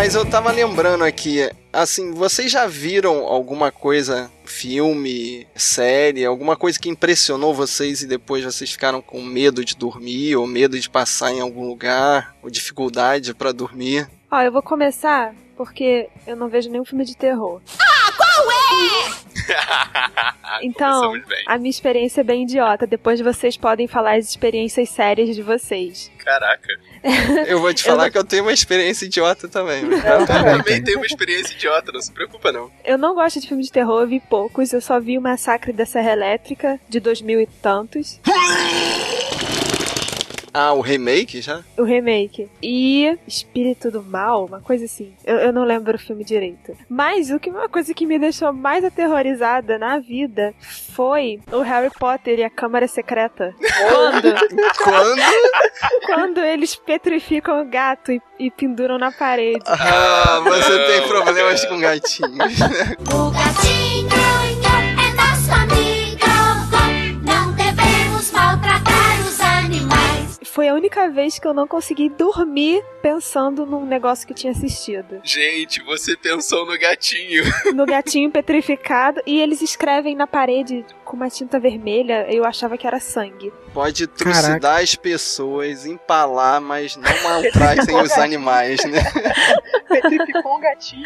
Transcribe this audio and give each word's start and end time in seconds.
Mas 0.00 0.14
eu 0.14 0.24
tava 0.24 0.50
lembrando 0.50 1.04
aqui, 1.04 1.46
assim, 1.70 2.12
vocês 2.12 2.50
já 2.50 2.66
viram 2.66 3.26
alguma 3.26 3.70
coisa, 3.70 4.30
filme, 4.46 5.46
série, 5.54 6.24
alguma 6.24 6.56
coisa 6.56 6.80
que 6.80 6.88
impressionou 6.88 7.52
vocês 7.52 8.00
e 8.00 8.06
depois 8.06 8.42
vocês 8.42 8.70
ficaram 8.70 9.02
com 9.02 9.22
medo 9.22 9.62
de 9.62 9.76
dormir 9.76 10.36
ou 10.36 10.46
medo 10.46 10.80
de 10.80 10.88
passar 10.88 11.32
em 11.32 11.40
algum 11.40 11.68
lugar, 11.68 12.34
ou 12.42 12.48
dificuldade 12.48 13.34
para 13.34 13.52
dormir? 13.52 14.08
Ó, 14.30 14.40
eu 14.40 14.50
vou 14.50 14.62
começar 14.62 15.34
porque 15.54 16.08
eu 16.26 16.34
não 16.34 16.48
vejo 16.48 16.70
nenhum 16.70 16.84
filme 16.86 17.04
de 17.04 17.14
terror. 17.14 17.60
Ah, 17.78 17.99
qual 18.20 18.50
é? 18.50 19.20
Então, 20.62 21.14
a 21.46 21.56
minha 21.56 21.70
experiência 21.70 22.20
é 22.20 22.24
bem 22.24 22.42
idiota. 22.42 22.86
Depois 22.86 23.20
vocês 23.20 23.56
podem 23.56 23.86
falar 23.86 24.16
as 24.16 24.28
experiências 24.28 24.88
sérias 24.90 25.34
de 25.34 25.42
vocês. 25.42 26.10
Caraca. 26.18 26.78
Eu 27.46 27.60
vou 27.60 27.72
te 27.72 27.82
falar 27.82 28.08
eu 28.08 28.12
que 28.12 28.18
eu 28.18 28.24
tenho 28.24 28.42
uma 28.42 28.52
experiência 28.52 29.06
idiota 29.06 29.48
também. 29.48 29.82
Eu 29.84 30.26
também 30.26 30.82
tenho 30.82 30.98
uma 30.98 31.06
experiência 31.06 31.54
idiota, 31.54 31.92
não 31.92 32.00
se 32.00 32.12
preocupa 32.12 32.52
não. 32.52 32.70
Eu 32.84 32.98
não 32.98 33.14
gosto 33.14 33.40
de 33.40 33.48
filme 33.48 33.62
de 33.62 33.72
terror, 33.72 34.02
eu 34.02 34.08
vi 34.08 34.20
poucos. 34.20 34.72
Eu 34.72 34.80
só 34.80 35.00
vi 35.00 35.16
o 35.16 35.22
Massacre 35.22 35.72
da 35.72 35.86
Serra 35.86 36.12
Elétrica, 36.12 36.78
de 36.88 37.00
dois 37.00 37.22
mil 37.22 37.40
e 37.40 37.46
tantos. 37.46 38.20
Ah, 40.52 40.72
o 40.72 40.80
remake 40.80 41.40
já? 41.40 41.62
O 41.76 41.82
remake. 41.82 42.48
E 42.62 43.16
Espírito 43.26 43.90
do 43.90 44.02
Mal, 44.02 44.46
uma 44.46 44.60
coisa 44.60 44.84
assim. 44.84 45.14
Eu, 45.24 45.36
eu 45.36 45.52
não 45.52 45.64
lembro 45.64 45.96
o 45.96 45.98
filme 45.98 46.24
direito. 46.24 46.76
Mas 46.88 47.30
o 47.30 47.38
que 47.38 47.50
uma 47.50 47.68
coisa 47.68 47.94
que 47.94 48.06
me 48.06 48.18
deixou 48.18 48.52
mais 48.52 48.84
aterrorizada 48.84 49.78
na 49.78 49.98
vida 49.98 50.54
foi 50.94 51.40
o 51.52 51.60
Harry 51.60 51.90
Potter 51.90 52.38
e 52.38 52.44
a 52.44 52.50
Câmara 52.50 52.88
Secreta. 52.88 53.54
Quando? 53.88 54.34
Quando? 54.82 55.22
Quando 56.06 56.40
eles 56.40 56.74
petrificam 56.74 57.62
o 57.62 57.64
gato 57.64 58.12
e, 58.12 58.20
e 58.38 58.50
penduram 58.50 58.98
na 58.98 59.12
parede. 59.12 59.64
Ah, 59.66 60.40
você 60.42 60.78
tem 60.86 61.08
problemas 61.08 61.64
com 61.64 61.78
gatinhos. 61.78 62.60
O 63.12 63.30
gatinho 63.30 64.29
Foi 70.52 70.68
a 70.68 70.74
única 70.74 71.08
vez 71.08 71.38
que 71.38 71.46
eu 71.46 71.54
não 71.54 71.64
consegui 71.64 72.08
dormir 72.08 72.82
pensando 73.00 73.64
num 73.64 73.86
negócio 73.86 74.26
que 74.26 74.32
eu 74.32 74.36
tinha 74.36 74.50
assistido. 74.52 75.20
Gente, 75.22 75.80
você 75.84 76.16
pensou 76.16 76.66
no 76.66 76.76
gatinho. 76.78 77.44
No 77.72 77.86
gatinho 77.86 78.30
petrificado. 78.30 79.22
E 79.24 79.40
eles 79.40 79.62
escrevem 79.62 80.16
na 80.16 80.26
parede 80.26 80.84
com 81.04 81.16
uma 81.16 81.30
tinta 81.30 81.58
vermelha. 81.58 82.26
Eu 82.28 82.44
achava 82.44 82.76
que 82.76 82.86
era 82.86 82.98
sangue. 82.98 83.52
Pode 83.72 84.06
trucidar 84.06 84.80
as 84.82 84.94
pessoas, 84.96 85.86
empalar, 85.86 86.60
mas 86.60 86.96
não 86.96 87.02
maltratem 87.22 87.96
os 88.02 88.12
animais, 88.12 88.84
né? 88.84 89.00
Petrificou 89.88 90.56
um 90.56 90.60
gatinho. 90.60 91.04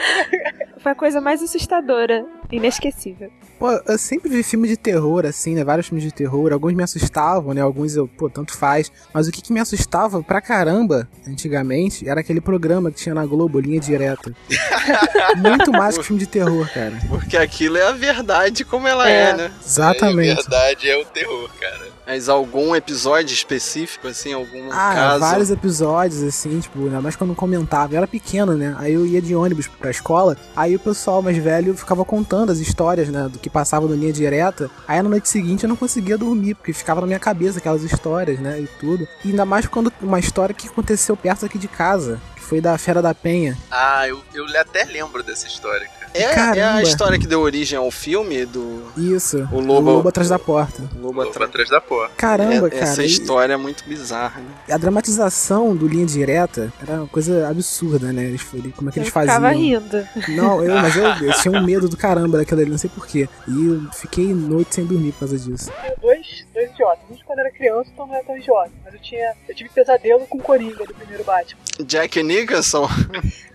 Foi 0.78 0.92
a 0.92 0.94
coisa 0.94 1.20
mais 1.20 1.42
assustadora. 1.42 2.24
Inesquecível. 2.50 3.30
Pô, 3.58 3.70
eu 3.70 3.98
sempre 3.98 4.28
vi 4.28 4.42
filme 4.42 4.68
de 4.68 4.76
terror, 4.76 5.24
assim, 5.26 5.54
né? 5.54 5.64
Vários 5.64 5.88
filmes 5.88 6.04
de 6.04 6.12
terror. 6.12 6.52
Alguns 6.52 6.72
me 6.74 6.82
assustavam, 6.82 7.52
né? 7.54 7.60
Alguns 7.60 7.96
eu, 7.96 8.06
pô, 8.06 8.28
tanto 8.30 8.56
faz. 8.56 8.90
Mas 9.12 9.26
o 9.26 9.32
que, 9.32 9.42
que 9.42 9.52
me 9.52 9.60
assustava 9.60 10.22
pra 10.22 10.40
caramba, 10.40 11.08
antigamente, 11.26 12.08
era 12.08 12.20
aquele 12.20 12.40
programa 12.40 12.90
que 12.90 12.96
tinha 12.98 13.14
na 13.14 13.24
Globo, 13.26 13.58
Linha 13.60 13.80
Direta. 13.80 14.32
Muito 15.36 15.70
mais 15.72 15.96
que 15.98 16.04
filme 16.04 16.20
de 16.20 16.26
terror, 16.26 16.68
cara. 16.72 16.98
Porque 17.08 17.36
aquilo 17.36 17.76
é 17.76 17.86
a 17.88 17.92
verdade 17.92 18.64
como 18.64 18.86
ela 18.86 19.08
é, 19.08 19.30
É. 19.30 19.32
né? 19.34 19.52
Exatamente. 19.64 20.30
É 20.32 20.34
verdade, 20.34 20.90
é 20.90 20.96
o 20.98 21.04
terror, 21.04 21.50
cara. 21.60 21.93
Mas 22.06 22.28
algum 22.28 22.74
episódio 22.76 23.32
específico, 23.32 24.06
assim, 24.08 24.32
algum 24.32 24.68
Ah, 24.70 24.92
caso? 24.94 25.20
vários 25.20 25.50
episódios, 25.50 26.22
assim, 26.22 26.60
tipo, 26.60 26.84
ainda 26.84 27.00
mais 27.00 27.16
quando 27.16 27.30
eu 27.30 27.36
comentava. 27.36 27.94
Eu 27.94 27.98
era 27.98 28.06
pequeno, 28.06 28.54
né? 28.56 28.74
Aí 28.78 28.92
eu 28.92 29.06
ia 29.06 29.22
de 29.22 29.34
ônibus 29.34 29.66
pra 29.68 29.90
escola, 29.90 30.36
aí 30.54 30.76
o 30.76 30.78
pessoal 30.78 31.22
mais 31.22 31.36
velho 31.38 31.74
ficava 31.74 32.04
contando 32.04 32.52
as 32.52 32.58
histórias, 32.58 33.08
né? 33.08 33.28
Do 33.28 33.38
que 33.38 33.48
passava 33.48 33.86
no 33.86 33.94
linha 33.94 34.12
direta. 34.12 34.70
Aí 34.86 35.00
na 35.02 35.08
noite 35.08 35.28
seguinte 35.28 35.64
eu 35.64 35.68
não 35.68 35.76
conseguia 35.76 36.18
dormir, 36.18 36.54
porque 36.54 36.72
ficava 36.72 37.00
na 37.00 37.06
minha 37.06 37.18
cabeça 37.18 37.58
aquelas 37.58 37.82
histórias, 37.82 38.38
né? 38.38 38.60
E 38.60 38.66
tudo. 38.78 39.08
E 39.24 39.30
ainda 39.30 39.44
mais 39.46 39.66
quando 39.66 39.92
uma 40.02 40.18
história 40.20 40.54
que 40.54 40.68
aconteceu 40.68 41.16
perto 41.16 41.46
aqui 41.46 41.58
de 41.58 41.68
casa, 41.68 42.20
que 42.36 42.42
foi 42.42 42.60
da 42.60 42.76
Fera 42.76 43.00
da 43.00 43.14
Penha. 43.14 43.56
Ah, 43.70 44.06
eu, 44.06 44.20
eu 44.34 44.44
até 44.60 44.84
lembro 44.84 45.22
dessa 45.22 45.46
história, 45.46 45.86
cara. 45.88 46.03
É, 46.14 46.58
é 46.58 46.62
a 46.62 46.80
história 46.82 47.18
que 47.18 47.26
deu 47.26 47.40
origem 47.40 47.76
ao 47.76 47.90
filme 47.90 48.46
do 48.46 48.84
Isso. 48.96 49.48
O 49.50 49.60
lobo- 49.60 50.08
atrás 50.08 50.28
da 50.28 50.38
porta. 50.38 50.82
Lobo 50.94 51.18
Lobo 51.18 51.22
Atrás. 51.30 51.50
atrás 51.50 51.68
da 51.70 51.80
porta. 51.80 52.14
Caramba, 52.16 52.68
É- 52.68 52.70
cara. 52.70 52.82
Essa 52.84 53.02
e- 53.02 53.06
história 53.06 53.52
é 53.54 53.56
muito 53.56 53.84
bizarra, 53.84 54.40
né? 54.40 54.46
A 54.74 54.78
dramatização 54.78 55.74
do 55.74 55.88
linha 55.88 56.06
direta 56.06 56.72
era 56.80 56.98
uma 56.98 57.08
coisa 57.08 57.48
absurda, 57.48 58.12
né? 58.12 58.24
Eles, 58.26 58.42
como 58.76 58.88
é 58.88 58.92
que 58.92 58.98
Eu 59.00 59.02
eles 59.02 59.12
faziam. 59.12 59.34
ficava 59.34 59.50
rindo. 59.52 60.08
Não, 60.28 60.62
eu, 60.64 60.74
mas 60.76 60.96
eu, 60.96 61.04
eu 61.04 61.32
tinha 61.40 61.52
um 61.52 61.62
medo 61.66 61.88
do 61.88 61.96
caramba 61.96 62.38
daquilo 62.38 62.60
ali, 62.60 62.70
não 62.70 62.78
sei 62.78 62.90
porquê. 62.94 63.28
E 63.48 63.66
eu 63.66 63.82
fiquei 63.92 64.26
noite 64.32 64.74
sem 64.74 64.84
dormir 64.84 65.12
por 65.12 65.20
causa 65.20 65.36
disso. 65.38 65.70
dois, 66.00 66.46
dois 66.54 66.70
idiotas. 66.70 67.04
Um 67.10 67.14
de 67.14 67.24
quando 67.24 67.40
era 67.40 67.50
criança, 67.50 67.90
então 67.92 68.06
não 68.06 68.14
era 68.14 68.24
tão 68.24 68.36
idiota. 68.36 68.70
Mas 68.84 68.94
eu 68.94 69.00
tinha. 69.00 69.32
Eu 69.48 69.54
tive 69.54 69.68
pesadelo 69.70 70.26
com 70.28 70.38
o 70.38 70.40
Coringa 70.42 70.84
do 70.86 70.94
primeiro 70.94 71.24
Batman. 71.24 71.58
Jack 71.84 72.22
Nicholson. 72.22 72.88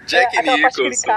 Jack 0.06 0.36
é, 0.36 0.40
aquela 0.40 0.59
parte 0.62 0.76
que 0.76 0.81
ele 0.81 0.90
Nicholson. 0.90 1.08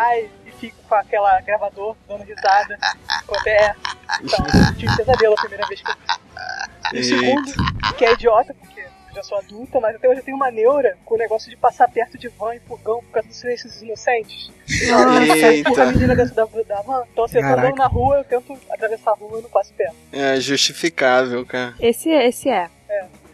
Fica 0.63 0.77
com 0.89 0.95
aquela 0.95 1.41
gravador 1.41 1.97
dando 2.09 2.23
risada. 2.23 2.79
Enquanto 3.25 3.47
é. 3.49 3.75
Então, 4.23 4.47
eu 4.47 4.75
tive 4.77 4.97
pesadelo 4.97 5.35
a 5.35 5.41
primeira 5.41 5.67
vez 5.67 5.83
que 5.83 5.91
eu 5.91 5.95
vi. 5.95 6.97
E 6.97 7.01
o 7.01 7.05
segundo, 7.05 7.95
que 7.97 8.05
é 8.05 8.13
idiota, 8.13 8.55
porque 8.55 8.81
eu 8.81 9.15
já 9.17 9.23
sou 9.23 9.39
adulta, 9.39 9.81
mas 9.81 9.97
até 9.97 10.09
hoje 10.09 10.21
eu 10.21 10.25
tenho 10.25 10.37
uma 10.37 10.51
neura 10.51 10.97
com 11.05 11.15
o 11.15 11.19
negócio 11.19 11.51
de 11.51 11.57
passar 11.57 11.89
perto 11.89 12.17
de 12.17 12.29
van 12.29 12.55
e 12.55 12.61
fogão 12.61 13.03
por 13.03 13.11
causa 13.11 13.29
dos 13.29 13.39
silêncios 13.39 13.83
inocentes. 13.83 14.51
Eita. 14.69 15.83
A 15.83 15.87
menina 15.87 16.15
dentro 16.15 16.35
da, 16.35 16.45
da 16.45 16.83
van. 16.83 17.03
Então, 17.11 17.27
se 17.27 17.39
eu 17.39 17.43
tô 17.43 17.49
andando 17.49 17.77
na 17.77 17.87
rua, 17.87 18.19
eu 18.19 18.25
tento 18.25 18.59
atravessar 18.71 19.13
a 19.13 19.15
rua 19.15 19.41
e 19.41 19.43
não 19.43 19.51
passo 19.51 19.73
perto. 19.73 19.97
É 20.13 20.39
justificável, 20.39 21.45
cara. 21.45 21.75
Esse, 21.81 22.09
esse 22.11 22.49
é. 22.49 22.71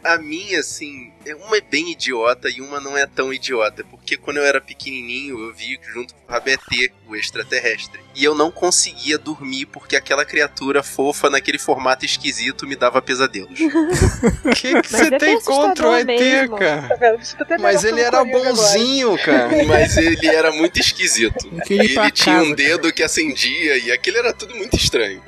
A 0.05 0.17
minha, 0.19 0.61
assim, 0.61 1.13
é- 1.27 1.35
uma 1.35 1.57
é 1.57 1.61
bem 1.61 1.91
idiota 1.93 2.49
e 2.49 2.61
uma 2.61 2.81
não 2.81 2.97
é 2.97 3.05
tão 3.07 3.33
idiota. 3.33 3.85
Porque 3.91 4.17
quando 4.17 4.37
eu 4.39 4.45
era 4.45 4.61
pequenininho, 4.61 5.39
eu 5.39 5.53
vi 5.55 5.79
junto 5.93 6.15
com 6.15 6.21
o 6.29 6.33
Rabetê, 6.33 6.93
o 7.07 7.17
extraterrestre. 7.17 8.01
E 8.15 8.25
eu 8.25 8.35
não 8.35 8.51
conseguia 8.51 9.19
dormir 9.19 9.67
porque 9.67 9.97
aquela 9.97 10.25
criatura 10.25 10.83
fofa, 10.83 11.29
naquele 11.29 11.59
formato 11.59 12.05
esquisito, 12.05 12.67
me 12.67 12.77
dava 12.77 13.01
pesadelos. 13.03 13.59
O 13.61 14.51
que, 14.55 14.81
que 14.83 14.89
você 14.89 15.15
é 15.15 15.19
tem 15.19 15.41
contra 15.41 15.89
o 15.91 15.97
ET, 15.97 16.07
mesmo. 16.07 16.57
cara? 16.59 16.97
Tá 17.47 17.59
Mas 17.59 17.85
ele 17.85 18.01
era 18.01 18.19
Coringa 18.19 18.39
agora. 18.39 18.55
bonzinho, 18.55 19.19
cara. 19.19 19.49
Mas 19.67 19.97
ele 19.97 20.27
era 20.27 20.51
muito 20.53 20.79
esquisito. 20.81 21.49
E 21.69 21.73
ele 21.75 21.89
tinha 21.89 22.11
casa, 22.11 22.43
um 22.43 22.55
dedo 22.55 22.93
que 22.93 23.03
acendia 23.03 23.77
e 23.79 23.91
aquele 23.93 24.19
era 24.19 24.33
tudo 24.33 24.55
muito 24.55 24.77
estranho. 24.77 25.23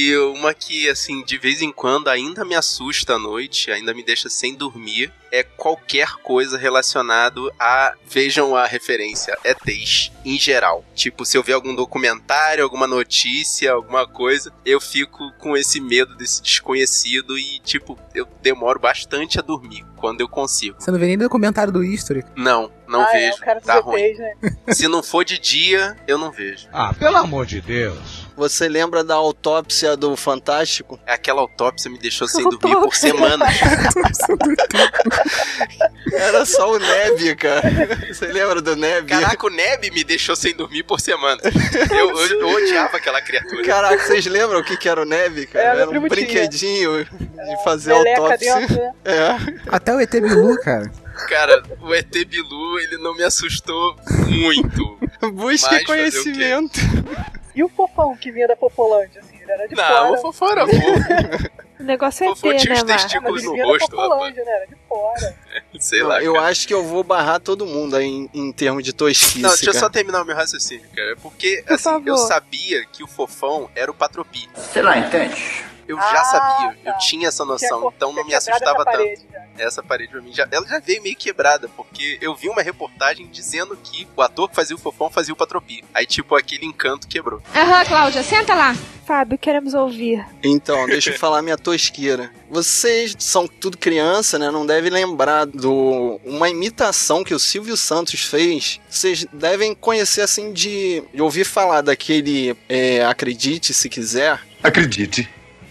E 0.00 0.16
uma 0.16 0.54
que, 0.54 0.88
assim, 0.88 1.24
de 1.24 1.36
vez 1.36 1.60
em 1.60 1.72
quando 1.72 2.06
ainda 2.06 2.44
me 2.44 2.54
assusta 2.54 3.14
à 3.14 3.18
noite, 3.18 3.72
ainda 3.72 3.92
me 3.92 4.04
deixa 4.04 4.28
sem 4.28 4.54
dormir, 4.54 5.12
é 5.32 5.42
qualquer 5.42 6.12
coisa 6.22 6.56
relacionado 6.56 7.52
a. 7.58 7.94
Vejam 8.08 8.54
a 8.54 8.64
referência, 8.64 9.36
ETs, 9.44 10.12
em 10.24 10.38
geral. 10.38 10.84
Tipo, 10.94 11.24
se 11.26 11.36
eu 11.36 11.42
ver 11.42 11.54
algum 11.54 11.74
documentário, 11.74 12.62
alguma 12.62 12.86
notícia, 12.86 13.72
alguma 13.72 14.06
coisa, 14.06 14.52
eu 14.64 14.80
fico 14.80 15.32
com 15.32 15.56
esse 15.56 15.80
medo 15.80 16.14
desse 16.16 16.40
desconhecido 16.42 17.36
e, 17.36 17.58
tipo, 17.58 17.98
eu 18.14 18.26
demoro 18.40 18.78
bastante 18.78 19.38
a 19.38 19.42
dormir 19.42 19.84
quando 19.96 20.20
eu 20.20 20.28
consigo. 20.28 20.76
Você 20.78 20.92
não 20.92 20.98
vê 20.98 21.06
nem 21.06 21.18
documentário 21.18 21.72
do 21.72 21.82
History. 21.82 22.24
Não, 22.36 22.70
não 22.86 23.00
ah, 23.00 23.10
É, 23.16 23.30
vejo. 23.30 23.36
o 23.42 23.44
cara 23.44 23.58
dos 23.58 23.66
tá 23.66 23.80
ruim. 23.80 24.00
ETs, 24.00 24.18
né? 24.20 24.34
Se 24.72 24.86
não 24.86 25.02
for 25.02 25.24
de 25.24 25.38
dia, 25.40 25.96
eu 26.06 26.16
não 26.16 26.30
vejo. 26.30 26.68
Ah, 26.72 26.94
pelo 26.94 27.16
amor 27.16 27.44
de 27.46 27.60
Deus. 27.60 28.17
Você 28.38 28.68
lembra 28.68 29.02
da 29.02 29.16
autópsia 29.16 29.96
do 29.96 30.16
Fantástico? 30.16 30.96
Aquela 31.04 31.40
autópsia 31.40 31.90
me 31.90 31.98
deixou 31.98 32.28
sem 32.28 32.44
dormir 32.48 32.76
por 32.76 32.94
semanas. 32.94 33.48
Era 36.12 36.46
só 36.46 36.72
o 36.72 36.78
Neb, 36.78 37.34
cara. 37.36 37.62
Você 38.06 38.26
lembra 38.28 38.62
do 38.62 38.76
Neb? 38.76 39.08
Caraca, 39.08 39.44
o 39.46 39.50
Neb 39.50 39.90
me 39.90 40.04
deixou 40.04 40.36
sem 40.36 40.54
dormir 40.54 40.84
por 40.84 41.00
semana. 41.00 41.40
Eu, 41.90 42.10
eu- 42.16 42.40
eu 42.40 42.48
odiava 42.48 42.96
aquela 42.96 43.20
criatura. 43.20 43.62
Caraca, 43.64 44.04
vocês 44.06 44.24
lembram 44.26 44.60
o 44.60 44.64
que, 44.64 44.76
que 44.76 44.88
era 44.88 45.02
o 45.02 45.04
Neb, 45.04 45.46
cara? 45.46 45.64
Era, 45.64 45.80
Era 45.82 45.90
um 45.90 46.08
brinquedinho 46.08 47.04
de 47.04 47.64
fazer 47.64 47.92
autópsia. 47.92 48.94
É. 49.04 49.36
Até 49.68 49.92
o 49.94 50.00
ET 50.00 50.12
Bilu, 50.12 50.56
cara. 50.60 50.90
Cara, 51.28 51.60
o 51.80 51.92
ET 51.92 52.12
Bilu, 52.26 52.78
ele 52.78 52.98
não 52.98 53.16
me 53.16 53.24
assustou 53.24 53.96
muito. 54.28 54.96
Busque 55.32 55.66
Mas 55.68 55.82
fazer 55.82 55.82
o 55.82 55.86
conhecimento. 55.86 56.80
E 57.58 57.64
o 57.64 57.68
fofão 57.68 58.16
que 58.16 58.30
vinha 58.30 58.46
da 58.46 58.54
Popolândia, 58.54 59.20
assim, 59.20 59.36
ele 59.42 59.50
era 59.50 59.66
de 59.66 59.74
Não, 59.74 59.84
fora. 59.84 60.12
o 60.12 60.16
Fofão 60.18 60.48
era 60.52 60.64
fofo. 60.68 61.50
O 61.80 61.82
negócio 61.82 62.22
é 62.24 62.28
Fofão 62.28 62.50
ter, 62.52 62.58
tinha 62.58 62.74
né, 62.74 62.80
os 62.80 62.86
testículos 62.86 63.42
no 63.42 63.56
rosto. 63.56 63.90
Popolândia, 63.90 64.44
né? 64.44 64.52
Era 64.52 64.66
de 64.68 64.76
fora. 64.88 65.34
Sei 65.80 65.98
Não, 66.00 66.06
lá. 66.08 66.22
eu 66.22 66.34
cara. 66.34 66.46
acho 66.46 66.68
que 66.68 66.72
eu 66.74 66.84
vou 66.84 67.02
barrar 67.02 67.40
todo 67.40 67.66
mundo 67.66 67.96
aí 67.96 68.06
em, 68.06 68.30
em 68.32 68.52
termos 68.52 68.84
de 68.84 68.92
tosquice, 68.92 69.40
Não, 69.40 69.50
deixa 69.50 69.70
eu 69.70 69.74
só 69.74 69.88
terminar 69.88 70.22
o 70.22 70.24
meu 70.24 70.36
raciocínio, 70.36 70.86
cara. 70.94 71.16
Porque, 71.20 71.64
Por 71.66 71.72
assim, 71.74 71.82
favor. 71.82 72.08
eu 72.08 72.16
sabia 72.16 72.86
que 72.86 73.02
o 73.02 73.08
Fofão 73.08 73.68
era 73.74 73.90
o 73.90 73.94
Patropi. 73.94 74.48
Você 74.54 74.80
lá 74.80 74.96
entende? 74.96 75.64
Eu 75.88 75.98
Ah, 75.98 76.10
já 76.12 76.24
sabia, 76.24 76.78
tá. 76.84 76.90
eu 76.90 76.98
tinha 76.98 77.28
essa 77.28 77.42
Tinha 77.44 77.52
noção, 77.52 77.80
cor- 77.80 77.92
então 77.96 78.08
não 78.10 78.16
tinha 78.16 78.26
me 78.26 78.34
assustava 78.34 78.64
essa 78.64 78.84
tanto. 78.84 78.84
parede, 78.98 79.22
né? 79.32 79.44
Essa 79.58 79.82
parede 79.82 80.12
pra 80.12 80.20
mim 80.20 80.32
já, 80.32 80.46
ela 80.52 80.66
já 80.66 80.78
veio 80.78 81.02
meio 81.02 81.16
quebrada, 81.16 81.68
porque 81.76 82.16
eu 82.20 82.34
vi 82.36 82.48
uma 82.48 82.62
reportagem 82.62 83.26
dizendo 83.26 83.76
que 83.76 84.06
o 84.16 84.22
ator 84.22 84.48
que 84.48 84.54
fazia 84.54 84.76
o 84.76 84.78
fofão 84.78 85.10
fazia 85.10 85.32
o 85.34 85.36
patropi. 85.36 85.82
Aí, 85.92 86.06
tipo, 86.06 86.36
aquele 86.36 86.64
encanto 86.66 87.08
quebrou. 87.08 87.42
Aham, 87.54 87.84
Cláudia, 87.84 88.22
senta 88.22 88.54
lá. 88.54 88.76
Fábio, 89.04 89.38
queremos 89.38 89.72
ouvir. 89.72 90.24
Então, 90.44 90.84
deixa 90.86 91.10
eu 91.10 91.16
falar 91.18 91.40
minha 91.42 91.56
tosqueira. 91.56 92.30
Vocês 92.50 93.16
são 93.18 93.48
tudo 93.48 93.78
criança, 93.78 94.38
né? 94.38 94.50
Não 94.50 94.66
devem 94.66 94.90
lembrar 94.90 95.46
do 95.46 96.20
uma 96.24 96.48
imitação 96.50 97.24
que 97.24 97.32
o 97.34 97.38
Silvio 97.38 97.76
Santos 97.76 98.22
fez. 98.22 98.78
Vocês 98.88 99.24
devem 99.32 99.74
conhecer 99.74 100.20
assim 100.20 100.52
de, 100.52 101.02
de 101.12 101.22
ouvir 101.22 101.44
falar 101.44 101.80
daquele 101.80 102.54
é, 102.68 103.02
acredite 103.04 103.72
se 103.72 103.88
quiser. 103.88 104.38
Acredite, 104.62 105.28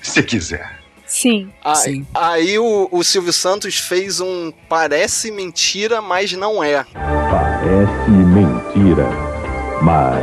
se 0.09 0.23
quiser. 0.23 0.77
Sim. 1.05 1.49
Aí, 1.63 1.75
Sim. 1.75 2.07
aí 2.13 2.59
o, 2.59 2.89
o 2.91 3.03
Silvio 3.03 3.31
Santos 3.31 3.77
fez 3.77 4.19
um 4.19 4.51
parece 4.67 5.31
mentira, 5.31 6.01
mas 6.01 6.33
não 6.33 6.61
é. 6.61 6.85
Parece 6.93 8.11
mentira, 8.11 9.07
mas 9.81 10.17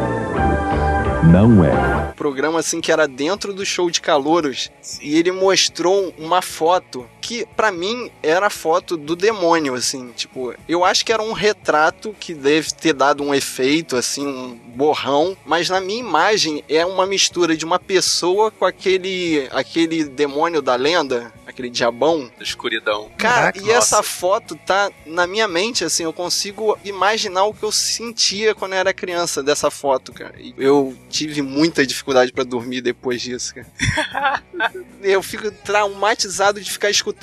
não 1.31 1.65
é. 1.65 2.13
programa 2.15 2.61
assim 2.61 2.83
que 2.83 2.93
era 2.93 3.09
dentro 3.09 3.55
do 3.55 3.65
show 3.65 3.91
de 3.91 4.01
calouros 4.01 4.71
e 5.01 5.17
ele 5.17 5.33
mostrou 5.33 6.15
uma 6.19 6.43
foto 6.43 7.07
que 7.25 7.47
pra 7.57 7.73
mim 7.73 8.11
era 8.23 8.49
a 8.49 8.51
foto 8.51 8.99
do 8.99 9.17
demônio 9.17 9.75
assim, 9.75 10.13
tipo, 10.13 10.55
eu 10.69 10.85
acho 10.85 11.07
que 11.07 11.11
era 11.11 11.23
um 11.23 11.33
retrato 11.33 12.15
que 12.21 12.35
deve 12.35 12.71
ter 12.75 12.93
dado 12.93 13.25
um 13.25 13.35
efeito 13.35 13.97
assim, 13.97 14.27
um 14.27 14.55
borrão, 14.55 15.35
mas 15.47 15.71
na 15.71 15.81
minha 15.81 16.01
imagem 16.01 16.63
é 16.69 16.85
uma 16.85 17.07
mistura 17.07 17.57
de 17.57 17.65
uma 17.65 17.79
pessoa 17.79 18.51
com 18.51 18.67
aquele 18.67 19.49
aquele 19.53 20.05
demônio 20.05 20.61
da 20.61 20.75
lenda, 20.75 21.33
aquele 21.47 21.71
diabão. 21.71 22.31
Da 22.37 22.45
escuridão. 22.45 23.11
Cara, 23.17 23.53
Caraca, 23.53 23.61
e 23.61 23.71
essa 23.71 23.97
nossa. 23.97 24.03
foto 24.03 24.55
tá 24.57 24.91
na 25.07 25.27
minha 25.27 25.49
mente, 25.49 25.83
assim, 25.83 26.03
eu 26.03 26.13
consigo 26.13 26.77
imaginar 26.85 27.45
o 27.45 27.55
que 27.55 27.63
eu 27.63 27.73
sentia 27.73 28.55
quando 28.55 28.75
eu 28.75 28.81
era 28.81 28.93
criança 28.93 29.43
dessa 29.43 29.71
foto, 29.71 30.13
cara. 30.13 30.35
E 30.39 30.55
eu 30.59 30.95
tive 31.09 31.41
muita 31.41 31.87
dificuldade 31.87 32.33
pra 32.33 32.45
dormir 32.45 32.83
depois 32.83 33.23
disso, 33.23 33.55
cara. 33.55 34.43
eu 35.03 35.23
fico 35.23 35.51
traumatizado 35.51 36.61
de 36.61 36.71
ficar 36.71 36.91
escutando 36.91 37.14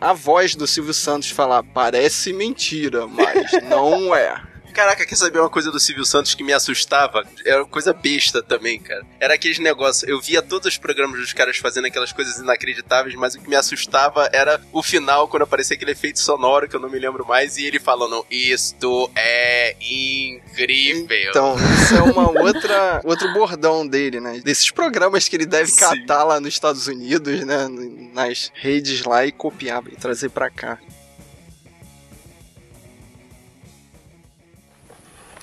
a 0.00 0.12
voz 0.12 0.54
do 0.54 0.66
Silvio 0.66 0.94
Santos 0.94 1.30
falar: 1.30 1.62
parece 1.62 2.32
mentira, 2.32 3.06
mas 3.06 3.52
não 3.68 4.14
é. 4.14 4.53
Caraca, 4.74 5.06
quer 5.06 5.14
saber 5.14 5.38
uma 5.38 5.48
coisa 5.48 5.70
do 5.70 5.78
Silvio 5.78 6.04
Santos 6.04 6.34
que 6.34 6.42
me 6.42 6.52
assustava? 6.52 7.24
Era 7.46 7.62
uma 7.62 7.68
coisa 7.68 7.92
besta 7.92 8.42
também, 8.42 8.80
cara. 8.80 9.06
Era 9.20 9.34
aqueles 9.34 9.60
negócios. 9.60 10.02
Eu 10.10 10.20
via 10.20 10.42
todos 10.42 10.66
os 10.66 10.76
programas 10.76 11.20
dos 11.20 11.32
caras 11.32 11.56
fazendo 11.58 11.86
aquelas 11.86 12.12
coisas 12.12 12.38
inacreditáveis, 12.38 13.14
mas 13.14 13.36
o 13.36 13.40
que 13.40 13.48
me 13.48 13.54
assustava 13.54 14.28
era 14.32 14.60
o 14.72 14.82
final, 14.82 15.28
quando 15.28 15.44
aparecia 15.44 15.76
aquele 15.76 15.92
efeito 15.92 16.18
sonoro 16.18 16.68
que 16.68 16.74
eu 16.74 16.80
não 16.80 16.90
me 16.90 16.98
lembro 16.98 17.24
mais, 17.24 17.56
e 17.56 17.64
ele 17.64 17.78
falando: 17.78 18.26
Isto 18.28 19.08
é 19.14 19.76
incrível. 19.80 21.30
Então, 21.30 21.54
isso 21.80 21.94
é 21.94 22.02
uma 22.02 22.28
outra 22.42 23.00
outro 23.04 23.32
bordão 23.32 23.86
dele, 23.86 24.18
né? 24.18 24.40
Desses 24.42 24.72
programas 24.72 25.28
que 25.28 25.36
ele 25.36 25.46
deve 25.46 25.70
Sim. 25.70 25.76
catar 25.76 26.24
lá 26.24 26.40
nos 26.40 26.52
Estados 26.52 26.88
Unidos, 26.88 27.44
né? 27.44 27.68
Nas 28.12 28.50
redes 28.52 29.04
lá 29.04 29.24
e 29.24 29.30
copiar 29.30 29.84
e 29.86 29.94
trazer 29.94 30.30
pra 30.30 30.50
cá. 30.50 30.80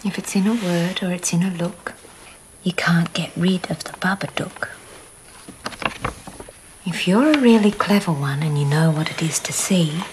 If 0.03 0.18
it's 0.18 0.36
in 0.36 0.48
a 0.48 0.53
word 0.56 1.03
or 1.03 1.12
it's 1.12 1.31
in 1.31 1.44
a 1.44 1.51
look, 1.51 1.94
you 2.63 2.74
can't 2.74 3.13
get 3.13 3.31
rid 3.36 3.69
of 3.69 3.83
the 3.83 3.92
Babadook. 3.94 4.69
If 6.86 7.07
you're 7.07 7.31
a 7.31 7.39
really 7.39 7.71
clever 7.71 8.12
one 8.12 8.42
and 8.42 8.57
you 8.57 8.65
know 8.65 8.89
what 8.89 9.12
it 9.12 9.21
is 9.21 9.39
to 9.42 9.53
see, 9.53 10.03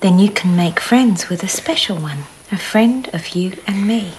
then 0.00 0.20
you 0.20 0.30
can 0.30 0.54
make 0.54 0.78
friends 0.78 1.28
with 1.28 1.42
a 1.42 1.48
special 1.48 1.96
one, 1.96 2.24
a 2.52 2.56
friend 2.58 3.08
of 3.12 3.30
you 3.30 3.58
and 3.66 3.88
me. 3.88 4.12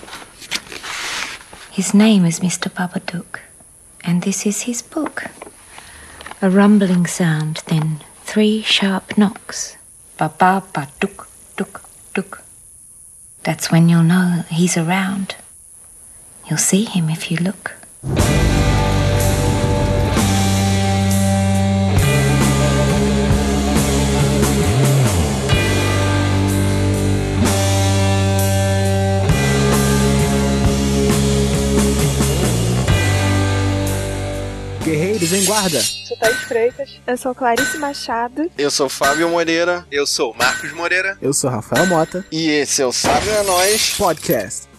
His 1.72 1.94
name 1.94 2.26
is 2.26 2.42
Mr. 2.42 2.70
Babadook, 2.70 3.40
and 4.04 4.24
this 4.24 4.46
is 4.46 4.64
his 4.64 4.82
book. 4.82 5.24
A 6.42 6.50
rumbling 6.50 7.06
sound, 7.08 7.64
then 7.68 8.02
three 8.24 8.62
sharp 8.64 9.18
knocks. 9.18 9.78
Ba 10.18 10.34
ba 10.38 10.62
ba 10.74 10.90
duk 11.00 11.30
duk. 11.56 12.49
That's 13.50 13.72
when 13.72 13.90
you'll 13.90 14.04
know 14.04 14.44
he's 14.52 14.78
around. 14.78 15.34
You'll 16.46 16.60
see 16.60 16.86
him 16.86 17.10
if 17.10 17.32
you 17.32 17.38
look. 17.38 17.74
Guerreiros 35.20 35.34
em 35.34 35.46
guarda. 35.46 35.82
Sou 35.82 36.18
Thaís 36.18 36.38
Freitas. 36.44 36.90
Eu 37.06 37.18
sou 37.18 37.36
Clarice 37.36 37.78
Machado. 37.78 38.50
Eu 38.58 38.72
sou 38.72 38.88
Fábio 38.90 39.28
Moreira 39.30 39.86
Eu 39.92 40.08
sou 40.08 40.32
o 40.32 40.38
Marcos 40.38 40.72
Moreira. 40.74 41.18
Eu 41.22 41.34
sou 41.34 41.50
Rafael 41.50 41.86
Mota. 41.88 42.26
e 42.32 42.50
esse 42.50 42.82
é 42.82 42.86
o 42.86 42.92
Sábio 42.92 43.32
é 43.32 43.44
Nós. 43.44 43.96
Podcast. 43.98 44.70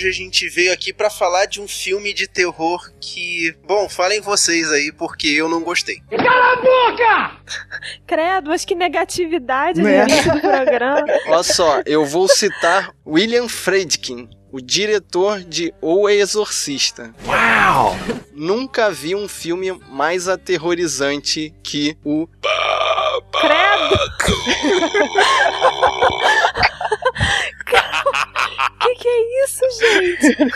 Hoje 0.00 0.08
a 0.08 0.12
gente 0.12 0.48
veio 0.48 0.72
aqui 0.72 0.92
pra 0.94 1.10
falar 1.10 1.44
de 1.44 1.60
um 1.60 1.68
filme 1.68 2.14
de 2.14 2.26
terror 2.26 2.90
que, 3.00 3.54
bom, 3.66 3.86
falem 3.88 4.20
vocês 4.22 4.70
aí 4.72 4.90
porque 4.92 5.28
eu 5.28 5.46
não 5.48 5.60
gostei. 5.62 5.98
Credo, 8.06 8.48
mas 8.48 8.64
que 8.64 8.74
negatividade 8.74 9.80
Né? 9.82 10.06
no 10.06 10.40
programa. 10.40 11.04
Olha 11.28 11.42
só, 11.42 11.82
eu 11.84 12.06
vou 12.06 12.26
citar 12.28 12.92
William 13.06 13.46
Friedkin, 13.46 14.28
o 14.50 14.58
diretor 14.60 15.40
de 15.40 15.72
O 15.82 16.08
Exorcista. 16.08 17.14
Uau! 17.26 17.94
Nunca 18.32 18.90
vi 18.90 19.14
um 19.14 19.28
filme 19.28 19.70
mais 19.90 20.28
aterrorizante 20.28 21.52
que 21.62 21.94
o 22.02 22.26
Credo! 23.38 24.00
é 29.10 29.44
isso, 29.44 29.64
gente? 29.78 30.36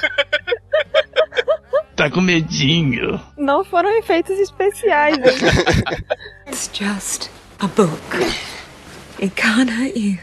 Tá 1.96 2.10
com 2.10 2.20
medinho. 2.20 3.20
Não 3.36 3.64
foram 3.64 3.88
efeitos 3.98 4.36
especiais, 4.40 5.16
né? 5.16 5.26
It's 6.48 6.68
just 6.72 7.30
a 7.60 7.68
book. 7.68 7.90
It 9.22 9.32
can't 9.36 9.70
hurt 9.70 9.96
you. 9.96 10.18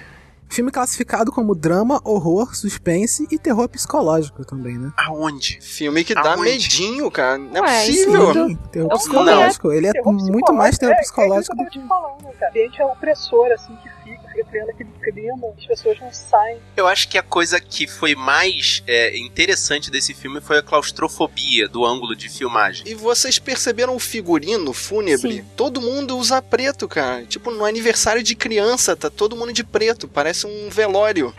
Filme 0.49 0.69
classificado 0.69 1.31
como 1.31 1.55
drama, 1.55 2.01
horror, 2.03 2.53
suspense 2.53 3.25
e 3.31 3.39
terror 3.39 3.69
psicológico 3.69 4.43
também, 4.43 4.77
né? 4.77 4.91
Aonde? 4.97 5.59
filme 5.61 6.03
que 6.03 6.13
dá 6.13 6.33
Aonde? 6.33 6.41
medinho, 6.41 7.09
cara. 7.09 7.37
Não 7.37 7.55
é 7.55 7.61
Ué, 7.61 7.85
possível. 7.85 8.33
isso 8.33 8.33
Sim, 8.49 8.55
terror 8.69 8.89
Eu 8.91 8.97
psicológico. 8.97 9.71
Ele 9.71 9.87
é 9.87 9.91
Terror 9.93 10.13
muito 10.13 10.51
mais 10.53 10.77
terror 10.77 10.93
é, 10.93 10.97
psicológico 10.99 11.53
É, 11.53 11.55
do 11.55 11.63
é 11.63 11.67
isso 11.67 11.71
que 11.71 11.77
eu 11.79 11.87
tava 11.87 12.09
te 12.11 12.19
falando, 12.19 12.33
cara. 12.37 12.45
O 12.45 12.49
ambiente 12.49 12.81
é 12.81 12.85
opressor, 12.85 13.49
assim, 13.53 13.73
que 13.77 13.89
fica, 14.31 14.43
criando 14.45 14.69
aquele 14.69 14.89
clima, 15.03 15.47
as 15.57 15.65
pessoas 15.65 15.99
não 15.99 16.11
saem. 16.11 16.59
Eu 16.75 16.87
acho 16.87 17.07
que 17.07 17.17
a 17.17 17.23
coisa 17.23 17.59
que 17.59 17.87
foi 17.87 18.15
mais 18.15 18.83
é, 18.87 19.17
interessante 19.17 19.91
desse 19.91 20.13
filme 20.13 20.41
foi 20.41 20.57
a 20.57 20.61
claustrofobia 20.63 21.67
do 21.67 21.85
ângulo 21.85 22.15
de 22.15 22.29
filmagem. 22.29 22.87
E 22.87 22.93
vocês 22.93 23.37
perceberam 23.39 23.95
o 23.95 23.99
figurino 23.99 24.73
fúnebre? 24.73 25.37
Sim. 25.37 25.45
Todo 25.55 25.81
mundo 25.81 26.17
usa 26.17 26.41
preto, 26.41 26.87
cara. 26.87 27.25
Tipo, 27.25 27.51
no 27.51 27.65
aniversário 27.65 28.23
de 28.23 28.35
criança, 28.35 28.95
tá 28.95 29.09
todo 29.09 29.35
mundo 29.35 29.53
de 29.53 29.63
preto. 29.63 30.07
Parece 30.07 30.47
um 30.47 30.69
velório. 30.69 31.33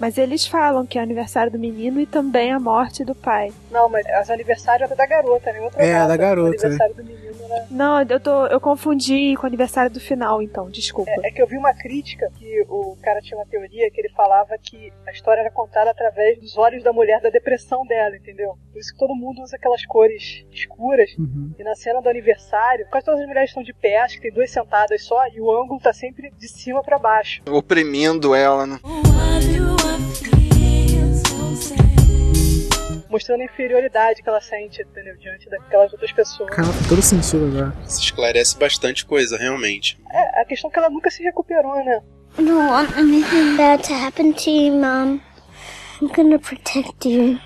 Mas 0.00 0.16
eles 0.16 0.46
falam 0.46 0.86
que 0.86 0.98
é 0.98 1.00
o 1.00 1.04
aniversário 1.04 1.50
do 1.50 1.58
menino 1.58 2.00
e 2.00 2.06
também 2.06 2.52
a 2.52 2.60
morte 2.60 3.04
do 3.04 3.14
pai. 3.14 3.52
Não, 3.70 3.88
mas 3.88 4.06
as 4.06 4.30
aniversário 4.30 4.84
é 4.84 4.88
da 4.94 5.06
garota, 5.06 5.52
né? 5.52 5.60
Outra 5.60 5.82
É, 5.82 5.92
data. 5.94 6.08
da 6.08 6.16
garota, 6.16 6.50
O 6.50 6.60
aniversário 6.60 6.94
do 6.94 7.04
menino 7.04 7.28
era... 7.50 7.66
Não, 7.70 8.02
eu, 8.02 8.20
tô, 8.20 8.46
eu 8.46 8.60
confundi 8.60 9.34
com 9.36 9.44
o 9.44 9.46
aniversário 9.46 9.90
do 9.90 10.00
final, 10.00 10.40
então, 10.40 10.70
desculpa. 10.70 11.10
É, 11.10 11.28
é 11.28 11.30
que 11.32 11.42
eu 11.42 11.46
vi 11.46 11.56
uma 11.56 11.74
crítica 11.74 12.30
que 12.38 12.64
o 12.68 12.96
cara 13.02 13.20
tinha 13.20 13.36
uma 13.38 13.46
teoria 13.46 13.90
que 13.90 14.00
ele 14.00 14.10
falava 14.10 14.56
que 14.62 14.92
a 15.06 15.10
história 15.10 15.40
era 15.40 15.50
contada 15.50 15.90
através 15.90 16.38
dos 16.38 16.56
olhos 16.56 16.82
da 16.84 16.92
mulher, 16.92 17.20
da 17.20 17.30
depressão 17.30 17.84
dela, 17.86 18.16
entendeu? 18.16 18.56
Por 18.72 18.78
isso 18.78 18.92
que 18.92 18.98
todo 18.98 19.14
mundo 19.14 19.42
usa 19.42 19.56
aquelas 19.56 19.84
cores 19.84 20.44
escuras. 20.52 21.10
Uhum. 21.18 21.52
E 21.58 21.64
na 21.64 21.74
cena 21.74 22.00
do 22.00 22.08
aniversário, 22.08 22.86
quase 22.90 23.04
todas 23.06 23.20
as 23.20 23.26
mulheres 23.26 23.50
estão 23.50 23.62
de 23.62 23.72
pé, 23.72 23.98
acho 23.98 24.16
que 24.16 24.22
tem 24.22 24.32
duas 24.32 24.50
sentadas 24.50 25.02
só, 25.04 25.26
e 25.28 25.40
o 25.40 25.50
ângulo 25.50 25.80
tá 25.80 25.92
sempre 25.92 26.30
de 26.38 26.48
cima 26.48 26.82
pra 26.82 26.98
baixo. 26.98 27.42
Oprimindo 27.50 28.34
ela, 28.34 28.66
né? 28.66 28.78
Mostrando 33.18 33.40
a 33.40 33.44
inferioridade 33.44 34.22
que 34.22 34.28
ela 34.28 34.40
sente, 34.40 34.82
entendeu? 34.82 35.16
Diante 35.16 35.48
daquelas 35.50 35.92
outras 35.92 36.12
pessoas. 36.12 36.50
Cara, 36.50 36.68
faz 36.68 36.88
todo 36.88 37.02
sentido 37.02 37.46
agora. 37.46 37.76
Isso 37.86 38.00
esclarece 38.00 38.56
bastante 38.56 39.04
coisa, 39.04 39.36
realmente. 39.36 39.98
É, 40.10 40.40
a 40.40 40.44
questão 40.44 40.70
é 40.70 40.72
que 40.72 40.78
ela 40.78 40.90
nunca 40.90 41.10
se 41.10 41.22
recuperou, 41.22 41.84
né? 41.84 42.00
I 42.38 42.42
don't 42.42 42.70
want 42.70 42.96
anything 42.96 43.56
bad 43.56 43.82
to 43.88 43.94
happen 43.94 44.32
to 44.32 44.50
you, 44.50 44.74
Mom. 44.74 45.20
I'm 46.00 46.08
gonna 46.14 46.38
protect 46.38 47.08
you. 47.08 47.38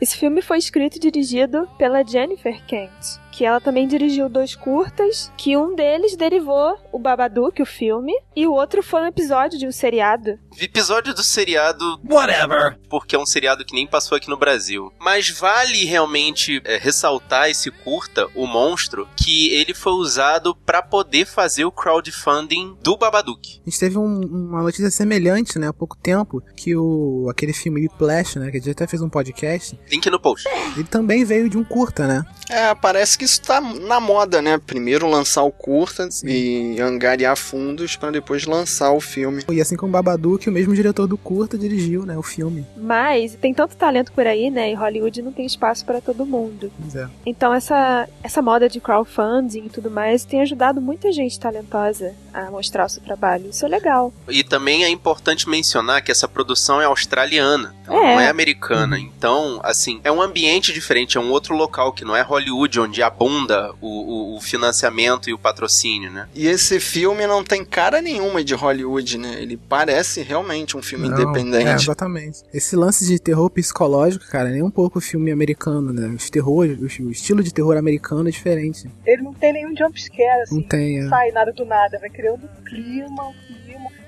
Esse 0.00 0.16
filme 0.16 0.40
foi 0.40 0.58
escrito 0.58 0.96
e 0.96 1.00
dirigido 1.00 1.68
pela 1.76 2.04
Jennifer 2.06 2.64
Kent, 2.66 3.18
que 3.38 3.44
ela 3.44 3.60
também 3.60 3.86
dirigiu 3.86 4.28
dois 4.28 4.56
curtas, 4.56 5.30
que 5.36 5.56
um 5.56 5.76
deles 5.76 6.16
derivou 6.16 6.76
o 6.90 6.98
Babadook, 6.98 7.62
o 7.62 7.66
filme, 7.66 8.12
e 8.34 8.44
o 8.48 8.52
outro 8.52 8.82
foi 8.82 9.00
um 9.02 9.06
episódio 9.06 9.56
de 9.56 9.64
um 9.64 9.70
seriado. 9.70 10.36
Episódio 10.60 11.14
do 11.14 11.22
seriado. 11.22 12.00
Whatever. 12.10 12.76
Porque 12.90 13.14
é 13.14 13.18
um 13.18 13.24
seriado 13.24 13.64
que 13.64 13.72
nem 13.76 13.86
passou 13.86 14.16
aqui 14.16 14.28
no 14.28 14.36
Brasil. 14.36 14.92
Mas 15.00 15.28
vale 15.30 15.84
realmente 15.84 16.60
é, 16.64 16.78
ressaltar 16.78 17.48
esse 17.48 17.70
curta, 17.70 18.26
o 18.34 18.44
monstro, 18.44 19.08
que 19.16 19.50
ele 19.54 19.72
foi 19.72 19.92
usado 19.92 20.52
pra 20.66 20.82
poder 20.82 21.24
fazer 21.24 21.64
o 21.64 21.70
crowdfunding 21.70 22.76
do 22.82 22.96
Babadook. 22.96 23.60
A 23.64 23.70
gente 23.70 23.78
teve 23.78 23.98
um- 23.98 24.20
uma 24.48 24.62
notícia 24.64 24.90
semelhante, 24.90 25.60
né, 25.60 25.68
há 25.68 25.72
pouco 25.72 25.96
tempo, 25.96 26.42
que 26.56 26.74
o 26.74 27.28
aquele 27.30 27.52
filme 27.52 27.82
Whiplash, 27.82 28.36
né, 28.40 28.50
que 28.50 28.56
a 28.56 28.60
gente 28.60 28.70
até 28.72 28.86
fez 28.88 29.00
um 29.00 29.08
podcast, 29.08 29.78
Link 29.88 30.10
no 30.10 30.18
post. 30.18 30.48
ele 30.74 30.88
também 30.88 31.24
veio 31.24 31.48
de 31.48 31.56
um 31.56 31.62
curta, 31.62 32.04
né? 32.08 32.24
É, 32.50 32.74
parece 32.74 33.18
que 33.18 33.24
isso 33.24 33.40
tá 33.42 33.60
na 33.60 34.00
moda, 34.00 34.40
né? 34.40 34.58
Primeiro 34.58 35.06
lançar 35.08 35.42
o 35.42 35.50
curta 35.52 36.08
e 36.24 36.80
angariar 36.80 37.36
fundos 37.36 37.96
pra 37.96 38.10
depois 38.10 38.46
lançar 38.46 38.90
o 38.92 39.00
filme. 39.00 39.42
E 39.50 39.60
assim 39.60 39.76
como 39.76 39.92
Babadook, 39.92 40.48
o 40.48 40.52
mesmo 40.52 40.74
diretor 40.74 41.06
do 41.06 41.18
curta 41.18 41.58
dirigiu, 41.58 42.04
né, 42.06 42.16
o 42.16 42.22
filme. 42.22 42.66
Mas 42.76 43.34
tem 43.34 43.52
tanto 43.52 43.76
talento 43.76 44.12
por 44.12 44.26
aí, 44.26 44.50
né? 44.50 44.70
E 44.70 44.74
Hollywood 44.74 45.22
não 45.22 45.32
tem 45.32 45.44
espaço 45.46 45.84
pra 45.84 46.00
todo 46.00 46.24
mundo. 46.24 46.70
Pois 46.80 46.94
é. 46.96 47.08
Então 47.26 47.52
essa, 47.52 48.08
essa 48.22 48.40
moda 48.40 48.68
de 48.68 48.80
crowdfunding 48.80 49.66
e 49.66 49.70
tudo 49.70 49.90
mais 49.90 50.24
tem 50.24 50.40
ajudado 50.40 50.80
muita 50.80 51.12
gente 51.12 51.38
talentosa 51.38 52.14
a 52.32 52.50
mostrar 52.50 52.86
o 52.86 52.88
seu 52.88 53.02
trabalho. 53.02 53.50
Isso 53.50 53.64
é 53.64 53.68
legal. 53.68 54.12
E 54.28 54.42
também 54.42 54.84
é 54.84 54.88
importante 54.88 55.48
mencionar 55.48 56.02
que 56.02 56.10
essa 56.10 56.28
produção 56.28 56.80
é 56.80 56.84
australiana, 56.86 57.74
ela 57.86 57.96
É. 57.96 58.14
não 58.14 58.20
é 58.20 58.28
americana. 58.28 58.98
Então, 58.98 59.60
assim, 59.62 60.00
é 60.04 60.10
um 60.12 60.22
ambiente 60.22 60.72
diferente, 60.72 61.18
é 61.18 61.20
um 61.20 61.30
outro 61.30 61.54
local 61.54 61.92
que 61.92 62.04
não 62.04 62.14
é 62.16 62.22
Hollywood, 62.22 62.37
onde 62.80 63.02
abunda 63.02 63.72
o, 63.80 63.86
o- 63.86 64.36
o 64.36 64.40
financiamento 64.40 65.28
e 65.28 65.32
o 65.34 65.38
patrocínio, 65.38 66.10
né? 66.10 66.28
E 66.34 66.46
esse 66.46 66.78
filme 66.80 67.26
não 67.26 67.42
tem 67.42 67.64
cara 67.64 68.00
nenhuma 68.00 68.42
de 68.44 68.54
Hollywood, 68.54 69.18
né? 69.18 69.40
Ele 69.40 69.56
parece 69.56 70.22
realmente 70.22 70.76
um 70.76 70.82
filme 70.82 71.08
Não, 71.08 71.14
independente. 71.20 71.66
É, 71.68 71.74
exatamente. 71.74 72.38
Esse 72.52 72.76
lance 72.76 73.06
de 73.06 73.18
terror 73.18 73.50
psicológico, 73.50 74.26
cara, 74.28 74.48
nem 74.50 74.62
um 74.62 74.70
pouco 74.70 75.00
filme 75.00 75.30
americano, 75.32 75.92
né? 75.92 76.08
Os 76.08 76.30
terror, 76.30 76.66
o, 76.66 76.84
o 77.04 77.10
estilo 77.10 77.42
de 77.42 77.52
terror 77.52 77.76
americano 77.76 78.28
é 78.28 78.32
diferente. 78.32 78.88
Ele 79.06 79.22
não 79.22 79.32
tem 79.34 79.52
nenhum 79.52 79.76
jumpscare, 79.76 80.42
assim. 80.42 80.56
Não 80.56 80.62
tem, 80.62 80.98
é. 81.00 81.08
sai 81.08 81.30
nada 81.32 81.52
do 81.52 81.64
nada, 81.64 81.98
vai 81.98 82.10
criando 82.10 82.44
um 82.44 82.64
clima, 82.64 83.28
um 83.28 83.34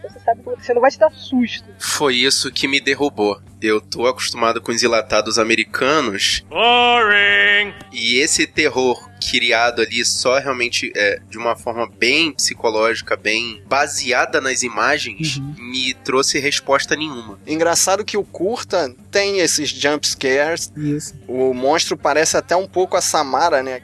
Você 0.03 0.19
sabe 0.21 0.43
que 0.43 0.49
você 0.49 0.75
não 0.75 0.81
vai 0.81 0.91
te 0.91 0.99
dar 0.99 1.11
susto. 1.13 1.69
Foi 1.79 2.17
isso 2.17 2.51
que 2.51 2.67
me 2.67 2.81
derrubou. 2.81 3.41
Eu 3.63 3.81
tô 3.81 4.07
acostumado 4.07 4.61
com 4.61 4.73
os 4.73 4.83
enlatados 4.83 5.39
americanos 5.39 6.43
Boring. 6.49 7.75
e 7.93 8.17
esse 8.19 8.47
terror 8.47 9.11
criado 9.21 9.83
ali 9.83 10.03
só 10.05 10.39
realmente 10.39 10.91
é, 10.97 11.21
de 11.29 11.37
uma 11.37 11.55
forma 11.55 11.87
bem 11.87 12.33
psicológica, 12.33 13.17
bem 13.17 13.63
baseada 13.69 14.41
nas 14.41 14.63
imagens, 14.63 15.39
me 15.59 15.93
trouxe 15.93 16.39
resposta 16.39 16.97
nenhuma. 16.97 17.39
Engraçado 17.47 18.05
que 18.05 18.17
o 18.17 18.25
curta 18.25 18.95
tem 19.11 19.41
esses 19.41 19.69
jump 19.69 20.09
scares. 20.09 20.73
Isso. 20.75 21.15
O 21.29 21.53
monstro 21.53 21.99
parece 21.99 22.37
até 22.39 22.57
um 22.57 22.67
pouco 22.67 22.97
a 22.97 23.03
Samara, 23.03 23.63
né? 23.63 23.83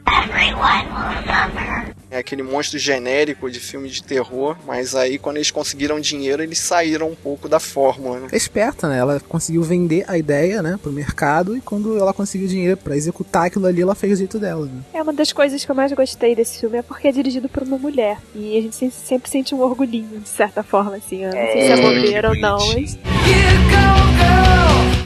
É 2.16 2.20
aquele 2.20 2.42
monstro 2.42 2.78
genérico 2.78 3.50
de 3.50 3.60
filme 3.60 3.90
de 3.90 4.02
terror, 4.02 4.56
mas 4.66 4.94
aí 4.94 5.18
quando 5.18 5.36
eles 5.36 5.50
conseguiram 5.50 6.00
dinheiro, 6.00 6.42
eles 6.42 6.58
saíram 6.58 7.10
um 7.10 7.14
pouco 7.14 7.46
da 7.46 7.60
fórmula, 7.60 8.20
né? 8.20 8.28
É 8.32 8.36
esperta, 8.36 8.88
né? 8.88 8.96
Ela 8.98 9.20
conseguiu 9.28 9.62
vender 9.62 10.02
a 10.08 10.16
ideia, 10.16 10.62
né, 10.62 10.78
pro 10.82 10.90
mercado 10.90 11.54
e 11.54 11.60
quando 11.60 11.98
ela 11.98 12.14
conseguiu 12.14 12.48
dinheiro 12.48 12.76
pra 12.78 12.96
executar 12.96 13.46
aquilo 13.48 13.66
ali, 13.66 13.82
ela 13.82 13.94
fez 13.94 14.14
o 14.14 14.16
jeito 14.16 14.38
dela, 14.38 14.64
né? 14.64 14.80
É 14.94 15.02
uma 15.02 15.12
das 15.12 15.30
coisas 15.30 15.62
que 15.62 15.70
eu 15.70 15.74
mais 15.74 15.92
gostei 15.92 16.34
desse 16.34 16.58
filme 16.58 16.78
é 16.78 16.82
porque 16.82 17.06
é 17.08 17.12
dirigido 17.12 17.50
por 17.50 17.62
uma 17.62 17.76
mulher. 17.76 18.16
E 18.34 18.56
a 18.56 18.62
gente 18.62 18.74
se- 18.74 18.90
sempre 18.90 19.28
sente 19.28 19.54
um 19.54 19.60
orgulhinho, 19.60 20.18
de 20.18 20.28
certa 20.28 20.62
forma, 20.62 20.96
assim. 20.96 21.22
Eu 21.22 21.32
não 21.34 21.52
sei 21.52 21.52
se 21.66 21.68
é 21.68 21.72
É, 21.72 21.76
bobeira 21.82 22.28
ou 22.28 22.34
que 22.34 22.40
não, 22.40 22.56
mas. 22.68 22.98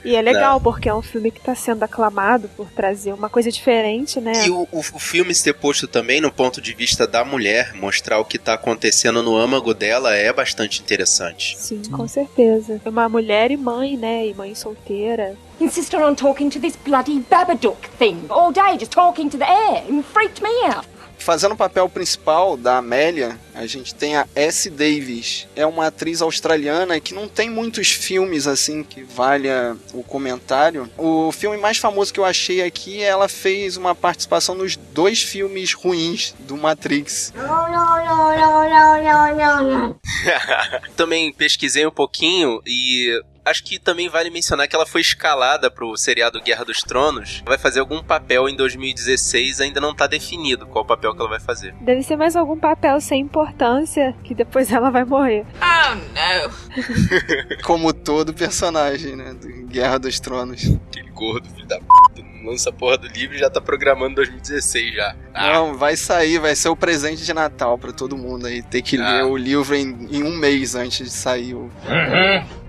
E 0.11 0.17
é 0.17 0.23
legal, 0.23 0.55
Não. 0.55 0.61
porque 0.61 0.89
é 0.89 0.95
um 0.95 1.03
filme 1.03 1.31
que 1.31 1.41
tá 1.41 1.55
sendo 1.55 1.83
aclamado 1.83 2.49
por 2.57 2.67
trazer 2.71 3.13
uma 3.13 3.29
coisa 3.29 3.51
diferente, 3.51 4.21
né? 4.21 4.33
E 4.47 4.51
o, 4.51 4.67
o, 4.73 4.79
o 4.79 4.99
filme 4.99 5.35
ser 5.35 5.55
posto 5.55 5.87
também 5.87 6.21
no 6.21 6.31
ponto 6.33 6.61
de 6.61 6.75
vista 6.75 7.07
da 7.07 7.25
mulher, 7.25 7.75
mostrar 7.75 8.19
o 8.19 8.25
que 8.25 8.39
tá 8.39 8.55
acontecendo 8.55 9.23
no 9.23 9.37
âmago 9.37 9.75
dela 9.75 10.15
é 10.15 10.33
bastante 10.33 10.81
interessante. 10.81 11.57
Sim, 11.59 11.83
com 11.91 12.09
certeza. 12.09 12.81
É 12.85 12.89
uma 12.89 13.09
mulher 13.09 13.51
e 13.51 13.57
mãe, 13.57 13.97
né? 13.97 14.27
E 14.27 14.35
mãe 14.35 14.55
solteira. 14.55 15.37
Insisted 15.61 16.01
on 16.01 16.15
talking 16.15 16.49
to 16.49 16.59
this 16.59 16.75
bloody 16.77 17.21
Babadook 17.31 17.89
thing 17.99 18.23
all 18.31 18.51
day, 18.51 18.79
just 18.79 18.93
talking 18.93 19.29
to 19.29 19.37
the 19.37 19.45
air. 19.45 19.85
It 19.89 20.05
freaked 20.13 20.43
me 20.43 20.49
out. 20.67 20.87
Fazendo 21.21 21.53
o 21.53 21.57
papel 21.57 21.89
principal 21.89 22.57
da 22.57 22.79
Amélia, 22.79 23.39
a 23.55 23.67
gente 23.67 23.95
tem 23.95 24.17
a 24.17 24.27
S. 24.35 24.71
Davis. 24.71 25.47
É 25.55 25.67
uma 25.67 25.87
atriz 25.87 26.23
australiana 26.23 26.99
que 26.99 27.15
não 27.15 27.29
tem 27.29 27.51
muitos 27.51 27.93
filmes 27.93 28.47
assim 28.47 28.83
que 28.83 29.03
valha 29.03 29.77
o 29.93 30.03
comentário. 30.03 30.91
O 30.97 31.31
filme 31.31 31.57
mais 31.59 31.77
famoso 31.77 32.13
que 32.13 32.19
eu 32.19 32.25
achei 32.25 32.63
aqui, 32.63 33.03
ela 33.03 33.29
fez 33.29 33.77
uma 33.77 33.95
participação 33.95 34.55
nos 34.55 34.77
dois 34.77 35.23
filmes 35.23 35.75
ruins 35.75 36.35
do 36.41 36.57
Matrix. 36.57 37.33
também 40.97 41.33
pesquisei 41.33 41.87
um 41.87 41.91
pouquinho 41.91 42.61
e 42.67 43.23
acho 43.45 43.65
que 43.65 43.79
também 43.79 44.09
vale 44.09 44.31
mencionar 44.31 44.69
que 44.69 44.77
ela 44.77 44.87
foi 44.87 45.01
escalada 45.01 45.71
pro 45.71 45.97
seriado 45.97 46.41
Guerra 46.41 46.65
dos 46.65 46.79
Tronos. 46.79 47.43
Vai 47.47 47.59
fazer 47.59 47.81
algum 47.81 48.03
papel 48.03 48.49
em 48.49 48.57
2016, 48.57 49.61
ainda 49.61 49.81
não 49.81 49.95
tá 49.95 50.07
definido 50.07 50.67
qual 50.67 50.85
papel 50.85 51.15
que 51.15 51.21
ela 51.21 51.31
vai 51.31 51.41
fazer. 51.41 51.75
Deve 51.81 52.03
ser 52.03 52.17
mais 52.17 52.37
algum 52.37 52.59
papel 52.59 53.01
sem 53.01 53.21
importância 53.23 54.15
que 54.25 54.35
depois 54.35 54.71
ela 54.73 54.91
vai 54.91 55.05
morrer. 55.05 55.45
Oh 55.61 55.95
no. 55.95 57.61
Como 57.65 57.93
todo 57.93 58.33
personagem, 58.35 59.17
né? 59.17 59.35
Do 59.35 59.49
Guerra 59.67 59.99
dos 59.99 60.21
Tronos. 60.21 60.63
Aquele 60.89 61.11
gordo, 61.11 61.49
filho 61.51 61.67
da 61.67 61.79
p, 61.79 61.85
não 62.43 62.51
lança 62.53 62.71
a 62.71 62.73
porra 62.73 62.97
do 62.99 63.07
livro 63.09 63.37
e 63.37 63.39
já 63.39 63.51
tá 63.51 63.61
programando 63.61 64.17
2016 64.17 64.95
já. 64.95 65.15
Ah, 65.35 65.53
Não, 65.55 65.75
vai 65.77 65.97
sair, 65.97 66.39
vai 66.39 66.55
ser 66.57 66.69
o 66.71 66.77
presente 66.77 67.25
de 67.25 67.33
Natal 67.35 67.77
pra 67.79 67.93
todo 67.93 68.17
mundo 68.17 68.47
aí. 68.47 68.63
Ter 68.63 68.83
que 68.83 68.97
Ah. 68.97 69.17
ler 69.19 69.25
o 69.25 69.37
livro 69.37 69.75
em, 69.75 70.09
em 70.11 70.23
um 70.23 70.37
mês 70.37 70.75
antes 70.75 70.99
de 71.07 71.11
sair 71.13 71.55
o. 71.55 71.71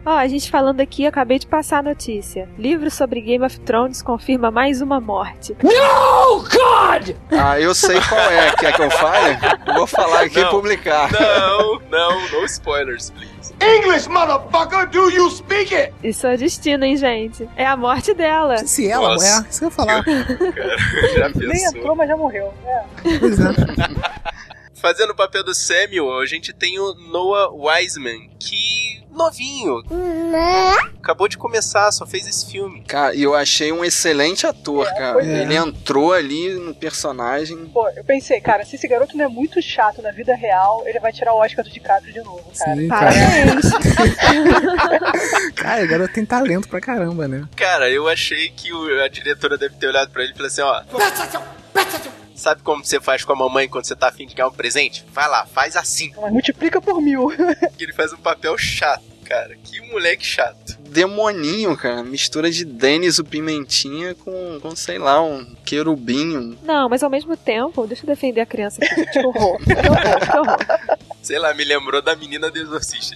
Ó, 0.03 0.09
a 0.09 0.27
gente 0.27 0.49
falando 0.49 0.81
aqui, 0.81 1.05
acabei 1.05 1.37
de 1.37 1.45
passar 1.45 1.77
a 1.79 1.83
notícia. 1.83 2.49
Livro 2.57 2.89
sobre 2.89 3.21
Game 3.21 3.45
of 3.45 3.59
Thrones 3.59 4.01
confirma 4.01 4.49
mais 4.49 4.81
uma 4.81 4.99
morte. 4.99 5.55
Oh, 5.63 6.39
God! 6.39 7.15
Ah, 7.31 7.59
eu 7.59 7.75
sei 7.75 7.99
qual 8.01 8.19
é. 8.31 8.51
Quer 8.55 8.73
que 8.75 8.81
eu 8.81 8.89
fale? 8.89 9.37
Eu 9.67 9.73
vou 9.75 9.85
falar 9.87 10.21
aqui 10.21 10.39
e 10.39 10.43
Não. 10.43 10.49
publicar. 10.49 11.07
Não, 11.11 11.79
não, 11.91 12.29
no 12.31 12.45
spoilers, 12.45 13.11
please. 13.11 13.53
English, 13.61 14.09
motherfucker, 14.09 14.89
do 14.89 15.09
you 15.11 15.29
speak 15.29 15.73
it? 15.75 15.93
Isso 16.03 16.25
é 16.25 16.35
destino, 16.35 16.83
hein, 16.83 16.97
gente? 16.97 17.47
É 17.55 17.65
a 17.67 17.77
morte 17.77 18.13
dela. 18.15 18.57
Se 18.65 18.89
ela, 18.89 19.09
Nossa. 19.09 19.45
é, 19.45 19.49
isso 19.49 19.59
que 19.59 19.65
eu 19.65 19.69
ia 19.69 19.75
falar. 19.75 20.03
Cara, 20.03 21.15
já 21.15 21.29
Nem 21.47 21.63
entrou, 21.65 21.95
mas 21.95 22.07
já 22.07 22.17
morreu. 22.17 22.51
É. 22.65 22.83
Pois 23.19 23.39
é. 23.39 23.43
Fazendo 24.81 25.11
o 25.11 25.15
papel 25.15 25.43
do 25.43 25.53
Samuel, 25.53 26.19
a 26.19 26.25
gente 26.25 26.51
tem 26.53 26.79
o 26.79 26.95
Noah 26.95 27.51
Wiseman, 27.53 28.31
que 28.39 29.00
novinho, 29.11 29.83
acabou 30.97 31.27
de 31.27 31.37
começar, 31.37 31.91
só 31.91 32.05
fez 32.05 32.27
esse 32.27 32.49
filme. 32.49 32.83
Cara, 32.87 33.13
e 33.13 33.23
eu 33.23 33.35
achei 33.35 33.71
um 33.71 33.83
excelente 33.83 34.47
ator, 34.47 34.87
cara. 34.93 35.13
pois 35.13 35.27
é. 35.27 35.41
Ele 35.41 35.55
entrou 35.55 36.13
ali 36.13 36.53
no 36.53 36.73
personagem. 36.73 37.57
Pô, 37.67 37.87
eu 37.89 38.03
pensei, 38.03 38.39
cara, 38.39 38.65
se 38.65 38.75
esse 38.75 38.87
garoto 38.87 39.15
não 39.17 39.25
é 39.25 39.27
muito 39.27 39.61
chato 39.61 40.01
na 40.01 40.11
vida 40.11 40.35
real, 40.35 40.83
ele 40.85 40.99
vai 40.99 41.11
tirar 41.11 41.33
o 41.33 41.37
Oscar 41.37 41.63
do 41.63 41.71
DiCaprio 41.71 42.13
de 42.13 42.21
novo, 42.21 42.51
cara. 42.57 42.75
Sim, 42.75 42.87
cara. 42.87 43.11
Parabéns. 43.11 43.71
Cara, 45.55 45.83
o 45.83 45.87
garoto 45.87 46.13
tem 46.13 46.25
talento 46.25 46.67
pra 46.67 46.81
caramba, 46.81 47.27
né? 47.27 47.47
Cara, 47.55 47.89
eu 47.89 48.07
achei 48.07 48.49
que 48.49 48.69
a 49.03 49.07
diretora 49.07 49.57
deve 49.57 49.75
ter 49.75 49.87
olhado 49.87 50.09
pra 50.09 50.23
ele 50.23 50.31
e 50.31 50.35
falou 50.35 50.47
assim, 50.47 50.61
ó... 50.61 50.81
Sabe 52.41 52.63
como 52.63 52.83
você 52.83 52.99
faz 52.99 53.23
com 53.23 53.33
a 53.33 53.35
mamãe 53.35 53.69
quando 53.69 53.85
você 53.85 53.95
tá 53.95 54.07
afim 54.07 54.25
de 54.25 54.33
ganhar 54.33 54.47
um 54.47 54.51
presente? 54.51 55.05
Vai 55.13 55.29
lá, 55.29 55.45
faz 55.45 55.75
assim. 55.75 56.11
Mas 56.19 56.33
multiplica 56.33 56.81
por 56.81 56.99
mil. 56.99 57.27
Ele 57.79 57.93
faz 57.93 58.11
um 58.13 58.17
papel 58.17 58.57
chato, 58.57 59.03
cara. 59.23 59.55
Que 59.63 59.79
moleque 59.91 60.25
chato. 60.25 60.75
Demoninho, 60.79 61.77
cara. 61.77 62.01
Mistura 62.03 62.49
de 62.49 62.65
Denis 62.65 63.19
o 63.19 63.23
Pimentinha 63.23 64.15
com, 64.15 64.59
com, 64.59 64.75
sei 64.75 64.97
lá, 64.97 65.21
um 65.21 65.53
querubinho. 65.63 66.57
Não, 66.63 66.89
mas 66.89 67.03
ao 67.03 67.11
mesmo 67.11 67.37
tempo, 67.37 67.85
deixa 67.85 68.03
eu 68.03 68.07
defender 68.07 68.41
a 68.41 68.45
criança 68.47 68.83
aqui. 68.83 69.05
Que 69.05 69.19
horror. 69.19 69.59
Que 69.63 69.73
horror, 69.73 70.19
que 70.19 70.37
horror. 70.37 70.97
Sei 71.21 71.37
lá, 71.37 71.53
me 71.53 71.63
lembrou 71.63 72.01
da 72.01 72.15
menina 72.15 72.49
do 72.49 72.57
Exorcista. 72.57 73.15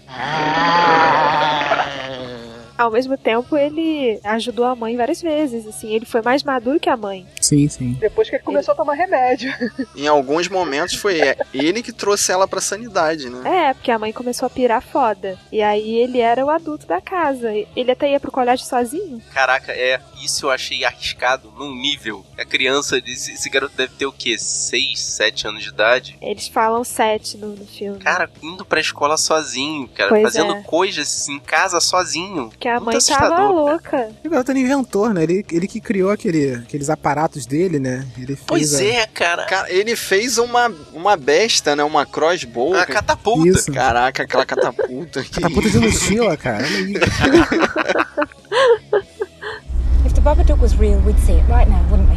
Ao 2.77 2.91
mesmo 2.91 3.17
tempo, 3.17 3.57
ele 3.57 4.19
ajudou 4.23 4.65
a 4.65 4.75
mãe 4.75 4.95
várias 4.95 5.21
vezes, 5.21 5.67
assim, 5.67 5.93
ele 5.93 6.05
foi 6.05 6.21
mais 6.21 6.43
maduro 6.43 6.79
que 6.79 6.89
a 6.89 6.97
mãe. 6.97 7.25
Sim, 7.39 7.67
sim. 7.67 7.93
Depois 7.99 8.29
que 8.29 8.35
ele 8.35 8.43
começou 8.43 8.73
a 8.73 8.77
tomar 8.77 8.93
remédio. 8.93 9.53
Em 9.95 10.07
alguns 10.07 10.47
momentos 10.47 10.95
foi 10.95 11.19
ele 11.53 11.81
que 11.81 11.91
trouxe 11.91 12.31
ela 12.31 12.47
pra 12.47 12.61
sanidade, 12.61 13.29
né? 13.29 13.69
É, 13.69 13.73
porque 13.73 13.91
a 13.91 13.99
mãe 13.99 14.11
começou 14.11 14.45
a 14.45 14.49
pirar 14.49 14.81
foda. 14.81 15.37
E 15.51 15.61
aí 15.61 15.95
ele 15.95 16.19
era 16.19 16.45
o 16.45 16.49
adulto 16.49 16.85
da 16.85 16.99
casa. 16.99 17.51
Ele 17.75 17.91
até 17.91 18.11
ia 18.11 18.19
pro 18.19 18.31
colégio 18.31 18.65
sozinho. 18.65 19.21
Caraca, 19.33 19.71
é. 19.71 19.99
Isso 20.23 20.45
eu 20.45 20.51
achei 20.51 20.83
arriscado 20.83 21.51
num 21.51 21.75
nível. 21.75 22.25
A 22.37 22.45
criança, 22.45 22.97
esse, 23.05 23.33
esse 23.33 23.49
garoto 23.49 23.75
deve 23.75 23.93
ter 23.93 24.05
o 24.05 24.11
quê? 24.11 24.37
6, 24.37 24.99
7 24.99 25.47
anos 25.47 25.63
de 25.63 25.69
idade? 25.69 26.17
Eles 26.21 26.47
falam 26.47 26.83
sete 26.83 27.37
no, 27.37 27.49
no 27.55 27.65
filme. 27.65 27.99
Cara, 27.99 28.29
indo 28.41 28.65
pra 28.65 28.79
escola 28.79 29.17
sozinho, 29.17 29.87
cara. 29.89 30.09
Pois 30.09 30.23
fazendo 30.23 30.55
é. 30.55 30.63
coisas 30.63 31.27
em 31.29 31.39
casa 31.39 31.79
sozinho. 31.79 32.51
Porque 32.65 32.69
a 32.69 32.79
Muito 32.79 32.93
mãe 32.95 32.99
tava 33.19 33.29
cara. 33.35 33.49
louca. 33.49 34.09
O 34.25 34.29
garoto 34.29 34.49
era 34.51 34.59
inventor, 34.59 35.13
né? 35.13 35.21
Ele, 35.21 35.45
ele 35.51 35.67
que 35.67 35.79
criou 35.79 36.09
aquele, 36.09 36.55
aqueles 36.55 36.89
aparatos 36.89 37.45
dele, 37.45 37.77
né? 37.79 38.03
Ele 38.17 38.35
fez 38.35 38.39
Pois 38.47 38.73
a- 38.73 38.83
é, 38.83 39.05
cara. 39.05 39.45
Cara, 39.45 39.71
ele 39.71 39.95
fez 39.95 40.39
uma, 40.39 40.73
uma 40.91 41.15
besta, 41.15 41.75
né? 41.75 41.83
Uma 41.83 42.07
crossbow. 42.07 42.73
A 42.75 42.83
catapulta. 42.87 43.47
Isso. 43.49 43.71
Caraca, 43.71 44.23
aquela 44.23 44.45
catapulta. 44.47 45.21
Que 45.21 45.29
Catapulta 45.41 45.69
de 45.69 45.77
mochila, 45.77 46.35
cara. 46.41 46.65
If 50.03 50.13
the 50.15 50.21
Babadook 50.21 50.59
was 50.59 50.73
real, 50.75 50.99
we'd 51.05 51.19
see 51.19 51.33
it 51.33 51.43
right 51.47 51.69
now, 51.69 51.83
wouldn't 51.91 52.09
we? 52.09 52.15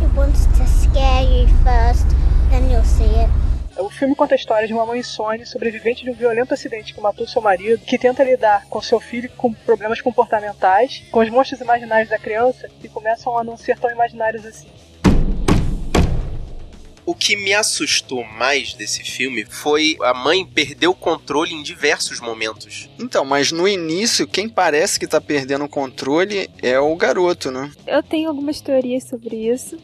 He 0.00 0.06
wants 0.16 0.46
to 0.46 0.66
scare 0.66 1.22
you 1.22 1.46
first, 1.62 2.06
then 2.50 2.68
you'll 2.70 2.82
see 2.84 3.04
it. 3.04 3.30
O 3.78 3.90
filme 3.90 4.14
conta 4.14 4.34
a 4.34 4.36
história 4.36 4.66
de 4.66 4.72
uma 4.72 4.86
mãe 4.86 5.02
Sony, 5.02 5.44
sobrevivente 5.44 6.02
de 6.02 6.10
um 6.10 6.14
violento 6.14 6.54
acidente 6.54 6.94
que 6.94 7.00
matou 7.00 7.26
seu 7.26 7.42
marido, 7.42 7.84
que 7.84 7.98
tenta 7.98 8.24
lidar 8.24 8.64
com 8.70 8.80
seu 8.80 8.98
filho 8.98 9.28
com 9.36 9.52
problemas 9.52 10.00
comportamentais, 10.00 11.04
com 11.10 11.20
os 11.20 11.28
monstros 11.28 11.60
imaginários 11.60 12.08
da 12.08 12.18
criança, 12.18 12.70
que 12.80 12.88
começam 12.88 13.36
a 13.36 13.44
não 13.44 13.56
ser 13.56 13.78
tão 13.78 13.90
imaginários 13.90 14.46
assim. 14.46 14.68
O 17.06 17.14
que 17.14 17.36
me 17.36 17.54
assustou 17.54 18.24
mais 18.24 18.74
desse 18.74 19.04
filme 19.04 19.46
foi 19.48 19.96
a 20.02 20.12
mãe 20.12 20.44
perder 20.44 20.88
o 20.88 20.94
controle 20.94 21.54
em 21.54 21.62
diversos 21.62 22.18
momentos. 22.20 22.90
Então, 22.98 23.24
mas 23.24 23.52
no 23.52 23.68
início, 23.68 24.26
quem 24.26 24.48
parece 24.48 24.98
que 24.98 25.06
tá 25.06 25.20
perdendo 25.20 25.64
o 25.64 25.68
controle 25.68 26.50
é 26.60 26.80
o 26.80 26.96
garoto, 26.96 27.52
né? 27.52 27.70
Eu 27.86 28.02
tenho 28.02 28.28
algumas 28.28 28.60
teorias 28.60 29.04
sobre 29.04 29.36
isso. 29.36 29.78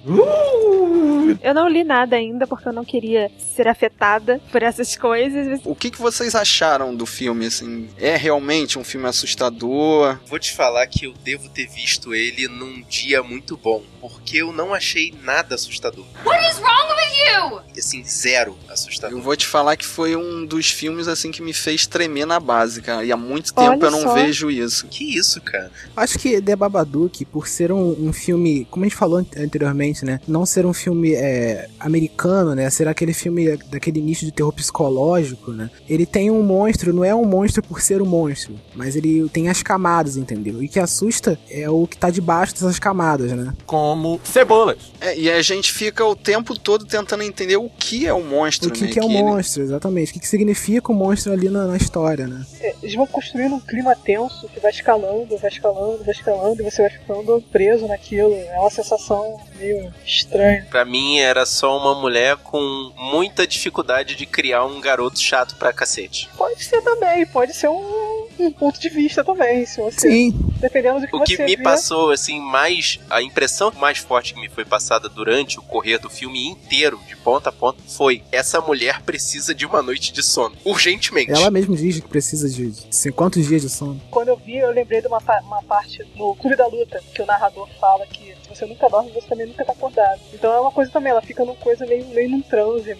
Eu 1.40 1.54
não 1.54 1.68
li 1.68 1.84
nada 1.84 2.16
ainda 2.16 2.44
porque 2.44 2.68
eu 2.68 2.72
não 2.72 2.84
queria 2.84 3.30
ser 3.38 3.68
afetada 3.68 4.40
por 4.50 4.60
essas 4.60 4.96
coisas. 4.96 5.60
O 5.64 5.76
que, 5.76 5.92
que 5.92 6.00
vocês 6.00 6.34
acharam 6.34 6.92
do 6.92 7.06
filme, 7.06 7.46
assim? 7.46 7.88
É 7.98 8.16
realmente 8.16 8.80
um 8.80 8.84
filme 8.84 9.06
assustador? 9.06 10.18
Vou 10.26 10.40
te 10.40 10.52
falar 10.52 10.86
que 10.88 11.06
eu 11.06 11.12
devo 11.12 11.48
ter 11.48 11.68
visto 11.68 12.12
ele 12.12 12.48
num 12.48 12.82
dia 12.82 13.22
muito 13.22 13.56
bom, 13.56 13.84
porque 14.00 14.38
eu 14.38 14.52
não 14.52 14.74
achei 14.74 15.14
nada 15.22 15.54
assustador. 15.54 16.04
What 16.24 16.44
is 16.48 16.58
wrong 16.58 16.88
with 16.96 17.11
you? 17.12 17.60
Assim, 17.76 18.02
zero 18.04 18.56
assustador. 18.68 19.16
Eu 19.18 19.22
vou 19.22 19.36
te 19.36 19.46
falar 19.46 19.76
que 19.76 19.86
foi 19.86 20.14
um 20.16 20.44
dos 20.44 20.70
filmes, 20.70 21.08
assim, 21.08 21.30
que 21.30 21.42
me 21.42 21.52
fez 21.52 21.86
tremer 21.86 22.26
na 22.26 22.38
base, 22.38 22.82
cara. 22.82 23.04
E 23.04 23.10
há 23.12 23.16
muito 23.16 23.52
tempo 23.54 23.70
Olha 23.72 23.84
eu 23.86 23.90
não 23.90 24.02
só. 24.02 24.14
vejo 24.14 24.50
isso. 24.50 24.86
Que 24.88 25.16
isso, 25.16 25.40
cara? 25.40 25.70
Acho 25.96 26.18
que 26.18 26.40
The 26.40 26.54
Babadook, 26.56 27.24
por 27.26 27.48
ser 27.48 27.72
um, 27.72 28.08
um 28.08 28.12
filme, 28.12 28.66
como 28.70 28.84
a 28.84 28.88
gente 28.88 28.96
falou 28.96 29.18
an- 29.18 29.26
anteriormente, 29.36 30.04
né? 30.04 30.20
Não 30.28 30.44
ser 30.46 30.66
um 30.66 30.72
filme 30.72 31.14
é, 31.14 31.68
americano, 31.80 32.54
né? 32.54 32.68
Ser 32.70 32.88
aquele 32.88 33.12
filme 33.14 33.56
daquele 33.70 34.00
nicho 34.00 34.24
de 34.24 34.32
terror 34.32 34.52
psicológico, 34.52 35.50
né? 35.52 35.70
Ele 35.88 36.04
tem 36.06 36.30
um 36.30 36.42
monstro, 36.42 36.92
não 36.92 37.04
é 37.04 37.14
um 37.14 37.24
monstro 37.24 37.62
por 37.62 37.80
ser 37.80 38.02
um 38.02 38.06
monstro, 38.06 38.58
mas 38.74 38.96
ele 38.96 39.28
tem 39.30 39.48
as 39.48 39.62
camadas, 39.62 40.16
entendeu? 40.16 40.62
E 40.62 40.66
o 40.66 40.68
que 40.68 40.78
assusta 40.78 41.38
é 41.50 41.68
o 41.68 41.86
que 41.86 41.96
tá 41.96 42.10
debaixo 42.10 42.52
dessas 42.54 42.78
camadas, 42.78 43.32
né? 43.32 43.52
Como 43.66 44.20
cebolas. 44.24 44.78
É, 45.00 45.18
e 45.18 45.30
a 45.30 45.40
gente 45.42 45.72
fica 45.72 46.04
o 46.04 46.14
tempo 46.14 46.58
todo 46.58 46.84
tentando 46.84 47.01
entender 47.24 47.56
o 47.56 47.68
que 47.70 48.06
é 48.06 48.12
o 48.12 48.22
monstro, 48.22 48.68
O 48.68 48.72
que, 48.72 48.84
né? 48.84 48.90
que 48.90 48.98
é 48.98 49.02
o 49.02 49.06
ele- 49.10 49.22
monstro, 49.22 49.62
exatamente. 49.62 50.10
O 50.10 50.14
que, 50.14 50.20
que 50.20 50.28
significa 50.28 50.90
o 50.90 50.94
monstro 50.94 51.32
ali 51.32 51.48
na, 51.48 51.66
na 51.66 51.76
história, 51.76 52.26
né? 52.26 52.44
É, 52.60 52.74
Eles 52.82 52.94
vão 52.94 53.06
construindo 53.06 53.54
um 53.54 53.60
clima 53.60 53.94
tenso 53.96 54.48
que 54.48 54.60
vai 54.60 54.70
escalando, 54.70 55.36
vai 55.38 55.50
escalando, 55.50 56.02
vai 56.04 56.14
escalando, 56.14 56.60
e 56.62 56.64
você 56.70 56.82
vai 56.82 56.90
ficando 56.90 57.42
preso 57.52 57.86
naquilo. 57.86 58.34
É 58.34 58.58
uma 58.58 58.70
sensação 58.70 59.40
meio 59.58 59.92
estranha. 60.04 60.66
Pra 60.70 60.84
mim 60.84 61.18
era 61.18 61.44
só 61.46 61.76
uma 61.78 61.94
mulher 62.00 62.36
com 62.38 62.60
muita 62.96 63.46
dificuldade 63.46 64.14
de 64.16 64.26
criar 64.26 64.64
um 64.64 64.80
garoto 64.80 65.18
chato 65.20 65.56
pra 65.56 65.72
cacete. 65.72 66.28
Pode 66.36 66.62
ser 66.64 66.82
também, 66.82 67.24
pode 67.26 67.54
ser 67.54 67.68
um, 67.68 68.26
um 68.38 68.50
ponto 68.52 68.80
de 68.80 68.88
vista 68.88 69.22
também, 69.24 69.64
se 69.66 69.80
você. 69.80 70.00
Sim. 70.00 70.34
Dependendo 70.62 71.00
do 71.00 71.06
que 71.06 71.14
O 71.16 71.18
você 71.18 71.36
que 71.36 71.42
me 71.42 71.56
vê. 71.56 71.62
passou, 71.62 72.10
assim, 72.10 72.40
mais. 72.40 72.98
A 73.10 73.20
impressão 73.20 73.70
mais 73.72 73.98
forte 73.98 74.32
que 74.32 74.40
me 74.40 74.48
foi 74.48 74.64
passada 74.64 75.08
durante 75.08 75.58
o 75.58 75.62
correr 75.62 75.98
do 75.98 76.08
filme 76.08 76.46
inteiro, 76.46 76.98
de 77.06 77.16
ponta 77.16 77.50
a 77.50 77.52
ponta, 77.52 77.82
foi: 77.88 78.22
essa 78.32 78.60
mulher 78.60 79.02
precisa 79.02 79.54
de 79.54 79.66
uma 79.66 79.82
noite 79.82 80.12
de 80.12 80.22
sono. 80.22 80.56
Urgentemente. 80.64 81.32
Ela 81.32 81.50
mesmo 81.50 81.76
diz 81.76 82.00
que 82.00 82.08
precisa 82.08 82.48
de, 82.48 82.70
de 82.70 82.94
sei 82.94 83.12
quantos 83.12 83.46
dias 83.46 83.62
de 83.62 83.68
sono. 83.68 84.00
Quando 84.10 84.28
eu 84.28 84.36
vi, 84.36 84.56
eu 84.56 84.70
lembrei 84.70 85.00
de 85.00 85.08
uma, 85.08 85.18
uma 85.42 85.62
parte 85.64 86.06
no 86.16 86.34
Clube 86.36 86.56
da 86.56 86.66
Luta, 86.66 87.02
que 87.14 87.20
o 87.20 87.26
narrador 87.26 87.68
fala 87.80 88.06
que 88.06 88.34
se 88.42 88.48
você 88.48 88.64
nunca 88.66 88.88
dorme, 88.88 89.10
você 89.10 89.26
também 89.26 89.46
nunca 89.46 89.64
tá 89.64 89.72
acordado. 89.72 90.20
Então 90.32 90.52
é 90.52 90.60
uma 90.60 90.72
coisa 90.72 90.90
também, 90.90 91.10
ela 91.10 91.22
fica 91.22 91.44
numa 91.44 91.56
coisa 91.56 91.84
meio, 91.84 92.06
meio 92.06 92.30
num 92.30 92.42
transe 92.42 92.94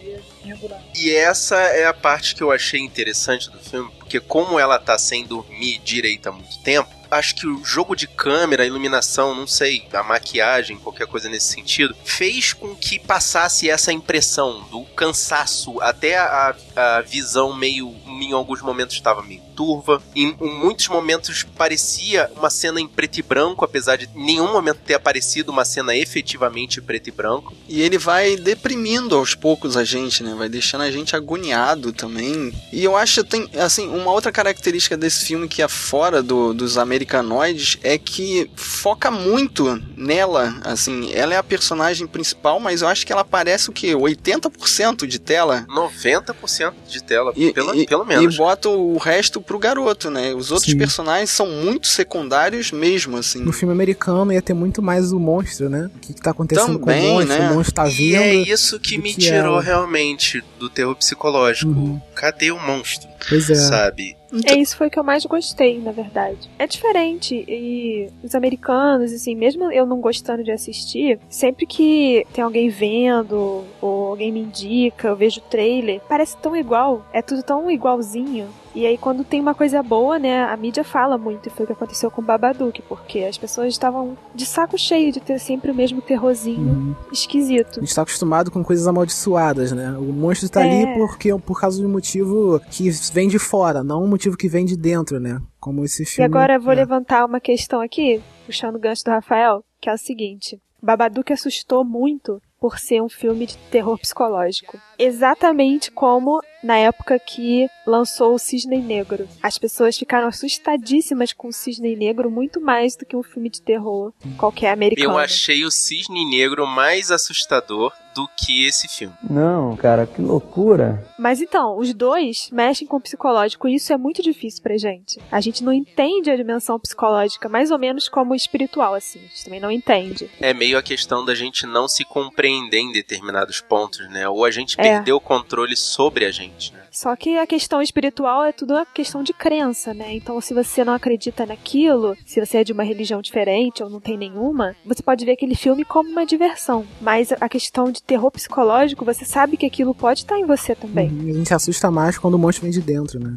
na. 0.68 0.81
E 0.96 1.14
essa 1.14 1.57
é 1.57 1.87
a 1.87 1.94
parte 1.94 2.35
que 2.35 2.42
eu 2.42 2.51
achei 2.51 2.81
interessante 2.81 3.51
do 3.51 3.59
filme, 3.59 3.90
porque 3.98 4.20
como 4.20 4.59
ela 4.59 4.79
tá 4.79 4.98
sem 4.98 5.25
dormir 5.25 5.79
direito 5.85 6.29
há 6.29 6.33
muito 6.33 6.59
tempo, 6.62 6.90
acho 7.12 7.35
que 7.35 7.46
o 7.46 7.62
jogo 7.64 7.94
de 7.94 8.07
câmera, 8.07 8.64
iluminação, 8.64 9.35
não 9.35 9.46
sei, 9.46 9.87
a 9.92 10.03
maquiagem, 10.03 10.79
qualquer 10.79 11.07
coisa 11.07 11.29
nesse 11.29 11.53
sentido, 11.53 11.94
fez 12.05 12.53
com 12.53 12.75
que 12.75 12.98
passasse 12.98 13.68
essa 13.68 13.92
impressão 13.92 14.66
do 14.70 14.83
cansaço, 14.96 15.81
até 15.81 16.18
a, 16.18 16.57
a 16.75 17.01
visão 17.03 17.55
meio, 17.55 17.94
em 18.07 18.33
alguns 18.33 18.62
momentos 18.62 18.96
estava 18.96 19.22
meio 19.22 19.42
turva, 19.55 20.03
em, 20.16 20.35
em 20.40 20.59
muitos 20.59 20.88
momentos 20.88 21.42
parecia 21.42 22.31
uma 22.37 22.51
cena 22.51 22.81
em 22.81 22.88
preto 22.88 23.18
e 23.18 23.22
branco, 23.22 23.64
apesar 23.64 23.96
de 23.96 24.09
nenhum 24.14 24.53
momento 24.53 24.81
ter 24.85 24.94
aparecido 24.94 25.53
uma 25.53 25.64
cena 25.64 25.94
efetivamente 25.94 26.81
preto 26.81 27.09
e 27.09 27.11
branco. 27.11 27.55
E 27.68 27.81
ele 27.81 27.98
vai 27.98 28.37
deprimindo 28.37 29.14
aos 29.14 29.35
poucos 29.35 29.77
a 29.77 29.85
gente, 29.85 30.22
né? 30.22 30.35
Vai 30.35 30.48
deixando 30.48 30.83
a 30.83 30.90
gente 30.90 31.14
agoniado 31.14 31.92
também. 31.92 32.53
E 32.72 32.83
eu 32.83 32.96
acho 32.96 33.22
que 33.22 33.31
tem, 33.31 33.48
assim, 33.61 33.88
uma 33.88 34.11
outra 34.11 34.33
característica 34.33 34.96
desse 34.96 35.25
filme 35.25 35.46
que 35.48 35.62
é 35.62 35.68
fora 35.68 36.22
do, 36.22 36.53
dos 36.53 36.79
americanoides 37.03 37.79
é 37.83 37.99
que 37.99 38.51
foca 38.57 39.11
muito 39.11 39.81
nela. 39.97 40.55
Assim, 40.65 41.11
ela 41.12 41.35
é 41.35 41.37
a 41.37 41.43
personagem 41.43 42.07
principal, 42.07 42.61
mas 42.61 42.83
eu 42.83 42.88
acho 42.88 43.05
que 43.07 43.12
ela 43.12 43.23
aparece 43.23 43.69
o 43.71 43.73
quê? 43.73 43.95
80% 43.95 45.07
de 45.07 45.19
tela. 45.19 45.67
90% 45.69 46.73
de 46.88 47.03
tela, 47.03 47.33
E, 47.37 47.53
pelo, 47.53 47.75
e- 47.75 47.87
pelo 47.87 48.05
menos. 48.05 48.35
e 48.35 48.38
bota 48.38 48.69
o 48.69 48.97
resto 48.99 49.41
pro 49.41 49.59
garoto, 49.59 50.11
né? 50.11 50.33
Os 50.35 50.51
outros 50.51 50.71
Sim. 50.71 50.79
personagens 50.79 51.31
são 51.31 51.47
muito 51.47 51.87
secundários 51.88 52.71
mesmo, 52.71 53.17
assim. 53.17 53.41
No 53.41 53.53
filme 53.53 53.73
americano 53.75 54.33
ia 54.33 54.43
ter 54.43 54.55
muito 54.55 54.81
mais 54.83 55.12
o 55.12 55.19
monstro, 55.19 55.69
né? 55.69 55.91
O 55.95 55.99
que, 55.99 56.15
que 56.15 56.21
tá 56.23 56.31
acontecendo 56.31 56.79
com 56.79 56.87
Também, 56.87 57.11
o 57.11 57.15
monstro? 57.15 57.38
né? 57.38 57.51
O 57.51 57.55
monstro 57.55 57.75
tá 57.75 57.88
E 57.88 57.91
vindo. 57.93 58.17
é 58.17 58.35
isso 58.35 58.79
que 58.79 58.99
me 58.99 59.12
que 59.12 59.21
tirou 59.21 59.55
ela. 59.55 59.62
realmente 59.62 60.43
do 60.59 60.69
terror 60.69 60.95
psicológico. 60.97 61.71
Uhum. 61.71 62.01
Cadê 62.15 62.51
o 62.51 62.59
monstro? 62.59 63.09
Pois 63.28 63.48
é. 63.50 63.54
Sabe? 63.54 64.16
É 64.46 64.54
isso 64.54 64.76
foi 64.76 64.87
o 64.87 64.90
que 64.90 64.98
eu 64.98 65.04
mais 65.04 65.24
gostei, 65.26 65.78
na 65.78 65.92
verdade. 65.92 66.48
É 66.58 66.66
diferente 66.66 67.44
e 67.46 68.08
os 68.22 68.35
americanos, 68.35 69.12
assim, 69.12 69.35
mesmo 69.35 69.70
eu 69.70 69.85
não 69.85 70.00
gostando 70.00 70.42
de 70.42 70.50
assistir, 70.50 71.18
sempre 71.28 71.66
que 71.66 72.26
tem 72.32 72.42
alguém 72.42 72.68
vendo 72.68 73.64
ou 73.80 74.06
alguém 74.08 74.32
me 74.32 74.40
indica, 74.40 75.08
eu 75.08 75.16
vejo 75.16 75.40
o 75.40 75.44
trailer, 75.44 76.00
parece 76.08 76.37
tão 76.38 76.56
igual, 76.56 77.06
é 77.12 77.20
tudo 77.20 77.42
tão 77.42 77.70
igualzinho. 77.70 78.48
E 78.74 78.87
aí 78.87 78.96
quando 78.96 79.22
tem 79.22 79.40
uma 79.40 79.54
coisa 79.54 79.82
boa, 79.82 80.18
né, 80.18 80.44
a 80.44 80.56
mídia 80.56 80.82
fala 80.82 81.18
muito, 81.18 81.46
e 81.46 81.50
foi 81.50 81.64
o 81.64 81.66
que 81.66 81.72
aconteceu 81.74 82.11
com 82.11 82.22
o 82.22 82.24
Babadook, 82.24 82.80
porque 82.82 83.20
as 83.20 83.37
pessoas 83.37 83.68
estavam 83.68 84.16
de 84.35 84.46
saco 84.46 84.78
cheio 84.78 85.12
de 85.12 85.20
ter 85.20 85.38
sempre 85.38 85.70
o 85.70 85.74
mesmo 85.74 86.00
terrorzinho 86.00 86.61
Uhum. 86.72 86.94
esquisito. 87.12 87.78
A 87.80 87.85
gente 87.85 87.94
tá 87.94 88.02
acostumado 88.02 88.50
com 88.50 88.64
coisas 88.64 88.87
amaldiçoadas, 88.87 89.72
né? 89.72 89.90
O 89.98 90.04
monstro 90.12 90.48
tá 90.48 90.64
É. 90.64 90.85
ali 90.85 90.94
porque, 90.98 91.35
por 91.38 91.61
causa 91.61 91.78
de 91.80 91.87
um 91.87 91.90
motivo 91.90 92.61
que 92.70 92.88
vem 93.12 93.28
de 93.28 93.38
fora, 93.38 93.82
não 93.85 94.02
um 94.04 94.08
motivo 94.08 94.37
que 94.37 94.48
vem 94.48 94.64
de 94.64 94.76
dentro, 94.76 95.20
né? 95.20 95.38
Como 95.61 95.85
esse 95.85 96.02
E 96.02 96.06
filme. 96.06 96.24
agora 96.24 96.54
eu 96.54 96.61
vou 96.61 96.72
é. 96.72 96.76
levantar 96.76 97.24
uma 97.26 97.40
questão 97.40 97.80
aqui, 97.80 98.22
puxando 98.46 98.76
o 98.76 98.80
gancho 98.80 99.04
do 99.04 99.11
Rafael, 99.11 99.62
que 99.80 99.88
é 99.90 99.92
o 99.94 99.98
seguinte: 99.98 100.58
Babadook 100.82 101.30
assustou 101.32 101.85
muito 101.85 102.40
por 102.58 102.78
ser 102.78 103.02
um 103.02 103.08
filme 103.08 103.46
de 103.46 103.56
terror 103.70 103.98
psicológico. 103.98 104.78
Exatamente 104.98 105.90
como 105.90 106.40
na 106.62 106.77
época 106.79 107.18
que 107.18 107.68
lançou 107.87 108.35
o 108.35 108.38
Cisne 108.38 108.79
Negro. 108.79 109.29
As 109.42 109.59
pessoas 109.59 109.96
ficaram 109.96 110.29
assustadíssimas 110.29 111.33
com 111.33 111.48
o 111.48 111.53
Cisne 111.53 111.96
Negro 111.96 112.31
muito 112.31 112.61
mais 112.61 112.96
do 112.96 113.05
que 113.05 113.16
um 113.16 113.22
filme 113.22 113.51
de 113.51 113.61
terror 113.61 114.12
qualquer 114.38 114.70
americano. 114.72 115.12
Eu 115.14 115.18
achei 115.18 115.64
o 115.64 115.70
cisne 115.70 116.25
negro 116.25 116.66
mais 116.66 117.11
assustador 117.11 117.92
do 118.14 118.29
que 118.37 118.66
esse 118.66 118.88
filme. 118.88 119.14
Não, 119.29 119.75
cara, 119.75 120.07
que 120.07 120.20
loucura. 120.20 121.03
Mas 121.18 121.40
então, 121.40 121.79
os 121.79 121.94
dois 121.94 122.51
mexem 122.53 122.87
com 122.87 122.98
o 122.98 123.01
psicológico 123.01 123.66
e 123.66 123.75
isso 123.77 123.90
é 123.92 123.96
muito 123.96 124.22
difícil 124.22 124.62
pra 124.62 124.77
gente. 124.77 125.18
A 125.31 125.40
gente 125.40 125.64
não 125.64 125.72
entende 125.72 126.31
a 126.31 126.37
dimensão 126.37 126.79
psicológica, 126.79 127.48
mais 127.48 127.70
ou 127.70 127.79
menos 127.79 128.09
como 128.11 128.35
espiritual, 128.35 128.94
assim. 128.94 129.18
A 129.18 129.22
gente 129.22 129.44
também 129.44 129.61
não 129.61 129.70
entende. 129.70 130.31
É 130.40 130.53
meio 130.53 130.77
a 130.77 130.83
questão 130.83 131.25
da 131.25 131.35
gente 131.35 131.66
não 131.66 131.88
se 131.88 132.05
compreender 132.05 132.79
em 132.81 132.92
determinados 132.92 133.62
pontos, 133.62 134.07
né? 134.11 134.29
Ou 134.29 134.44
a 134.44 134.51
gente 134.51 134.75
É. 134.79 134.83
perdeu 134.83 135.16
o 135.16 135.20
controle 135.20 135.75
sobre 135.75 136.27
a 136.27 136.31
gente, 136.31 136.52
né? 136.73 136.81
Só 136.91 137.15
que 137.17 137.38
a 137.38 137.47
questão 137.47 137.81
espiritual 137.81 138.45
é 138.45 138.53
tudo 138.53 138.75
uma 138.75 138.85
questão 138.87 139.23
de 139.23 139.33
crença, 139.33 139.95
né? 139.95 140.15
Então, 140.15 140.41
se 140.41 140.53
você 140.53 140.85
não 140.85 140.93
acredita 140.93 141.47
naquilo, 141.47 142.17
se 142.27 142.38
você 142.45 142.59
é 142.59 142.65
de 142.65 142.73
uma 142.73 142.83
religião 142.83 143.23
diferente 143.23 143.83
ou 143.83 143.88
não 143.88 144.01
tem 144.01 144.17
nenhuma, 144.17 144.77
você 144.85 145.03
pode 145.03 145.25
ver 145.25 145.33
aquele 145.33 145.55
filme 145.55 145.85
como 145.85 146.11
uma 146.11 146.27
diversão. 146.27 146.85
Mas 147.01 147.33
a 147.33 147.49
questão 147.49 147.91
de 147.91 148.03
terror 148.03 148.31
psicológico, 148.31 149.05
você 149.05 149.25
sabe 149.25 149.57
que 149.57 149.67
aquilo 149.67 149.95
pode 149.95 150.21
estar 150.21 150.38
em 150.38 150.45
você 150.47 150.75
também. 150.75 151.09
Uhum, 151.09 151.31
A 151.31 151.33
gente 151.35 151.49
se 151.49 151.55
assusta 151.55 151.91
mais 151.91 152.19
quando 152.19 152.35
o 152.35 152.38
monstro 152.38 152.62
vem 152.65 152.73
de 152.73 152.81
dentro, 152.81 153.19
né? 153.19 153.37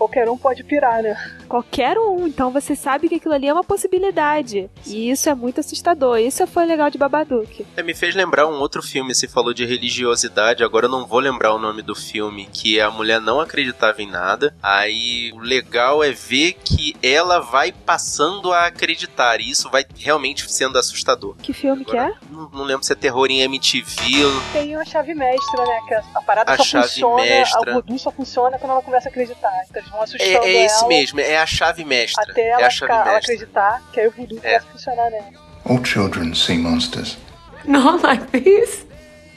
Qualquer 0.00 0.30
um 0.30 0.38
pode 0.38 0.64
pirar, 0.64 1.02
né? 1.02 1.14
Qualquer 1.46 1.98
um. 1.98 2.26
Então 2.26 2.50
você 2.50 2.74
sabe 2.74 3.06
que 3.06 3.16
aquilo 3.16 3.34
ali 3.34 3.46
é 3.48 3.52
uma 3.52 3.62
possibilidade. 3.62 4.70
E 4.86 5.10
isso 5.10 5.28
é 5.28 5.34
muito 5.34 5.60
assustador. 5.60 6.16
Isso 6.18 6.46
foi 6.46 6.64
legal 6.64 6.88
de 6.88 6.96
Babadook. 6.96 7.66
É, 7.76 7.82
me 7.82 7.92
fez 7.92 8.14
lembrar 8.14 8.46
um 8.46 8.58
outro 8.60 8.82
filme, 8.82 9.14
você 9.14 9.28
falou 9.28 9.52
de 9.52 9.66
religiosidade, 9.66 10.64
agora 10.64 10.86
eu 10.86 10.90
não 10.90 11.06
vou 11.06 11.18
lembrar 11.20 11.52
o 11.52 11.58
nome 11.58 11.82
do 11.82 11.94
filme, 11.94 12.48
que 12.50 12.80
a 12.80 12.90
mulher 12.90 13.20
não 13.20 13.40
acreditava 13.40 14.00
em 14.00 14.10
nada. 14.10 14.56
Aí 14.62 15.32
o 15.34 15.38
legal 15.40 16.02
é 16.02 16.12
ver 16.12 16.54
que 16.64 16.96
ela 17.02 17.38
vai 17.40 17.70
passando 17.70 18.54
a 18.54 18.64
acreditar, 18.64 19.38
e 19.38 19.50
isso 19.50 19.68
vai 19.68 19.84
realmente 19.98 20.50
sendo 20.50 20.78
assustador. 20.78 21.36
Que 21.42 21.52
filme 21.52 21.84
que 21.84 21.94
é? 21.98 22.10
Não, 22.30 22.48
não 22.48 22.62
lembro 22.64 22.86
se 22.86 22.92
é 22.94 22.96
terror 22.96 23.26
em 23.30 23.42
MTV. 23.42 24.22
Tem 24.54 24.74
a 24.76 24.84
chave 24.86 25.12
mestra, 25.14 25.62
né? 25.62 25.80
Que 25.86 25.94
a, 25.94 26.04
a 26.14 26.22
parada 26.22 26.52
A 26.52 26.56
só 26.56 26.64
chave 26.64 26.88
funciona, 26.88 27.22
mestra. 27.22 27.70
a 27.70 27.74
voodoo 27.74 27.98
só 27.98 28.10
funciona 28.10 28.58
quando 28.58 28.72
ela 28.72 28.82
começa 28.82 29.08
a 29.08 29.10
acreditar. 29.10 29.52
Então 29.68 29.89
vão 29.90 30.02
assustando 30.02 30.30
É, 30.30 30.48
é 30.48 30.64
esse 30.64 30.78
ela 30.78 30.88
mesmo, 30.88 31.20
é 31.20 31.36
a 31.38 31.46
chave 31.46 31.84
mestra. 31.84 32.22
até 32.30 32.40
é 32.42 32.48
ela, 32.50 32.66
a 32.66 32.70
chave 32.70 32.92
ficar, 32.92 33.06
ela 33.06 33.14
mestra. 33.16 33.34
acreditar 33.34 33.82
que 33.92 34.00
aí 34.00 34.06
o 34.06 34.10
voodoo 34.10 34.38
começa 34.40 34.66
a 34.68 34.72
funcionar 34.72 35.10
nela. 35.10 35.30
All 35.64 35.84
children 35.84 36.34
see 36.34 36.56
monsters. 36.58 37.18
Not 37.64 38.02
like 38.02 38.24
this. 38.28 38.86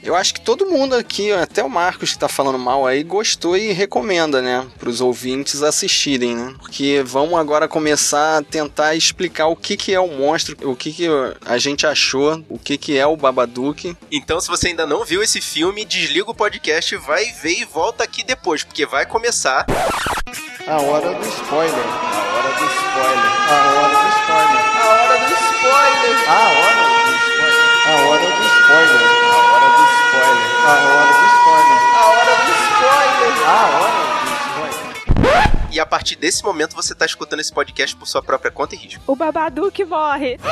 Eu 0.04 0.14
acho 0.14 0.34
que 0.34 0.40
todo 0.42 0.66
mundo 0.66 0.94
aqui, 0.94 1.32
até 1.32 1.64
o 1.64 1.70
Marcos 1.70 2.12
que 2.12 2.18
tá 2.18 2.28
falando 2.28 2.58
mal 2.58 2.86
aí, 2.86 3.02
gostou 3.02 3.56
e 3.56 3.72
recomenda, 3.72 4.42
né? 4.42 4.66
Pros 4.78 5.00
ouvintes 5.00 5.62
assistirem, 5.62 6.36
né? 6.36 6.54
Porque 6.58 7.02
vamos 7.06 7.38
agora 7.40 7.66
começar 7.66 8.36
a 8.36 8.42
tentar 8.42 8.94
explicar 8.94 9.46
o 9.46 9.56
que 9.56 9.78
que 9.78 9.94
é 9.94 9.98
o 9.98 10.06
monstro, 10.06 10.56
o 10.70 10.76
que 10.76 10.92
que 10.92 11.08
a 11.46 11.56
gente 11.56 11.86
achou, 11.86 12.44
o 12.50 12.58
que 12.58 12.76
que 12.76 12.98
é 12.98 13.06
o 13.06 13.16
Babadook. 13.16 13.96
Então, 14.12 14.38
se 14.42 14.48
você 14.48 14.68
ainda 14.68 14.86
não 14.86 15.06
viu 15.06 15.22
esse 15.22 15.40
filme, 15.40 15.86
desliga 15.86 16.30
o 16.30 16.34
podcast, 16.34 16.94
vai 16.96 17.24
ver 17.42 17.60
e 17.60 17.64
volta 17.64 18.04
aqui 18.04 18.22
depois, 18.22 18.62
porque 18.62 18.84
vai 18.84 19.06
começar. 19.06 19.64
A 20.66 20.82
hora 20.82 21.14
do 21.14 21.26
spoiler. 21.26 21.74
A 21.74 22.34
hora 22.34 22.48
do 22.52 22.64
spoiler. 22.66 23.32
A 23.48 23.56
hora 23.72 23.88
do 23.88 24.08
spoiler. 24.20 24.60
A 24.76 24.84
hora 24.84 25.16
do 25.16 25.34
spoiler. 25.34 26.28
A 26.28 26.40
hora 26.44 26.74
do 26.74 27.14
spoiler. 27.14 27.54
A 27.86 27.90
hora 28.06 28.26
do 28.26 28.44
spoiler. 28.44 29.13
A 30.66 30.68
hora 30.70 31.12
do 31.12 31.26
spoiler. 31.26 31.78
A 31.94 32.06
hora 32.06 32.36
do 32.36 32.52
spoiler. 32.64 33.32
A 33.46 33.48
hora 33.76 34.24
do 34.24 34.32
spoiler. 35.20 35.52
E 35.70 35.78
a 35.78 35.84
partir 35.84 36.16
desse 36.16 36.42
momento 36.42 36.74
você 36.74 36.94
tá 36.94 37.04
escutando 37.04 37.40
esse 37.40 37.52
podcast 37.52 37.94
por 37.94 38.06
sua 38.06 38.22
própria 38.22 38.50
conta 38.50 38.74
e 38.74 38.78
risco. 38.78 39.02
O 39.06 39.14
Babadook 39.14 39.84
morre. 39.84 40.38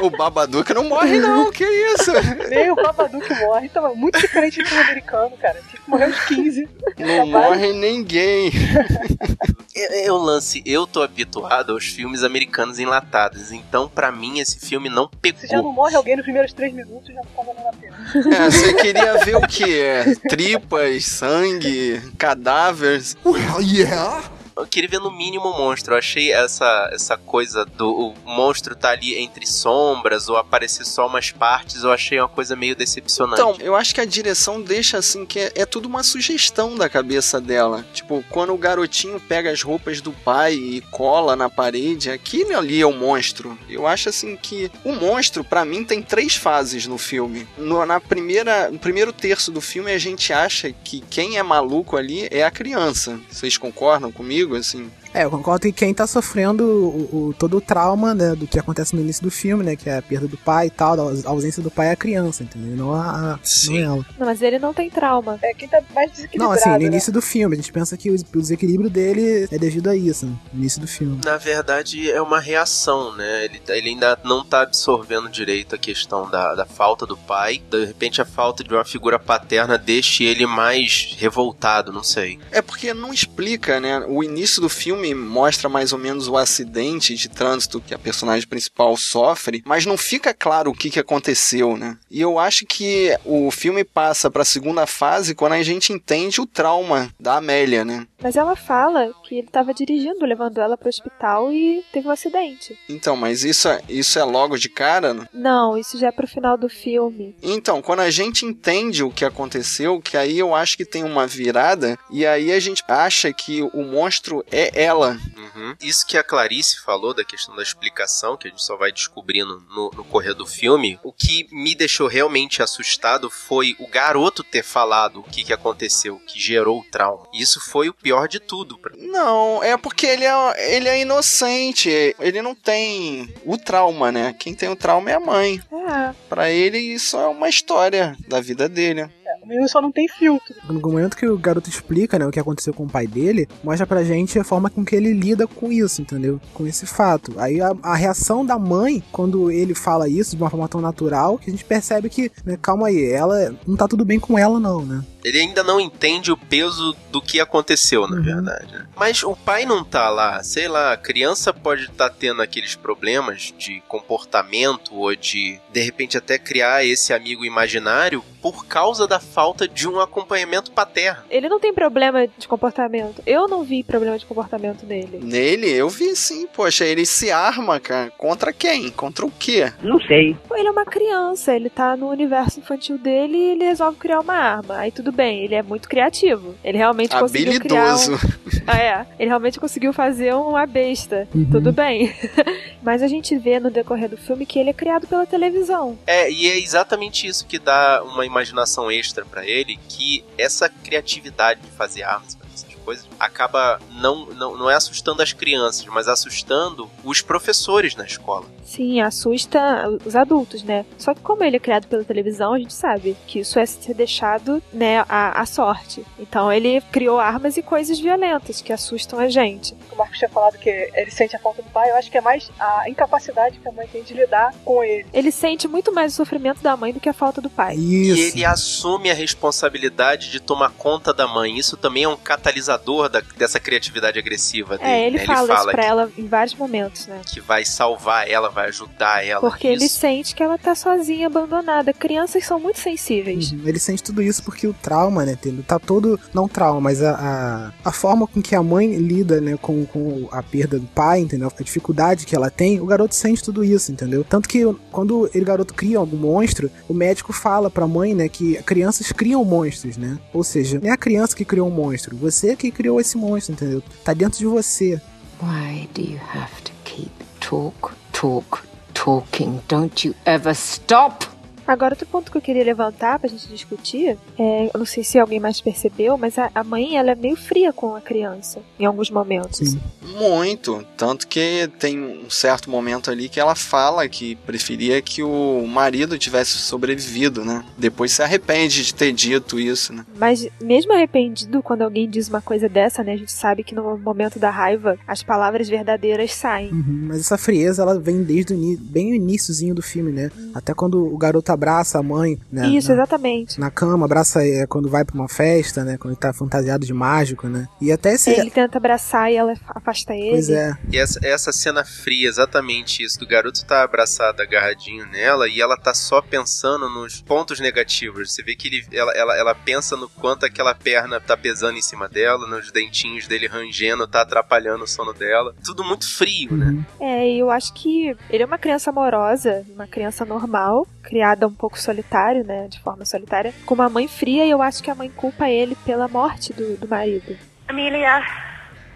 o 0.00 0.10
Babadook 0.10 0.72
não 0.72 0.84
morre 0.84 1.18
não, 1.18 1.50
que 1.52 1.64
isso? 1.64 2.12
Nem 2.48 2.70
o 2.70 2.76
Babadook 2.76 3.28
morre. 3.34 3.68
Tava 3.68 3.94
muito 3.94 4.18
diferente 4.18 4.62
do 4.62 4.78
americano, 4.78 5.36
cara. 5.36 5.60
Tinha 5.68 5.82
que 5.82 5.90
morrer 5.90 6.06
uns 6.06 6.24
15. 6.24 6.68
Não 6.98 7.26
morre 7.26 7.72
ninguém. 7.72 8.50
É, 9.74 10.06
é 10.06 10.12
o 10.12 10.18
lance, 10.18 10.62
eu 10.66 10.86
tô 10.86 11.02
habituado 11.02 11.72
aos 11.72 11.86
filmes 11.86 12.22
americanos 12.22 12.78
enlatados, 12.78 13.52
então 13.52 13.88
pra 13.88 14.12
mim 14.12 14.38
esse 14.38 14.58
filme 14.60 14.88
não 14.88 15.08
pegou. 15.08 15.40
Se 15.40 15.46
já 15.46 15.62
não 15.62 15.72
morre 15.72 15.96
alguém 15.96 16.16
nos 16.16 16.24
primeiros 16.24 16.52
3 16.52 16.74
minutos, 16.74 17.08
já 17.08 17.14
não 17.14 17.24
tá 17.24 17.42
valendo 17.42 17.68
a 17.68 17.72
pena. 17.72 18.36
É, 18.36 18.50
você 18.50 18.74
queria 18.74 19.18
ver 19.24 19.36
o 19.36 19.46
que? 19.46 19.80
É, 19.80 20.14
tripas, 20.28 21.06
sangue, 21.06 22.02
cadáveres? 22.18 23.16
Well, 23.24 23.60
yeah. 23.62 24.22
Eu 24.56 24.66
queria 24.66 24.88
ver 24.88 25.00
no 25.00 25.10
mínimo 25.10 25.48
o 25.48 25.58
monstro. 25.58 25.94
Eu 25.94 25.98
achei 25.98 26.32
essa, 26.32 26.90
essa 26.92 27.16
coisa 27.16 27.64
do 27.64 28.14
monstro 28.24 28.74
tá 28.74 28.90
ali 28.90 29.16
entre 29.16 29.46
sombras 29.46 30.28
ou 30.28 30.36
aparecer 30.36 30.84
só 30.84 31.06
umas 31.06 31.30
partes, 31.30 31.82
eu 31.82 31.92
achei 31.92 32.18
uma 32.18 32.28
coisa 32.28 32.56
meio 32.56 32.74
decepcionante. 32.74 33.40
Então, 33.40 33.56
eu 33.60 33.74
acho 33.74 33.94
que 33.94 34.00
a 34.00 34.04
direção 34.04 34.60
deixa 34.60 34.98
assim 34.98 35.24
que 35.24 35.38
é, 35.38 35.52
é 35.54 35.66
tudo 35.66 35.86
uma 35.86 36.02
sugestão 36.02 36.76
da 36.76 36.88
cabeça 36.88 37.40
dela. 37.40 37.84
Tipo, 37.92 38.24
quando 38.28 38.52
o 38.52 38.58
garotinho 38.58 39.20
pega 39.20 39.50
as 39.50 39.62
roupas 39.62 40.00
do 40.00 40.12
pai 40.12 40.54
e 40.54 40.80
cola 40.90 41.36
na 41.36 41.48
parede, 41.48 42.10
aquilo 42.10 42.56
ali 42.56 42.80
é 42.80 42.86
o 42.86 42.92
monstro. 42.92 43.58
Eu 43.68 43.86
acho 43.86 44.08
assim 44.08 44.36
que 44.36 44.70
o 44.84 44.92
monstro, 44.92 45.44
pra 45.44 45.64
mim, 45.64 45.84
tem 45.84 46.02
três 46.02 46.34
fases 46.34 46.86
no 46.86 46.98
filme. 46.98 47.46
No, 47.56 47.84
na 47.86 48.00
primeira, 48.00 48.70
no 48.70 48.78
primeiro 48.78 49.12
terço 49.12 49.50
do 49.50 49.60
filme, 49.60 49.92
a 49.92 49.98
gente 49.98 50.32
acha 50.32 50.72
que 50.72 51.00
quem 51.10 51.38
é 51.38 51.42
maluco 51.42 51.96
ali 51.96 52.28
é 52.30 52.44
a 52.44 52.50
criança. 52.50 53.20
Vocês 53.30 53.56
concordam 53.56 54.10
comigo, 54.10 54.41
comigo, 54.42 54.56
assim. 54.56 54.90
É, 55.14 55.24
eu 55.24 55.30
concordo 55.30 55.60
que 55.66 55.72
quem 55.72 55.92
tá 55.92 56.06
sofrendo 56.06 56.64
o, 56.64 57.28
o- 57.28 57.34
todo 57.34 57.56
o 57.56 57.60
trauma, 57.60 58.14
né, 58.14 58.34
do 58.34 58.46
que 58.46 58.58
acontece 58.58 58.94
no 58.96 59.02
início 59.02 59.22
do 59.22 59.30
filme, 59.30 59.62
né, 59.64 59.76
que 59.76 59.88
é 59.90 59.98
a 59.98 60.02
perda 60.02 60.26
do 60.26 60.36
pai 60.38 60.68
e 60.68 60.70
tal, 60.70 60.96
da 60.96 61.02
aus- 61.02 61.26
ausência 61.26 61.62
do 61.62 61.70
pai 61.70 61.88
é 61.88 61.90
a 61.92 61.96
criança, 61.96 62.42
entendeu? 62.42 62.76
Não, 62.76 62.94
a, 62.94 63.34
a- 63.34 63.38
não 63.66 63.76
ela. 63.76 64.06
Não, 64.18 64.26
mas 64.26 64.40
ele 64.42 64.58
não 64.58 64.72
tem 64.72 64.88
trauma. 64.88 65.38
É 65.42 65.52
quem 65.54 65.68
tá 65.68 65.80
mais 65.94 66.10
desequilibrado. 66.12 66.50
Não, 66.50 66.52
assim, 66.58 66.70
no 66.70 66.78
né? 66.78 66.84
início 66.86 67.12
do 67.12 67.20
filme, 67.20 67.54
a 67.54 67.58
gente 67.58 67.72
pensa 67.72 67.96
que 67.96 68.10
o, 68.10 68.14
o 68.14 68.40
desequilíbrio 68.40 68.88
dele 68.88 69.48
é 69.50 69.58
devido 69.58 69.88
a 69.90 69.96
isso, 69.96 70.26
né, 70.26 70.32
no 70.52 70.60
início 70.60 70.80
do 70.80 70.86
filme. 70.88 71.20
Na 71.24 71.36
verdade, 71.36 72.10
é 72.10 72.20
uma 72.22 72.40
reação, 72.40 73.14
né? 73.16 73.44
Ele, 73.44 73.60
ele 73.68 73.88
ainda 73.90 74.18
não 74.24 74.44
tá 74.44 74.62
absorvendo 74.62 75.28
direito 75.28 75.74
a 75.74 75.78
questão 75.78 76.28
da, 76.30 76.54
da 76.54 76.64
falta 76.64 77.04
do 77.06 77.16
pai. 77.16 77.62
De 77.70 77.84
repente, 77.84 78.20
a 78.22 78.24
falta 78.24 78.64
de 78.64 78.72
uma 78.72 78.84
figura 78.84 79.18
paterna 79.18 79.76
deixa 79.76 80.24
ele 80.24 80.46
mais 80.46 81.14
revoltado, 81.18 81.92
não 81.92 82.02
sei. 82.02 82.38
É 82.50 82.62
porque 82.62 82.94
não 82.94 83.12
explica, 83.12 83.78
né? 83.80 83.98
O 84.08 84.22
início 84.24 84.60
do 84.62 84.68
filme 84.68 85.01
mostra 85.14 85.68
mais 85.68 85.92
ou 85.92 85.98
menos 85.98 86.28
o 86.28 86.36
acidente 86.36 87.14
de 87.14 87.28
trânsito 87.28 87.80
que 87.80 87.94
a 87.94 87.98
personagem 87.98 88.46
principal 88.48 88.96
sofre, 88.96 89.62
mas 89.64 89.84
não 89.86 89.96
fica 89.96 90.32
claro 90.34 90.70
o 90.70 90.74
que, 90.74 90.90
que 90.90 91.00
aconteceu, 91.00 91.76
né? 91.76 91.96
E 92.10 92.20
eu 92.20 92.38
acho 92.38 92.64
que 92.66 93.16
o 93.24 93.50
filme 93.50 93.84
passa 93.84 94.30
pra 94.30 94.44
segunda 94.44 94.86
fase 94.86 95.34
quando 95.34 95.52
a 95.54 95.62
gente 95.62 95.92
entende 95.92 96.40
o 96.40 96.46
trauma 96.46 97.10
da 97.18 97.36
Amélia, 97.36 97.84
né? 97.84 98.06
Mas 98.22 98.36
ela 98.36 98.54
fala 98.54 99.12
que 99.24 99.36
ele 99.38 99.48
tava 99.48 99.74
dirigindo, 99.74 100.24
levando 100.24 100.58
ela 100.60 100.76
pro 100.76 100.88
hospital 100.88 101.52
e 101.52 101.82
teve 101.92 102.06
um 102.06 102.10
acidente. 102.10 102.78
Então, 102.88 103.16
mas 103.16 103.42
isso, 103.44 103.68
é- 103.68 103.80
isso 103.88 104.18
é 104.18 104.24
logo 104.24 104.56
de 104.56 104.68
cara? 104.68 105.14
né? 105.14 105.26
Não, 105.32 105.76
isso 105.76 105.98
já 105.98 106.08
é 106.08 106.12
pro 106.12 106.26
final 106.28 106.56
do 106.56 106.68
filme. 106.68 107.34
Então, 107.42 107.80
quando 107.82 108.00
a 108.00 108.10
gente 108.10 108.44
entende 108.44 109.02
o 109.02 109.10
que 109.10 109.24
aconteceu, 109.24 110.00
que 110.00 110.16
aí 110.16 110.38
eu 110.38 110.54
acho 110.54 110.76
que 110.76 110.84
tem 110.84 111.02
uma 111.04 111.26
virada, 111.26 111.98
e 112.10 112.24
aí 112.26 112.52
a 112.52 112.60
gente 112.60 112.82
acha 112.86 113.32
que 113.32 113.62
o 113.62 113.82
monstro 113.82 114.44
é 114.50 114.82
ela. 114.84 114.91
Uhum. 115.36 115.76
Isso 115.80 116.06
que 116.06 116.16
a 116.16 116.24
Clarice 116.24 116.80
falou 116.80 117.14
da 117.14 117.24
questão 117.24 117.54
da 117.54 117.62
explicação, 117.62 118.36
que 118.36 118.48
a 118.48 118.50
gente 118.50 118.62
só 118.62 118.76
vai 118.76 118.92
descobrindo 118.92 119.64
no, 119.70 119.90
no 119.90 120.04
correr 120.04 120.34
do 120.34 120.46
filme, 120.46 120.98
o 121.02 121.12
que 121.12 121.46
me 121.50 121.74
deixou 121.74 122.06
realmente 122.06 122.62
assustado 122.62 123.30
foi 123.30 123.76
o 123.78 123.86
garoto 123.86 124.42
ter 124.42 124.62
falado 124.62 125.20
o 125.20 125.22
que, 125.22 125.44
que 125.44 125.52
aconteceu, 125.52 126.18
que 126.26 126.40
gerou 126.40 126.80
o 126.80 126.84
trauma. 126.84 127.26
Isso 127.32 127.60
foi 127.60 127.88
o 127.88 127.94
pior 127.94 128.28
de 128.28 128.40
tudo. 128.40 128.78
pra 128.78 128.94
mim. 128.94 129.06
Não, 129.06 129.62
é 129.62 129.76
porque 129.76 130.06
ele 130.06 130.24
é, 130.24 130.74
ele 130.74 130.88
é 130.88 131.00
inocente, 131.00 131.88
ele 132.18 132.42
não 132.42 132.54
tem 132.54 133.32
o 133.44 133.56
trauma, 133.56 134.10
né? 134.10 134.34
Quem 134.38 134.54
tem 134.54 134.68
o 134.68 134.76
trauma 134.76 135.10
é 135.10 135.14
a 135.14 135.20
mãe. 135.20 135.62
É. 135.72 136.14
Pra 136.28 136.50
ele, 136.50 136.78
isso 136.78 137.16
é 137.16 137.26
uma 137.26 137.48
história 137.48 138.16
da 138.28 138.40
vida 138.40 138.68
dele. 138.68 139.08
O 139.42 139.48
menino 139.48 139.68
só 139.68 139.82
não 139.82 139.90
tem 139.90 140.06
filtro. 140.06 140.54
No 140.68 140.80
momento 140.80 141.16
que 141.16 141.26
o 141.26 141.36
garoto 141.36 141.68
explica, 141.68 142.16
né, 142.16 142.24
o 142.24 142.30
que 142.30 142.38
aconteceu 142.38 142.72
com 142.72 142.84
o 142.84 142.88
pai 142.88 143.08
dele, 143.08 143.48
mostra 143.64 143.84
pra 143.84 144.04
gente 144.04 144.38
a 144.38 144.44
forma 144.44 144.70
com 144.70 144.84
que 144.84 144.94
ele 144.94 145.12
lida 145.12 145.48
com 145.48 145.72
isso, 145.72 146.00
entendeu? 146.00 146.40
Com 146.54 146.64
esse 146.64 146.86
fato. 146.86 147.34
Aí 147.36 147.60
a, 147.60 147.72
a 147.82 147.96
reação 147.96 148.46
da 148.46 148.56
mãe, 148.56 149.02
quando 149.10 149.50
ele 149.50 149.74
fala 149.74 150.08
isso 150.08 150.36
de 150.36 150.42
uma 150.42 150.50
forma 150.50 150.68
tão 150.68 150.80
natural, 150.80 151.38
que 151.38 151.50
a 151.50 151.52
gente 151.52 151.64
percebe 151.64 152.08
que, 152.08 152.30
né, 152.44 152.56
calma 152.62 152.86
aí, 152.86 153.10
ela 153.10 153.52
não 153.66 153.76
tá 153.76 153.88
tudo 153.88 154.04
bem 154.04 154.20
com 154.20 154.38
ela 154.38 154.60
não, 154.60 154.84
né? 154.84 155.02
Ele 155.24 155.38
ainda 155.38 155.62
não 155.62 155.80
entende 155.80 156.32
o 156.32 156.36
peso 156.36 156.96
do 157.10 157.20
que 157.20 157.40
aconteceu, 157.40 158.08
na 158.08 158.20
verdade. 158.20 158.72
né? 158.72 158.86
Mas 158.96 159.22
o 159.22 159.36
pai 159.36 159.64
não 159.64 159.84
tá 159.84 160.08
lá, 160.08 160.42
sei 160.42 160.68
lá, 160.68 160.92
a 160.92 160.96
criança 160.96 161.52
pode 161.52 161.84
estar 161.84 162.10
tendo 162.10 162.42
aqueles 162.42 162.74
problemas 162.74 163.52
de 163.56 163.80
comportamento 163.88 164.94
ou 164.94 165.14
de, 165.14 165.60
de 165.72 165.80
repente, 165.80 166.16
até 166.16 166.38
criar 166.38 166.84
esse 166.84 167.12
amigo 167.12 167.44
imaginário 167.44 168.22
por 168.40 168.66
causa 168.66 169.06
da 169.06 169.20
falta 169.20 169.68
de 169.68 169.88
um 169.88 170.00
acompanhamento 170.00 170.72
paterno. 170.72 171.22
Ele 171.30 171.48
não 171.48 171.60
tem 171.60 171.72
problema 171.72 172.26
de 172.26 172.48
comportamento. 172.48 173.22
Eu 173.24 173.46
não 173.46 173.62
vi 173.62 173.84
problema 173.84 174.18
de 174.18 174.26
comportamento 174.26 174.84
nele. 174.84 175.20
Nele, 175.22 175.70
eu 175.70 175.88
vi 175.88 176.16
sim, 176.16 176.48
poxa, 176.48 176.84
ele 176.84 177.06
se 177.06 177.30
arma, 177.30 177.78
cara. 177.78 178.10
Contra 178.18 178.52
quem? 178.52 178.90
Contra 178.90 179.24
o 179.24 179.30
quê? 179.30 179.72
Não 179.80 180.00
sei. 180.00 180.36
Ele 180.52 180.68
é 180.68 180.70
uma 180.70 180.84
criança, 180.84 181.54
ele 181.54 181.70
tá 181.70 181.96
no 181.96 182.08
universo 182.08 182.58
infantil 182.58 182.98
dele 182.98 183.36
e 183.36 183.50
ele 183.52 183.64
resolve 183.64 183.96
criar 183.98 184.20
uma 184.20 184.34
arma. 184.34 184.78
Aí 184.78 184.90
tudo 184.90 185.11
bem, 185.12 185.44
ele 185.44 185.54
é 185.54 185.62
muito 185.62 185.88
criativo. 185.88 186.54
Ele 186.64 186.78
realmente 186.78 187.14
conseguiu 187.16 187.60
criar. 187.60 187.92
Habilidoso. 187.92 188.26
Um... 188.38 188.52
Ah, 188.64 188.78
é. 188.78 189.06
Ele 189.18 189.28
realmente 189.28 189.58
conseguiu 189.58 189.92
fazer 189.92 190.32
uma 190.34 190.64
besta. 190.66 191.26
Uhum. 191.34 191.44
Tudo 191.50 191.72
bem. 191.72 192.14
Mas 192.80 193.02
a 193.02 193.08
gente 193.08 193.36
vê 193.36 193.58
no 193.58 193.70
decorrer 193.70 194.08
do 194.08 194.16
filme 194.16 194.46
que 194.46 194.56
ele 194.56 194.70
é 194.70 194.72
criado 194.72 195.06
pela 195.06 195.26
televisão. 195.26 195.98
É, 196.06 196.30
e 196.30 196.46
é 196.46 196.58
exatamente 196.58 197.26
isso 197.26 197.44
que 197.44 197.58
dá 197.58 198.02
uma 198.04 198.24
imaginação 198.24 198.88
extra 198.88 199.24
pra 199.24 199.44
ele, 199.44 199.78
que 199.88 200.24
essa 200.38 200.68
criatividade 200.68 201.60
de 201.60 201.70
fazer 201.72 202.04
armas, 202.04 202.36
coisas, 202.82 203.06
acaba 203.18 203.80
não, 203.90 204.26
não, 204.26 204.56
não 204.56 204.70
é 204.70 204.74
assustando 204.74 205.22
as 205.22 205.32
crianças, 205.32 205.86
mas 205.86 206.08
assustando 206.08 206.90
os 207.04 207.20
professores 207.20 207.94
na 207.94 208.04
escola. 208.04 208.46
Sim, 208.64 209.00
assusta 209.00 209.88
os 210.04 210.16
adultos, 210.16 210.62
né? 210.62 210.84
Só 210.98 211.14
que 211.14 211.20
como 211.20 211.44
ele 211.44 211.56
é 211.56 211.60
criado 211.60 211.86
pela 211.86 212.04
televisão, 212.04 212.54
a 212.54 212.58
gente 212.58 212.74
sabe 212.74 213.16
que 213.26 213.40
isso 213.40 213.58
é 213.58 213.66
ser 213.66 213.94
deixado, 213.94 214.62
né, 214.72 215.04
à, 215.08 215.40
à 215.40 215.46
sorte. 215.46 216.04
Então 216.18 216.52
ele 216.52 216.80
criou 216.92 217.18
armas 217.18 217.56
e 217.56 217.62
coisas 217.62 217.98
violentas 217.98 218.60
que 218.60 218.72
assustam 218.72 219.18
a 219.18 219.28
gente. 219.28 219.74
O 219.90 219.96
Marcos 219.96 220.18
tinha 220.18 220.28
falado 220.28 220.58
que 220.58 220.70
ele 220.70 221.10
sente 221.10 221.36
a 221.36 221.38
falta 221.38 221.62
do 221.62 221.70
pai, 221.70 221.90
eu 221.90 221.96
acho 221.96 222.10
que 222.10 222.18
é 222.18 222.20
mais 222.20 222.50
a 222.58 222.88
incapacidade 222.88 223.58
que 223.58 223.68
a 223.68 223.72
mãe 223.72 223.86
tem 223.86 224.02
de 224.02 224.14
lidar 224.14 224.54
com 224.64 224.82
ele. 224.82 225.06
Ele 225.12 225.30
sente 225.30 225.68
muito 225.68 225.92
mais 225.92 226.12
o 226.12 226.16
sofrimento 226.16 226.62
da 226.62 226.76
mãe 226.76 226.92
do 226.92 227.00
que 227.00 227.08
a 227.08 227.12
falta 227.12 227.40
do 227.40 227.50
pai. 227.50 227.76
E 227.76 228.10
ele 228.10 228.44
assume 228.44 229.10
a 229.10 229.14
responsabilidade 229.14 230.30
de 230.30 230.40
tomar 230.40 230.70
conta 230.70 231.12
da 231.12 231.26
mãe. 231.26 231.58
Isso 231.58 231.76
também 231.76 232.04
é 232.04 232.08
um 232.08 232.16
catalisador 232.16 232.71
da- 233.08 233.22
dessa 233.36 233.58
criatividade 233.60 234.18
agressiva 234.18 234.76
dele. 234.78 234.90
É, 234.90 235.06
ele, 235.06 235.18
né? 235.18 235.24
fala, 235.26 235.54
isso 235.54 235.64
que, 235.66 235.70
pra 235.72 235.84
ela 235.84 236.10
em 236.16 236.26
vários 236.26 236.54
momentos, 236.54 237.06
né? 237.06 237.20
que 237.26 237.40
vai 237.40 237.64
salvar 237.64 238.28
ela, 238.28 238.48
vai 238.50 238.68
ajudar 238.68 239.24
ela. 239.24 239.40
Porque 239.40 239.66
ele 239.66 239.84
Isso. 239.84 239.98
sente 239.98 240.34
que 240.34 240.42
ela 240.42 240.58
tá 240.58 240.74
sozinha, 240.74 241.26
abandonada. 241.26 241.92
Crianças 241.92 242.44
são 242.44 242.58
muito 242.60 242.78
sensíveis. 242.78 243.52
Uhum, 243.52 243.62
Ele 243.66 243.78
sente 243.78 244.02
tudo 244.02 244.22
isso 244.22 244.42
porque 244.42 244.66
o 244.66 244.72
trauma, 244.74 245.24
né, 245.24 245.32
entendeu? 245.32 245.62
Tá 245.64 245.78
todo. 245.78 246.18
Não 246.34 246.48
trauma, 246.48 246.80
mas 246.80 247.02
a, 247.02 247.72
a, 247.84 247.88
a 247.88 247.92
forma 247.92 248.26
com 248.26 248.40
que 248.42 248.54
a 248.54 248.62
mãe 248.62 248.94
lida, 248.96 249.40
né, 249.40 249.56
com, 249.60 249.84
com 249.86 250.28
a 250.30 250.42
perda 250.42 250.78
do 250.78 250.86
pai, 250.86 251.20
entendeu? 251.20 251.52
A 251.58 251.62
dificuldade 251.62 252.26
que 252.26 252.34
ela 252.34 252.50
tem, 252.50 252.80
o 252.80 252.86
garoto 252.86 253.14
sente 253.14 253.42
tudo 253.42 253.64
isso, 253.64 253.90
entendeu? 253.92 254.24
Tanto 254.28 254.48
que 254.48 254.62
quando 254.90 255.28
ele 255.34 255.44
garoto 255.44 255.74
cria 255.74 255.98
algum 255.98 256.16
monstro, 256.16 256.70
o 256.88 256.94
médico 256.94 257.32
fala 257.32 257.70
pra 257.70 257.86
mãe, 257.86 258.14
né, 258.14 258.28
que 258.28 258.54
crianças 258.62 259.10
criam 259.12 259.44
monstros, 259.44 259.96
né? 259.96 260.18
Ou 260.32 260.42
seja, 260.44 260.78
não 260.80 260.88
é 260.88 260.92
a 260.92 260.96
criança 260.96 261.34
que 261.36 261.44
criou 261.44 261.68
um 261.68 261.70
monstro, 261.70 262.16
você 262.16 262.54
que 262.62 262.70
criou 262.70 263.00
esse 263.00 263.16
monstro, 263.18 263.54
entendeu? 263.54 263.82
Tá 264.04 264.14
dentro 264.14 264.38
de 264.38 264.46
você. 264.46 265.00
Why 265.42 265.88
do 265.94 266.02
you 266.02 266.20
have 266.32 266.62
to 266.62 266.72
keep 266.84 267.10
talk, 267.40 267.92
talk, 268.12 268.62
talking? 268.94 269.60
Don't 269.68 270.06
you 270.06 270.14
ever 270.24 270.54
stop? 270.54 271.31
Agora, 271.66 271.94
outro 271.94 272.06
ponto 272.06 272.30
que 272.30 272.36
eu 272.36 272.42
queria 272.42 272.64
levantar 272.64 273.18
pra 273.18 273.28
gente 273.28 273.46
discutir, 273.48 274.18
é, 274.38 274.70
eu 274.72 274.78
não 274.78 274.86
sei 274.86 275.04
se 275.04 275.18
alguém 275.18 275.40
mais 275.40 275.60
percebeu, 275.60 276.18
mas 276.18 276.38
a, 276.38 276.50
a 276.54 276.64
mãe, 276.64 276.96
ela 276.96 277.12
é 277.12 277.14
meio 277.14 277.36
fria 277.36 277.72
com 277.72 277.94
a 277.94 278.00
criança, 278.00 278.60
em 278.78 278.84
alguns 278.84 279.10
momentos. 279.10 279.76
Muito. 280.02 280.84
Tanto 280.96 281.26
que 281.26 281.70
tem 281.78 281.98
um 281.98 282.28
certo 282.28 282.70
momento 282.70 283.10
ali 283.10 283.28
que 283.28 283.40
ela 283.40 283.54
fala 283.54 284.08
que 284.08 284.36
preferia 284.36 285.00
que 285.00 285.22
o 285.22 285.66
marido 285.66 286.18
tivesse 286.18 286.58
sobrevivido, 286.58 287.44
né? 287.44 287.64
Depois 287.78 288.12
se 288.12 288.22
arrepende 288.22 288.84
de 288.84 288.94
ter 288.94 289.12
dito 289.12 289.58
isso, 289.58 289.92
né? 289.92 290.04
Mas 290.16 290.46
mesmo 290.60 290.92
arrependido, 290.92 291.62
quando 291.62 291.82
alguém 291.82 292.08
diz 292.08 292.28
uma 292.28 292.42
coisa 292.42 292.68
dessa, 292.68 293.02
né, 293.02 293.12
a 293.12 293.16
gente 293.16 293.32
sabe 293.32 293.64
que 293.64 293.74
no 293.74 293.96
momento 293.98 294.38
da 294.38 294.50
raiva, 294.50 294.98
as 295.06 295.22
palavras 295.22 295.68
verdadeiras 295.68 296.32
saem. 296.34 296.70
Uhum, 296.70 297.06
mas 297.08 297.20
essa 297.20 297.38
frieza, 297.38 297.82
ela 297.82 297.98
vem 297.98 298.22
desde 298.22 298.54
o 298.54 298.78
bem 298.78 299.12
o 299.12 299.14
iníciozinho 299.14 299.74
do 299.74 299.82
filme, 299.82 300.12
né? 300.12 300.30
Até 300.54 300.74
quando 300.74 301.04
o 301.04 301.16
garoto 301.16 301.51
abraça 301.52 301.98
a 301.98 302.02
mãe, 302.02 302.38
né? 302.50 302.68
Isso, 302.68 302.88
na, 302.88 302.94
exatamente. 302.94 303.60
na 303.60 303.70
cama, 303.70 304.04
abraça 304.04 304.44
é, 304.44 304.66
quando 304.66 304.88
vai 304.88 305.04
pra 305.04 305.14
uma 305.14 305.28
festa, 305.28 305.84
né? 305.84 305.96
Quando 305.98 306.12
ele 306.12 306.20
tá 306.20 306.32
fantasiado 306.32 306.86
de 306.86 306.92
mágico, 306.92 307.48
né? 307.48 307.68
E 307.80 307.92
até 307.92 308.14
esse. 308.14 308.30
Ele 308.30 308.50
tenta 308.50 308.78
abraçar 308.78 309.30
e 309.30 309.36
ela 309.36 309.54
afasta 309.68 310.14
ele. 310.14 310.30
Pois 310.30 310.48
é. 310.50 310.76
E 310.90 310.98
essa, 310.98 311.20
essa 311.22 311.52
cena 311.52 311.84
fria, 311.84 312.28
exatamente 312.28 313.02
isso. 313.02 313.18
Do 313.18 313.26
garoto 313.26 313.64
tá 313.64 313.82
abraçado, 313.82 314.40
agarradinho 314.40 315.06
nela, 315.06 315.48
e 315.48 315.60
ela 315.60 315.76
tá 315.76 315.94
só 315.94 316.20
pensando 316.20 316.88
nos 316.88 317.20
pontos 317.20 317.60
negativos. 317.60 318.32
Você 318.32 318.42
vê 318.42 318.54
que 318.54 318.68
ele, 318.68 318.86
ela, 318.92 319.12
ela, 319.12 319.36
ela 319.36 319.54
pensa 319.54 319.96
no 319.96 320.08
quanto 320.08 320.46
aquela 320.46 320.74
perna 320.74 321.20
tá 321.20 321.36
pesando 321.36 321.78
em 321.78 321.82
cima 321.82 322.08
dela, 322.08 322.46
nos 322.46 322.70
dentinhos 322.70 323.26
dele 323.26 323.46
rangendo, 323.46 324.06
tá 324.06 324.22
atrapalhando 324.22 324.84
o 324.84 324.88
sono 324.88 325.12
dela. 325.12 325.54
Tudo 325.64 325.84
muito 325.84 326.08
frio, 326.08 326.56
né? 326.56 326.84
É, 327.00 327.28
e 327.28 327.38
eu 327.38 327.50
acho 327.50 327.72
que 327.74 328.16
ele 328.30 328.42
é 328.42 328.46
uma 328.46 328.58
criança 328.58 328.90
amorosa, 328.90 329.64
uma 329.74 329.86
criança 329.86 330.24
normal, 330.24 330.86
criada 331.02 331.46
um 331.46 331.52
pouco 331.52 331.78
solitário, 331.78 332.44
né, 332.44 332.68
de 332.68 332.78
forma 332.80 333.04
solitária, 333.04 333.52
com 333.66 333.74
uma 333.74 333.88
mãe 333.88 334.06
fria, 334.08 334.46
e 334.46 334.50
eu 334.50 334.62
acho 334.62 334.82
que 334.82 334.90
a 334.90 334.94
mãe 334.94 335.10
culpa 335.10 335.48
ele 335.48 335.76
pela 335.84 336.08
morte 336.08 336.52
do, 336.52 336.76
do 336.76 336.88
marido. 336.88 337.36
Amelia, 337.68 338.20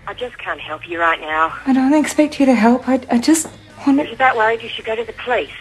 I 0.09 0.15
just 0.17 0.37
can't 0.37 0.61
help 0.61 0.89
you 0.89 1.01
right 1.01 1.21
now. 1.21 1.53
I 1.67 1.73
don't 1.73 1.95
expect 1.95 2.41
you 2.41 2.47
to 2.47 2.55
help. 2.55 2.89
I, 2.89 3.01
I 3.11 3.19
just 3.19 3.49
want 3.87 4.01
If 4.01 4.09
you're 4.09 4.17
that 4.19 4.37
worried, 4.37 4.63
you 4.63 4.69
should 4.69 4.87
go 4.87 4.95
to 4.95 5.05
the 5.05 5.13
police. 5.25 5.53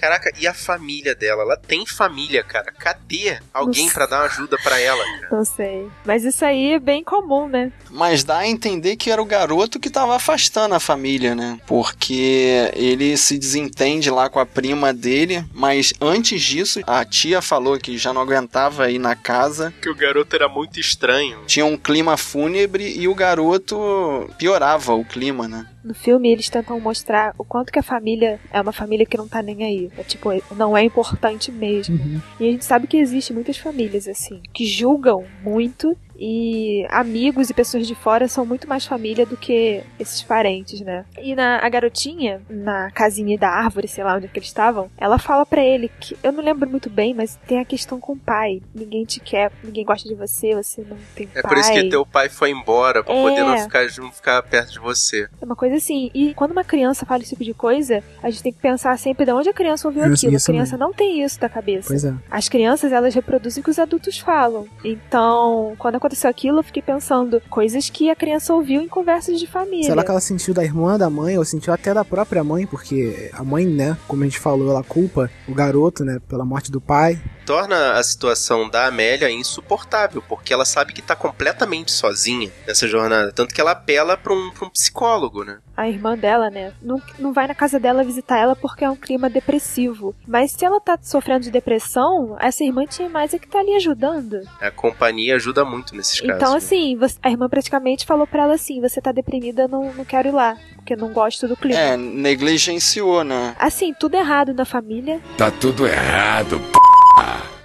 Caraca, 0.00 0.32
e 0.38 0.46
a 0.46 0.54
família 0.54 1.14
dela? 1.14 1.42
Ela 1.42 1.56
tem 1.58 1.84
família, 1.84 2.42
cara. 2.42 2.72
Cadê 2.72 3.38
alguém 3.52 3.88
pra 3.90 4.06
dar 4.06 4.20
uma 4.20 4.24
ajuda 4.24 4.56
pra 4.62 4.80
ela, 4.80 5.04
cara? 5.04 5.28
Não 5.30 5.44
sei. 5.44 5.86
Mas 6.06 6.24
isso 6.24 6.42
aí 6.42 6.72
é 6.72 6.78
bem 6.78 7.04
comum, 7.04 7.46
né? 7.46 7.70
Mas 7.90 8.24
dá 8.24 8.38
a 8.38 8.48
entender 8.48 8.96
que 8.96 9.10
era 9.10 9.20
o 9.20 9.26
garoto 9.26 9.78
que 9.78 9.90
tava 9.90 10.16
afastando 10.16 10.74
a 10.74 10.80
família, 10.80 11.34
né? 11.34 11.60
Porque 11.66 12.70
ele 12.74 13.14
se 13.16 13.36
desentende 13.38 14.10
lá 14.10 14.30
com 14.30 14.38
a 14.38 14.46
prima 14.46 14.92
dele, 14.92 15.44
mas 15.52 15.92
antes 16.00 16.40
disso, 16.40 16.80
a 16.86 17.04
tia 17.04 17.42
falou 17.42 17.78
que 17.78 17.98
já 17.98 18.12
não 18.12 18.22
aguentava 18.22 18.90
ir 18.90 18.98
na 18.98 19.14
casa. 19.14 19.72
Que 19.82 19.90
o 19.90 19.94
garoto 19.94 20.34
era 20.34 20.48
muito 20.48 20.80
estranho. 20.80 21.40
Tinha 21.46 21.66
um 21.66 21.76
clima 21.76 22.16
fúnebre 22.16 22.98
e 22.98 23.06
o 23.06 23.14
garoto 23.14 24.30
piorava 24.38 24.94
o 24.94 25.04
clima, 25.04 25.46
né? 25.46 25.66
No 25.82 25.94
filme, 25.94 26.30
eles 26.30 26.48
tentam 26.48 26.78
mostrar 26.78 27.34
o 27.38 27.44
quanto 27.44 27.72
que 27.72 27.78
a 27.78 27.82
família 27.82 28.38
é 28.52 28.60
uma 28.60 28.72
família 28.72 29.06
que 29.06 29.16
não 29.16 29.26
tá 29.26 29.42
nem 29.42 29.64
aí. 29.64 29.90
É 29.96 30.02
tipo, 30.02 30.30
não 30.54 30.76
é 30.76 30.84
importante 30.84 31.50
mesmo. 31.50 31.96
Uhum. 31.96 32.20
E 32.38 32.48
a 32.48 32.50
gente 32.52 32.64
sabe 32.64 32.86
que 32.86 32.96
existe 32.96 33.32
muitas 33.32 33.56
famílias 33.56 34.06
assim, 34.06 34.42
que 34.52 34.66
julgam 34.66 35.24
muito 35.42 35.96
e 36.20 36.86
amigos 36.90 37.48
e 37.48 37.54
pessoas 37.54 37.86
de 37.86 37.94
fora 37.94 38.28
são 38.28 38.44
muito 38.44 38.68
mais 38.68 38.84
família 38.84 39.24
do 39.24 39.36
que 39.36 39.82
esses 39.98 40.22
parentes, 40.22 40.80
né? 40.82 41.04
E 41.20 41.34
na 41.34 41.58
a 41.64 41.68
garotinha, 41.68 42.42
na 42.50 42.90
casinha 42.90 43.38
da 43.38 43.48
árvore, 43.48 43.88
sei 43.88 44.04
lá 44.04 44.16
onde 44.16 44.26
é 44.26 44.28
que 44.28 44.38
eles 44.38 44.48
estavam, 44.48 44.90
ela 44.98 45.18
fala 45.18 45.46
pra 45.46 45.64
ele 45.64 45.90
que 46.00 46.16
eu 46.22 46.30
não 46.32 46.44
lembro 46.44 46.68
muito 46.68 46.90
bem, 46.90 47.14
mas 47.14 47.38
tem 47.46 47.58
a 47.58 47.64
questão 47.64 47.98
com 47.98 48.12
o 48.12 48.16
pai. 48.18 48.60
Ninguém 48.74 49.04
te 49.04 49.18
quer, 49.20 49.50
ninguém 49.64 49.84
gosta 49.84 50.06
de 50.08 50.14
você, 50.14 50.54
você 50.54 50.82
não 50.88 50.96
tem 51.14 51.28
É 51.34 51.40
pai. 51.42 51.50
por 51.50 51.58
isso 51.58 51.72
que 51.72 51.88
teu 51.88 52.04
pai 52.04 52.28
foi 52.28 52.50
embora, 52.50 53.02
pra 53.02 53.14
É. 53.14 53.22
poder 53.22 53.42
não 53.42 53.58
ficar, 53.58 53.86
não 53.98 54.12
ficar 54.12 54.42
perto 54.42 54.72
de 54.72 54.78
você. 54.78 55.28
É 55.40 55.44
uma 55.44 55.56
coisa 55.56 55.76
assim. 55.76 56.10
E 56.12 56.34
quando 56.34 56.50
uma 56.52 56.64
criança 56.64 57.06
fala 57.06 57.22
esse 57.22 57.30
tipo 57.30 57.44
de 57.44 57.54
coisa, 57.54 58.02
a 58.22 58.28
gente 58.28 58.42
tem 58.42 58.52
que 58.52 58.60
pensar 58.60 58.98
sempre 58.98 59.24
de 59.24 59.32
onde 59.32 59.48
a 59.48 59.52
criança 59.54 59.88
ouviu 59.88 60.04
Isso, 60.12 60.26
aquilo. 60.26 60.36
isso 60.36 60.50
a 60.50 60.54
criança 60.54 60.76
não 60.76 60.92
tem 60.92 61.22
isso 61.22 61.40
da 61.40 61.48
cabeça. 61.48 61.88
Pois 61.88 62.04
é. 62.04 62.14
As 62.30 62.48
crianças, 62.48 62.92
elas 62.92 63.14
reproduzem 63.14 63.60
o 63.60 63.64
que 63.64 63.70
os 63.70 63.78
adultos 63.78 64.18
falam. 64.18 64.66
Então, 64.84 65.74
quando 65.78 65.94
aconteceu 66.10 66.28
aquilo, 66.30 66.58
eu 66.58 66.62
fiquei 66.62 66.82
pensando 66.82 67.40
coisas 67.48 67.88
que 67.88 68.10
a 68.10 68.16
criança 68.16 68.52
ouviu 68.52 68.82
em 68.82 68.88
conversas 68.88 69.38
de 69.38 69.46
família. 69.46 69.84
Será 69.84 70.02
que 70.02 70.10
ela 70.10 70.20
sentiu 70.20 70.52
da 70.52 70.64
irmã 70.64 70.98
da 70.98 71.08
mãe, 71.08 71.38
ou 71.38 71.44
sentiu 71.44 71.72
até 71.72 71.94
da 71.94 72.04
própria 72.04 72.42
mãe, 72.42 72.66
porque 72.66 73.30
a 73.32 73.44
mãe, 73.44 73.66
né, 73.66 73.96
como 74.08 74.22
a 74.22 74.26
gente 74.26 74.38
falou, 74.38 74.70
ela 74.70 74.82
culpa 74.82 75.30
o 75.48 75.54
garoto, 75.54 76.04
né, 76.04 76.18
pela 76.28 76.44
morte 76.44 76.70
do 76.70 76.80
pai. 76.80 77.20
Torna 77.50 77.94
a 77.94 78.02
situação 78.04 78.70
da 78.70 78.86
Amélia 78.86 79.28
insuportável, 79.28 80.22
porque 80.28 80.52
ela 80.54 80.64
sabe 80.64 80.92
que 80.92 81.02
tá 81.02 81.16
completamente 81.16 81.90
sozinha 81.90 82.48
nessa 82.64 82.86
jornada. 82.86 83.32
Tanto 83.32 83.52
que 83.52 83.60
ela 83.60 83.72
apela 83.72 84.16
pra 84.16 84.32
um, 84.32 84.50
pra 84.52 84.66
um 84.68 84.70
psicólogo, 84.70 85.42
né? 85.42 85.58
A 85.76 85.88
irmã 85.88 86.16
dela, 86.16 86.48
né, 86.48 86.72
não, 86.80 87.02
não 87.18 87.32
vai 87.32 87.48
na 87.48 87.54
casa 87.54 87.80
dela 87.80 88.04
visitar 88.04 88.38
ela 88.38 88.54
porque 88.54 88.84
é 88.84 88.90
um 88.90 88.94
clima 88.94 89.28
depressivo. 89.28 90.14
Mas 90.28 90.52
se 90.52 90.64
ela 90.64 90.78
tá 90.80 90.96
sofrendo 91.02 91.40
de 91.40 91.50
depressão, 91.50 92.36
essa 92.38 92.62
irmã 92.62 92.86
tinha 92.86 93.08
mais 93.08 93.34
é 93.34 93.38
que 93.38 93.48
tá 93.48 93.58
ali 93.58 93.74
ajudando. 93.74 94.42
A 94.60 94.70
companhia 94.70 95.34
ajuda 95.34 95.64
muito 95.64 95.96
nesses 95.96 96.20
casos. 96.20 96.36
Então, 96.36 96.54
assim, 96.54 96.96
você- 96.96 97.18
a 97.20 97.30
irmã 97.30 97.48
praticamente 97.48 98.06
falou 98.06 98.26
pra 98.28 98.44
ela 98.44 98.54
assim: 98.54 98.80
você 98.80 99.00
tá 99.00 99.10
deprimida, 99.10 99.66
não, 99.66 99.92
não 99.94 100.04
quero 100.04 100.28
ir 100.28 100.32
lá, 100.32 100.56
porque 100.76 100.94
não 100.94 101.12
gosto 101.12 101.48
do 101.48 101.56
clima. 101.56 101.80
É, 101.80 101.96
negligenciou, 101.96 103.24
né? 103.24 103.56
Assim, 103.58 103.92
tudo 103.92 104.14
errado 104.14 104.54
na 104.54 104.64
família. 104.64 105.18
Tá 105.36 105.50
tudo 105.50 105.86
errado, 105.86 106.60
p. 106.60 106.89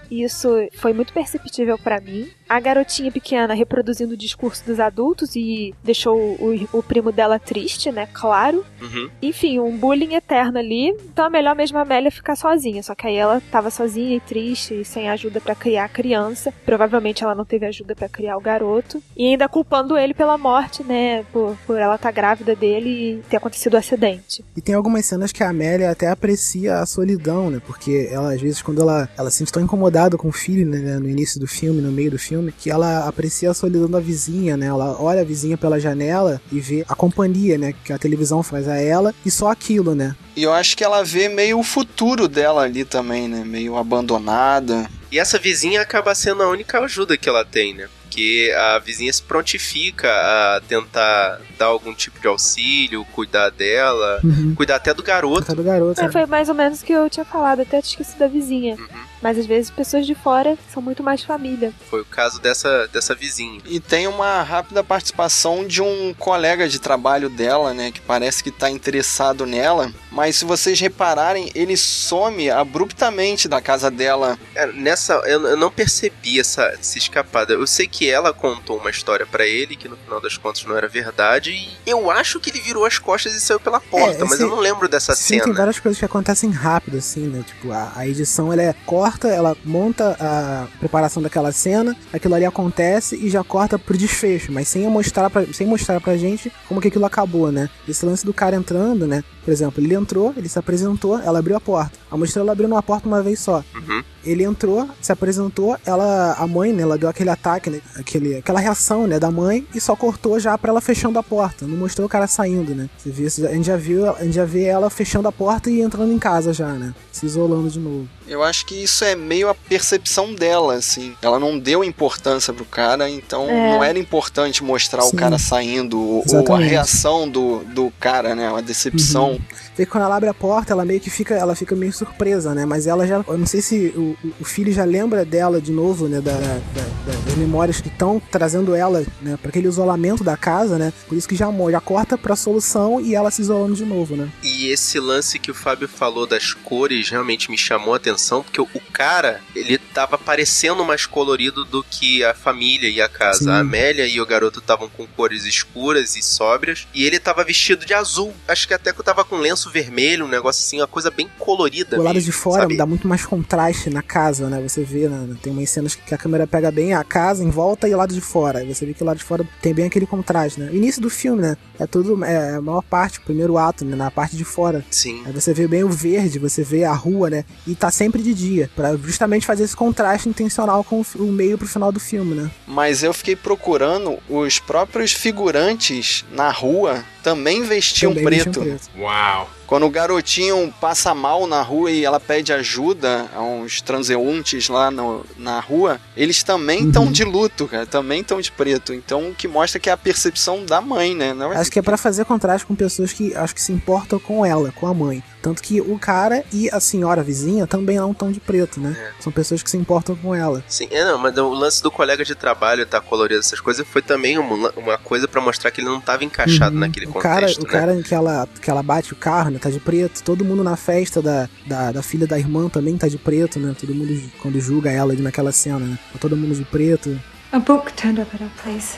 Isso 0.10 0.50
foi 0.74 0.94
muito 0.94 1.14
perceptível 1.14 1.78
pra 1.78 2.00
mim. 2.00 2.30
A 2.48 2.60
garotinha 2.60 3.12
pequena 3.12 3.54
reproduzindo 3.54 4.14
o 4.14 4.18
discurso 4.18 4.64
dos 4.66 4.80
adultos 4.80 5.36
e 5.36 5.74
deixou 5.84 6.18
o, 6.18 6.68
o 6.74 6.84
primo 6.84 7.12
dela 7.12 7.40
triste, 7.40 7.92
né? 7.92 8.08
Claro. 8.14 8.66
Uhum. 8.82 9.10
Enfim, 9.22 9.60
um 9.60 9.76
bullying 9.76 10.16
eterno 10.16 10.60
ali. 10.60 10.90
Então 10.90 11.26
é 11.26 11.30
melhor 11.30 11.56
mesmo 11.56 11.78
a 11.78 11.82
Amélia 11.82 12.12
ficar 12.12 12.36
sozinha. 12.36 12.84
Só 12.84 12.94
que 12.94 13.08
aí 13.08 13.16
ela 13.16 13.42
tava 13.52 13.70
sozinha 13.70 14.16
e 14.16 14.20
triste 14.20 14.82
e 14.82 14.86
sem 14.86 15.10
ajuda 15.10 15.42
pra 15.42 15.56
criar 15.56 15.86
a 15.86 15.90
criança. 15.90 16.54
Provavelmente 16.66 17.24
ela 17.24 17.36
não 17.36 17.46
teve 17.46 17.66
ajuda 17.66 17.96
pra 17.96 18.10
criar 18.10 18.38
o 18.38 18.42
garoto. 18.42 19.02
E 19.16 19.28
ainda 19.28 19.48
culpando 19.48 19.98
ele 19.98 20.14
pela 20.14 20.38
morte, 20.38 20.84
né? 20.84 21.24
Por, 21.32 21.58
por 21.66 21.78
ela 21.78 21.96
estar 21.96 22.10
tá 22.10 22.12
grávida 22.12 22.56
dele 22.56 22.90
e 22.90 23.24
ter 23.30 23.38
acontecido 23.38 23.74
o 23.74 23.78
acidente. 23.78 24.44
E 24.56 24.62
tem 24.62 24.76
algumas 24.76 25.06
cenas 25.06 25.32
que 25.32 25.44
a 25.44 25.50
Amélia 25.50 25.90
até 25.90 26.08
aprecia 26.10 26.80
a 26.80 26.86
solidão, 26.86 27.50
né? 27.50 27.62
Porque 27.66 28.08
ela, 28.12 28.34
às 28.34 28.42
vezes, 28.42 28.62
quando 28.62 28.82
ela, 28.82 29.10
ela 29.18 29.32
se 29.32 29.38
sente 29.38 29.52
tão 29.52 29.64
incomodada 29.64 30.18
com 30.18 30.28
o 30.28 30.32
filho, 30.32 30.66
né? 30.66 31.00
No 31.00 31.10
início 31.10 31.40
do 31.40 31.48
filme, 31.48 31.82
no 31.82 31.92
meio 31.92 32.12
do 32.12 32.20
filme, 32.20 32.35
que 32.58 32.70
ela 32.70 33.08
aprecia 33.08 33.52
a 33.52 33.54
solidão 33.54 33.90
da 33.90 34.00
vizinha, 34.00 34.56
né? 34.58 34.68
Ela 34.68 34.96
olha 35.02 35.22
a 35.22 35.26
vizinha 35.26 35.58
pela 35.58 35.80
janela 35.80 36.42
e 36.52 36.60
vê 36.60 36.86
a 36.88 36.96
companhia, 36.96 37.58
né? 37.58 37.74
Que 37.84 37.94
a 37.94 37.98
televisão 37.98 38.42
faz 38.44 38.68
a 38.68 38.76
ela 38.78 39.14
e 39.26 39.32
só 39.32 39.50
aquilo, 39.52 39.94
né? 39.96 40.16
E 40.36 40.44
eu 40.44 40.52
acho 40.54 40.76
que 40.76 40.84
ela 40.84 41.04
vê 41.04 41.30
meio 41.30 41.60
o 41.60 41.64
futuro 41.64 42.28
dela 42.28 42.64
ali 42.64 42.84
também, 42.86 43.28
né? 43.28 43.44
Meio 43.46 43.78
abandonada. 43.78 44.90
E 45.12 45.20
essa 45.20 45.38
vizinha 45.40 45.82
acaba 45.82 46.14
sendo 46.16 46.44
a 46.44 46.50
única 46.50 46.80
ajuda 46.80 47.16
que 47.18 47.30
ela 47.30 47.46
tem, 47.46 47.74
né? 47.74 47.88
Porque 48.04 48.54
a 48.58 48.80
vizinha 48.80 49.12
se 49.12 49.22
prontifica 49.22 50.08
a 50.10 50.62
tentar 50.68 51.40
dar 51.58 51.66
algum 51.66 51.94
tipo 51.94 52.20
de 52.20 52.28
auxílio, 52.28 53.06
cuidar 53.14 53.50
dela, 53.50 54.20
Uhum. 54.24 54.56
cuidar 54.56 54.76
até 54.78 54.94
do 54.94 55.04
garoto. 55.04 55.44
Até 55.44 55.56
do 55.56 55.64
garoto. 55.64 56.02
É, 56.02 56.10
foi 56.12 56.26
mais 56.26 56.48
ou 56.50 56.56
menos 56.56 56.82
o 56.82 56.86
que 56.86 56.94
eu 56.94 57.10
tinha 57.10 57.26
falado, 57.26 57.62
até 57.62 57.82
te 57.82 57.90
esqueci 57.90 58.18
da 58.18 58.28
vizinha. 58.28 58.78
Mas 59.22 59.38
às 59.38 59.46
vezes 59.46 59.72
pessoas 59.72 60.06
de 60.06 60.14
fora 60.14 60.58
são 60.74 60.82
muito 60.82 61.02
mais 61.04 61.24
família. 61.24 61.74
Foi 61.90 62.02
o 62.02 62.06
caso 62.06 62.40
dessa, 62.42 62.88
dessa 62.88 63.16
vizinha. 63.16 63.62
E 63.66 63.80
tem 63.80 64.08
uma 64.08 64.42
rápida 64.44 64.84
participação 64.84 65.66
de 65.66 65.82
um 65.82 66.14
colega 66.14 66.68
de 66.68 66.80
trabalho 66.80 67.30
dela, 67.30 67.74
né? 67.74 67.92
Que 67.92 68.02
parece 68.02 68.44
que 68.44 68.52
tá 68.52 68.70
interessado 68.70 69.46
nela. 69.46 69.92
Mas 70.12 70.36
se 70.38 70.46
vocês 70.46 70.80
repararem, 70.80 71.52
ele 71.56 71.76
some 71.78 72.50
abruptamente 72.50 73.48
da 73.48 73.62
casa 73.62 73.90
dela. 73.90 74.38
É, 74.54 74.68
nessa, 74.68 75.14
eu, 75.26 75.42
eu 75.48 75.58
não 75.58 75.72
percebi 75.72 76.40
essa, 76.40 76.64
essa 76.66 76.98
escapada. 76.98 77.54
Eu 77.54 77.66
sei 77.68 77.88
que 77.88 78.10
ela 78.10 78.34
contou 78.34 78.78
uma 78.78 78.90
história 78.90 79.26
pra 79.26 79.46
ele 79.46 79.76
que 79.76 79.88
no 79.88 79.98
final 79.98 80.22
das 80.22 80.38
contas 80.38 80.64
não 80.66 80.76
era 80.78 80.88
verdade. 80.88 81.52
E 81.52 81.70
eu 81.90 82.12
acho 82.12 82.40
que 82.40 82.50
ele 82.50 82.60
virou 82.62 82.86
as 82.86 82.98
costas 83.00 83.34
e 83.34 83.40
saiu 83.40 83.60
pela 83.60 83.80
porta, 83.80 84.24
mas 84.26 84.34
esse- 84.34 84.44
eu 84.44 84.50
não 84.50 84.60
lembro 84.60 84.88
dessa 84.88 85.16
Sim, 85.16 85.36
tem 85.36 85.40
cena. 85.44 85.54
várias 85.54 85.80
coisas 85.80 85.98
que 85.98 86.06
acontecem 86.06 86.52
rápido, 86.52 86.98
assim, 86.98 87.22
né? 87.28 87.44
Tipo, 87.46 87.72
a, 87.72 87.92
a 87.96 88.08
edição 88.08 88.52
ela 88.52 88.62
é 88.62 88.74
corta, 88.86 89.05
ela 89.28 89.56
monta 89.64 90.16
a 90.20 90.68
preparação 90.80 91.22
daquela 91.22 91.52
cena, 91.52 91.96
aquilo 92.12 92.36
ali 92.36 92.46
acontece 92.46 93.16
e 93.16 93.30
já 93.30 93.44
corta 93.44 93.78
pro 93.78 93.98
desfecho, 93.98 94.52
mas 94.52 94.68
sem 94.68 94.88
mostrar 94.90 95.30
pra, 95.30 95.46
sem 95.54 95.68
mostrar 95.68 96.02
pra 96.02 96.18
gente 96.18 96.52
como 96.68 96.82
que 96.82 96.88
aquilo 96.88 97.06
acabou, 97.06 97.52
né? 97.52 97.70
Esse 97.88 98.06
lance 98.06 98.26
do 98.26 98.34
cara 98.34 98.56
entrando, 98.56 99.08
né? 99.08 99.24
Por 99.44 99.52
exemplo, 99.52 99.84
ele 99.84 99.94
entrou, 99.94 100.34
ele 100.36 100.50
se 100.50 100.58
apresentou, 100.58 101.20
ela 101.20 101.38
abriu 101.38 101.56
a 101.56 101.62
porta. 101.62 102.00
A 102.10 102.18
mostrou 102.18 102.44
ela 102.44 102.52
abriu 102.52 102.68
uma 102.68 102.82
porta 102.82 103.08
uma 103.08 103.22
vez 103.22 103.40
só. 103.40 103.64
Uhum. 103.76 104.04
Ele 104.26 104.44
entrou, 104.44 104.90
se 105.00 105.12
apresentou, 105.12 105.78
ela, 105.86 106.34
a 106.34 106.48
mãe, 106.48 106.74
né, 106.74 106.82
ela 106.82 106.98
deu 106.98 107.08
aquele 107.08 107.30
ataque, 107.30 107.70
né, 107.70 107.80
aquele, 107.96 108.38
aquela 108.38 108.60
reação, 108.60 109.06
né, 109.06 109.20
da 109.20 109.30
mãe 109.30 109.68
e 109.74 109.80
só 109.80 109.96
cortou 109.96 110.40
já 110.40 110.58
pra 110.58 110.72
ela 110.72 110.82
fechando 110.82 111.20
a 111.20 111.24
porta. 111.24 111.68
Não 111.68 111.78
mostrou 111.78 112.08
o 112.08 112.10
cara 112.10 112.26
saindo, 112.26 112.74
né? 112.74 112.90
Você 112.98 113.12
vê, 113.12 113.26
a 113.48 113.54
gente 113.54 113.66
já 113.66 113.78
viu, 113.78 114.10
a 114.10 114.24
gente 114.24 114.34
já 114.34 114.46
vê 114.46 114.64
ela 114.64 114.90
fechando 114.90 115.28
a 115.28 115.32
porta 115.32 115.70
e 115.70 115.82
entrando 115.82 116.12
em 116.12 116.18
casa 116.18 116.52
já, 116.52 116.70
né? 116.74 116.96
Se 117.12 117.28
isolando 117.28 117.70
de 117.70 117.80
novo. 117.80 118.08
Eu 118.28 118.42
acho 118.44 118.66
que 118.66 118.76
isso 118.76 119.04
é 119.04 119.16
meio 119.16 119.50
a 119.50 119.54
percepção 119.56 120.34
dela, 120.34 120.74
assim. 120.76 121.16
Ela 121.22 121.38
não 121.40 121.60
deu 121.60 121.84
importância 121.84 122.52
pro 122.54 122.66
cara, 122.66 123.10
então 123.10 123.48
É. 123.50 123.70
não 123.72 123.84
era 123.84 124.00
importante 124.00 124.64
mostrar 124.64 125.04
Sim. 125.04 125.10
o 125.10 125.16
cara 125.16 125.38
saindo 125.38 126.00
ou- 126.00 126.16
ou 126.16 126.22
a 126.22 126.26
Exatamente. 126.26 126.70
reação 126.70 127.30
do, 127.30 127.60
do 127.66 127.92
cara, 128.00 128.34
né? 128.34 128.50
Uma 128.50 128.62
decepção. 128.62 129.32
Uhum. 129.32 129.40
Vê 129.78 129.86
que 129.86 129.92
quando 129.92 130.04
ela 130.06 130.16
abre 130.16 130.30
a 130.30 130.34
porta, 130.34 130.74
ela 130.74 130.86
meio 130.86 131.00
que 131.00 131.10
fica, 131.10 131.36
ela 131.36 131.56
fica 131.56 131.76
meio 131.76 131.92
surpresa, 131.92 132.54
né? 132.56 132.66
Mas 132.66 132.88
ela 132.88 133.06
já, 133.06 133.24
eu 133.28 133.38
não 133.38 133.46
sei 133.46 133.62
se 133.62 133.94
o, 133.96 134.16
o- 134.40 134.46
filho 134.46 134.72
já 134.72 134.86
lembra 134.86 135.26
dela 135.26 135.60
de 135.60 135.72
novo, 135.72 136.08
né? 136.08 136.22
Da, 136.22 136.32
da- 136.34 136.40
da- 136.40 136.96
das 137.26 137.36
memórias 137.36 137.82
que 137.82 137.88
estão 137.90 138.22
trazendo 138.32 138.74
ela, 138.76 139.06
né? 139.22 139.38
Para 139.42 139.50
aquele 139.50 139.68
isolamento 139.68 140.24
da 140.24 140.38
casa, 140.38 140.78
né? 140.78 140.94
Por 141.08 141.18
isso 141.18 141.28
que 141.28 141.36
já, 141.36 141.48
já 141.72 141.82
corta 141.82 142.18
pra 142.18 142.36
solução 142.36 143.02
e 143.02 143.14
ela 143.16 143.30
se 143.32 143.42
isolando 143.42 143.76
de 143.76 143.84
novo, 143.86 144.16
né? 144.16 144.30
E 144.44 144.68
esse 144.68 145.00
lance 145.00 145.38
que 145.40 145.52
o 145.52 145.54
Fábio 145.54 145.88
falou 145.88 146.26
das 146.26 146.54
cores 146.54 147.10
realmente 147.10 147.52
me 147.52 147.58
chamou 147.58 147.94
a 147.94 147.98
atenção, 147.98 148.42
porque 148.44 148.62
o 148.62 148.68
cara, 148.94 149.42
ele 149.56 149.78
tava 149.78 150.18
parecendo 150.18 150.86
mais 150.86 151.06
colorido 151.06 151.66
do 151.66 151.84
que 151.84 152.24
a 152.24 152.34
família 152.34 152.90
e 152.90 153.02
a 153.02 153.10
casa. 153.10 153.40
Sim. 153.46 153.50
A 153.50 153.60
Amélia 153.60 154.08
e 154.08 154.22
o 154.22 154.26
garoto 154.26 154.60
estavam 154.60 154.88
com 154.90 155.06
cores 155.06 155.44
escuras 155.46 156.16
e 156.16 156.22
sóbrias, 156.22 156.88
e 156.94 157.04
ele 157.06 157.20
tava 157.20 157.44
vestido 157.44 157.86
de 157.86 157.94
azul. 157.94 158.34
Acho 158.48 158.68
que 158.68 158.74
até 158.74 158.94
que 158.94 159.00
eu 159.00 159.04
tava 159.04 159.24
com 159.26 159.36
lenço 159.38 159.65
vermelho, 159.70 160.26
um 160.26 160.30
negócio 160.30 160.64
assim, 160.64 160.80
uma 160.80 160.88
coisa 160.88 161.10
bem 161.12 161.30
colorida 161.40 161.98
O 162.00 162.04
lado 162.04 162.16
mesmo, 162.16 162.26
de 162.26 162.32
fora 162.32 162.64
sabe? 162.64 162.78
dá 162.78 162.86
muito 162.86 163.08
mais 163.08 163.26
contraste 163.26 163.90
na 163.90 164.02
casa, 164.02 164.50
né? 164.50 164.62
Você 164.62 164.84
vê, 164.84 165.08
né? 165.08 165.36
tem 165.42 165.52
umas 165.54 165.70
cenas 165.70 165.96
que 165.96 166.14
a 166.14 166.18
câmera 166.18 166.48
pega 166.48 166.72
bem 166.72 166.94
a 166.94 167.04
casa 167.04 167.44
em 167.44 167.50
volta 167.50 167.88
e 167.88 167.94
o 167.94 167.98
lado 167.98 168.14
de 168.14 168.22
fora. 168.22 168.60
Aí 168.60 168.74
você 168.74 168.86
vê 168.86 168.94
que 168.94 169.04
o 169.04 169.06
lado 169.06 169.18
de 169.18 169.24
fora 169.24 169.48
tem 169.62 169.74
bem 169.74 169.86
aquele 169.86 170.06
contraste, 170.06 170.60
né? 170.60 170.70
O 170.72 170.76
início 170.76 171.02
do 171.02 171.10
filme, 171.10 171.42
né? 171.42 171.58
É 171.80 171.86
tudo, 171.86 172.24
é 172.24 172.56
a 172.56 172.62
maior 172.62 172.82
parte, 172.82 173.20
o 173.20 173.22
primeiro 173.22 173.58
ato, 173.58 173.84
né? 173.86 173.96
Na 173.96 174.10
parte 174.12 174.36
de 174.36 174.46
fora. 174.46 174.84
Sim. 174.90 175.24
Aí 175.26 175.32
você 175.32 175.54
vê 175.54 175.68
bem 175.68 175.84
o 175.84 175.90
verde, 175.90 176.40
você 176.40 176.64
vê 176.64 176.84
a 176.84 176.94
rua, 176.94 177.30
né? 177.30 177.46
E 177.68 177.76
tá 177.76 177.92
sempre 177.92 178.22
de 178.22 178.34
dia, 178.34 178.70
Pra 178.76 178.96
justamente 178.98 179.46
fazer 179.46 179.64
esse 179.64 179.76
contraste 179.76 180.28
intencional 180.30 180.84
com 180.84 181.04
o 181.16 181.24
meio 181.32 181.58
pro 181.58 181.68
final 181.68 181.92
do 181.92 182.00
filme, 182.00 182.36
né? 182.36 182.52
Mas 182.68 183.04
eu 183.04 183.14
fiquei 183.14 183.36
procurando 183.36 184.18
os 184.30 184.60
próprios 184.60 185.12
figurantes 185.14 186.26
na 186.32 186.50
rua 186.50 187.04
também 187.24 187.64
vestiam 187.64 188.12
Também 188.14 188.26
preto. 188.26 188.62
vestiam 188.62 188.78
preto. 188.78 188.90
Uau. 189.00 189.50
Quando 189.68 189.86
o 189.86 189.90
garotinho 189.90 190.74
passa 190.80 191.14
mal 191.16 191.48
na 191.48 191.62
rua 191.62 191.90
e 191.92 192.06
ela 192.06 192.20
pede 192.20 192.54
ajuda 192.54 193.26
a 193.36 193.42
uns 193.42 193.82
transeuntes 193.82 194.70
lá 194.70 194.92
no- 194.92 195.26
na 195.38 195.60
rua, 195.60 196.00
eles 196.16 196.44
também 196.44 196.82
Uhum. 196.84 196.88
estão 196.88 197.12
de 197.12 197.24
luto, 197.24 197.68
cara, 197.68 197.86
também 197.86 198.22
estão 198.22 198.40
de 198.40 198.52
preto. 198.52 198.94
Então, 198.94 199.30
o 199.30 199.34
que 199.36 199.48
mostra 199.48 199.80
que 199.80 199.90
é 199.90 199.94
a 199.94 199.98
percepção 199.98 200.64
da 200.66 200.80
mãe, 200.82 201.16
né? 201.16 201.36
É 201.54 201.58
Acho 201.58 201.72
que 201.72 201.80
é 201.80 201.82
pra 201.82 201.98
fazer 201.98 202.26
contraste 202.26 202.66
com 202.66 202.76
pessoas 202.76 203.12
que 203.12 203.36
acho 203.36 203.56
que 203.56 203.62
se 203.62 203.72
importam 203.72 204.20
com 204.20 204.46
ela, 204.46 204.72
com 204.72 204.86
a 204.88 204.94
mãe. 204.94 205.24
Tanto 205.46 205.62
que 205.62 205.80
o 205.80 206.00
cara 206.00 206.44
e 206.52 206.68
a 206.72 206.80
senhora 206.80 207.22
vizinha 207.22 207.68
também 207.68 207.98
não 207.98 208.14
estão 208.14 208.32
de 208.32 208.40
preto, 208.40 208.80
né? 208.80 208.98
É. 209.00 209.22
São 209.22 209.32
pessoas 209.32 209.62
que 209.62 209.70
se 209.70 209.78
importam 209.78 210.16
com 210.16 210.34
ela. 210.34 210.64
Sim, 210.68 210.88
é 210.90 211.06
não, 211.06 211.20
mas 211.20 211.38
o 211.38 211.50
lance 211.54 211.84
do 211.84 211.92
colega 211.92 212.26
de 212.26 212.34
trabalho 212.34 212.84
tá 212.84 213.00
colorido 213.00 213.42
essas 213.42 213.60
coisas 213.60 213.86
foi 213.88 214.02
também 214.02 214.40
uma, 214.40 214.72
uma 214.76 214.98
coisa 214.98 215.28
pra 215.28 215.40
mostrar 215.40 215.70
que 215.70 215.82
ele 215.82 215.88
não 215.88 216.02
tava 216.02 216.24
encaixado 216.24 216.74
Uhum. 216.74 216.80
naquele 216.80 217.06
o 217.06 217.14
cara, 217.14 217.42
contexto, 217.42 217.62
o 217.62 217.66
né? 217.66 217.70
cara 217.72 218.02
que 218.02 218.16
ela, 218.16 218.48
que 218.60 218.72
ela 218.72 218.82
bate 218.82 219.14
o 219.14 219.16
carro, 219.16 219.52
né? 219.52 219.60
Tá 219.60 219.70
de 219.70 219.80
preto. 219.80 220.24
Todo 220.24 220.44
mundo 220.44 220.64
na 220.64 220.76
festa 220.76 221.22
da, 221.22 221.48
da, 221.68 221.92
da 221.92 222.02
filha 222.02 222.26
da 222.26 222.40
irmã 222.40 222.68
também 222.68 222.98
tá 222.98 223.08
de 223.08 223.20
preto, 223.20 223.60
né? 223.60 223.76
Todo 223.80 223.94
mundo 223.94 224.20
quando 224.42 224.60
julga 224.60 224.90
ela 224.92 225.14
ali 225.14 225.22
naquela 225.22 225.52
cena, 225.52 225.78
né? 225.78 226.00
Tá 226.12 226.18
todo 226.18 226.36
mundo 226.36 226.56
de 226.56 226.66
preto. 226.66 227.22
A 227.52 227.60
book 227.60 227.94
turned 227.94 228.20
up 228.20 228.36
at 228.36 228.42
our 228.42 228.50
place. 228.64 228.98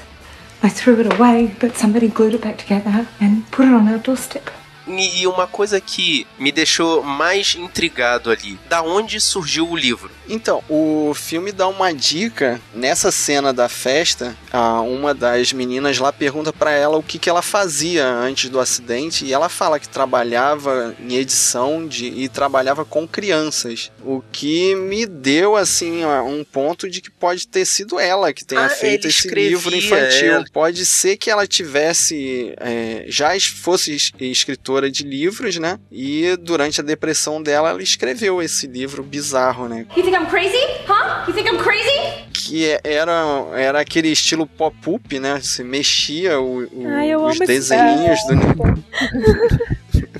I 0.63 0.69
threw 0.69 0.97
it 1.01 1.13
away, 1.13 1.53
but 1.59 1.77
somebody 1.77 2.07
glued 2.07 2.35
it 2.35 2.41
back 2.41 2.63
together 2.65 3.05
and 3.21 3.41
put 3.51 3.65
it 3.67 3.73
on 3.73 3.89
our 3.91 3.99
doorstep. 3.99 4.49
E 4.87 5.27
uma 5.27 5.45
coisa 5.45 5.81
que 5.81 6.25
me 6.39 6.51
deixou 6.51 7.03
mais 7.03 7.55
intrigado 7.55 8.31
ali, 8.31 8.57
da 8.69 8.81
onde 8.81 9.19
surgiu 9.19 9.69
o 9.69 9.75
livro? 9.75 10.11
Então, 10.29 10.63
o 10.69 11.13
filme 11.15 11.51
dá 11.51 11.67
uma 11.67 11.93
dica 11.93 12.59
nessa 12.73 13.11
cena 13.11 13.53
da 13.53 13.69
festa. 13.69 14.35
a 14.51 14.81
uma 14.81 15.13
das 15.13 15.53
meninas 15.53 15.97
lá 15.99 16.11
pergunta 16.11 16.51
pra 16.53 16.71
ela 16.71 16.97
o 16.97 17.03
que, 17.03 17.19
que 17.19 17.29
ela 17.29 17.41
fazia 17.41 18.07
antes 18.07 18.49
do 18.49 18.59
acidente 18.59 19.25
e 19.25 19.33
ela 19.33 19.49
fala 19.49 19.79
que 19.79 19.87
trabalhava 19.89 20.95
em 20.99 21.15
edição 21.15 21.87
de, 21.87 22.07
e 22.07 22.27
trabalhava 22.29 22.83
com 22.85 23.07
crianças. 23.07 23.91
O 24.03 24.21
que 24.31 24.75
me 24.75 25.05
deu 25.05 25.55
assim 25.55 26.03
um 26.05 26.43
ponto 26.43 26.89
de 26.89 27.01
que 27.01 27.09
pode 27.11 27.47
ter 27.47 27.65
sido 27.65 27.99
ela 27.99 28.33
que 28.33 28.43
tenha 28.45 28.65
Ah, 28.65 28.69
feito 28.69 29.07
esse 29.07 29.19
escrevia, 29.27 29.49
livro 29.51 29.75
infantil. 29.75 30.33
é. 30.37 30.45
Pode 30.51 30.85
ser 30.85 31.17
que 31.17 31.29
ela 31.29 31.45
tivesse 31.47 32.53
é, 32.57 33.05
já 33.07 33.37
fosse 33.39 33.93
es- 33.95 34.11
escritora 34.19 34.89
de 34.89 35.03
livros, 35.03 35.57
né? 35.57 35.79
E 35.91 36.35
durante 36.39 36.81
a 36.81 36.83
depressão 36.83 37.41
dela 37.41 37.69
ela 37.69 37.83
escreveu 37.83 38.41
esse 38.41 38.65
livro 38.67 39.03
bizarro, 39.03 39.67
né? 39.67 39.85
I'm 40.17 40.25
crazy? 40.27 40.57
Huh? 40.87 41.25
You 41.27 41.33
think 41.33 41.47
I'm 41.49 41.57
crazy? 41.57 42.27
que 42.33 42.65
é- 42.65 42.79
era, 42.83 43.11
era 43.55 43.79
aquele 43.81 44.09
estilo 44.09 44.47
pop-up, 44.47 45.19
né? 45.19 45.39
Se 45.41 45.63
mexia 45.63 46.39
o, 46.39 46.63
o- 46.63 46.87
Ai, 46.87 47.13
os 47.15 47.37
desenhinhos 47.39 48.19
do. 48.27 48.37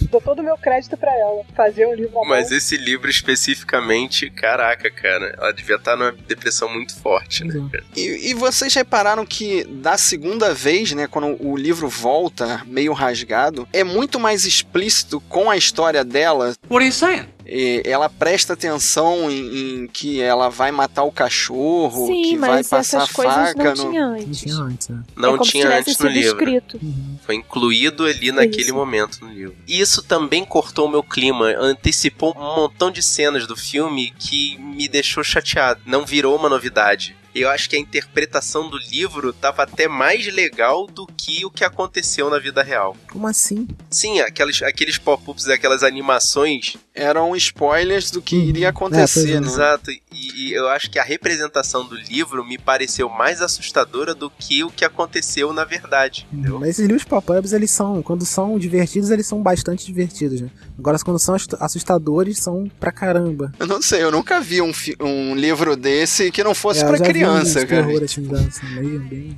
Dou 0.10 0.22
todo 0.22 0.40
o 0.40 0.44
meu 0.44 0.58
crédito 0.58 0.96
pra 0.96 1.12
ela. 1.12 1.44
Fazer 1.56 1.86
um 1.86 1.94
livro. 1.94 2.22
Mas 2.26 2.50
esse 2.52 2.78
livro 2.78 3.10
especificamente, 3.10 4.30
caraca, 4.30 4.90
cara, 4.90 5.36
ela 5.38 5.52
devia 5.52 5.76
estar 5.76 5.98
numa 5.98 6.12
depressão 6.14 6.70
muito 6.74 6.96
forte, 6.96 7.44
né? 7.44 7.54
cara? 7.72 7.84
E, 7.96 8.30
e 8.30 8.34
vocês 8.34 8.74
repararam 8.74 9.26
que 9.26 9.66
da 9.66 9.98
segunda 9.98 10.54
vez, 10.54 10.94
né, 10.94 11.08
quando 11.08 11.36
o 11.46 11.58
livro 11.58 11.90
volta 11.90 12.62
meio 12.66 12.94
rasgado, 12.94 13.68
é 13.74 13.84
muito 13.84 14.18
mais 14.20 14.46
explícito 14.46 15.20
com 15.28 15.50
a 15.52 15.58
história 15.58 16.04
dela. 16.06 16.54
What 16.70 16.78
are 16.78 16.86
you 16.86 16.92
saying? 16.94 17.26
E 17.48 17.82
ela 17.86 18.10
presta 18.10 18.54
atenção 18.54 19.30
em, 19.32 19.84
em 19.84 19.88
que 19.88 20.22
ela 20.22 20.50
vai 20.50 20.72
matar 20.72 21.04
o 21.04 21.12
cachorro, 21.12 22.08
Sim, 22.08 22.22
que 22.24 22.38
vai 22.38 22.50
mas 22.50 22.68
passar 22.68 22.98
essas 23.04 23.12
coisas 23.12 23.34
faca 23.34 23.76
não 23.76 23.86
no. 23.86 23.90
tinha 23.92 24.06
Não 24.08 24.14
antes. 24.16 24.40
tinha 24.40 24.56
antes, 24.56 24.90
né? 24.90 25.04
Não 25.16 25.30
é 25.30 25.38
como 25.38 25.50
tinha 25.50 25.78
antes 25.80 25.98
no 25.98 26.10
livro. 26.10 26.38
escrito. 26.38 26.80
Foi 27.26 27.36
incluído 27.36 28.06
ali 28.06 28.32
naquele 28.32 28.64
Isso. 28.64 28.74
momento 28.76 29.20
no 29.22 29.32
livro. 29.32 29.56
E 29.68 29.80
isso 29.80 30.04
também 30.04 30.44
cortou 30.44 30.86
o 30.88 30.90
meu 30.90 31.04
clima, 31.04 31.54
antecipou 31.58 32.36
um 32.38 32.56
montão 32.56 32.92
de 32.92 33.02
cenas 33.02 33.48
do 33.48 33.56
filme 33.56 34.14
que 34.18 34.58
me 34.58 34.88
deixou 34.88 35.24
chateado. 35.24 35.80
Não 35.86 36.06
virou 36.06 36.36
uma 36.36 36.50
novidade. 36.50 37.16
Eu 37.40 37.50
acho 37.50 37.70
que 37.70 37.76
a 37.76 37.80
interpretação 37.80 38.70
do 38.70 38.78
livro 38.78 39.32
tava 39.34 39.64
até 39.64 39.88
mais 39.88 40.32
legal 40.34 40.88
do 40.88 41.06
que 41.06 41.46
o 41.46 41.52
que 41.52 41.64
aconteceu 41.64 42.30
na 42.30 42.40
vida 42.40 42.64
real. 42.64 42.96
Como 43.12 43.28
assim? 43.28 43.68
Sim, 43.90 44.20
aqueles, 44.22 44.62
aqueles 44.64 44.98
pop-ups, 44.98 45.48
aquelas 45.48 45.84
animações. 45.84 46.76
Eram 46.96 47.36
spoilers 47.36 48.10
do 48.10 48.22
que 48.22 48.36
iria 48.36 48.68
É, 48.68 48.70
acontecer, 48.70 49.34
é. 49.34 49.40
né? 49.40 49.48
Exato. 49.48 49.92
E, 49.92 50.02
e 50.12 50.54
eu 50.54 50.68
acho 50.70 50.90
que 50.90 50.98
a 50.98 51.04
representação 51.04 51.86
do 51.86 51.96
livro 51.96 52.44
me 52.44 52.58
pareceu 52.58 53.08
mais 53.08 53.42
assustadora 53.42 54.16
do 54.16 54.30
que 54.32 54.64
o 54.64 54.70
que 54.72 54.84
aconteceu 54.84 55.54
na 55.54 55.64
verdade. 55.64 56.28
Entendeu? 56.32 56.60
Mas 56.60 56.70
esses 56.70 56.86
livros 56.88 57.04
pop-ups, 57.04 57.54
eles 57.54 57.70
são, 57.70 58.02
quando 58.02 58.26
são 58.26 58.58
divertidos, 58.58 59.12
eles 59.12 59.28
são 59.28 59.42
bastante 59.44 59.86
divertidos, 59.86 60.42
né? 60.42 60.50
Agora, 60.78 60.98
quando 61.00 61.20
são 61.20 61.36
assu- 61.36 61.58
assustadores, 61.60 62.40
são 62.40 62.70
pra 62.80 62.92
caramba. 62.92 63.52
Eu 63.60 63.68
não 63.68 63.82
sei, 63.82 64.02
eu 64.04 64.12
nunca 64.12 64.42
vi 64.42 64.62
um, 64.62 64.72
um 65.02 65.36
livro 65.36 65.76
desse 65.76 66.32
que 66.32 66.44
não 66.44 66.56
fosse 66.56 66.80
É, 66.84 66.88
pra 66.88 66.98
vi 66.98 67.04
criança, 67.34 67.66
cara. 67.66 67.86
terror, 67.86 68.04
assim, 68.04 68.24
dança, 68.24 68.66
meio 68.66 69.00
bem... 69.02 69.38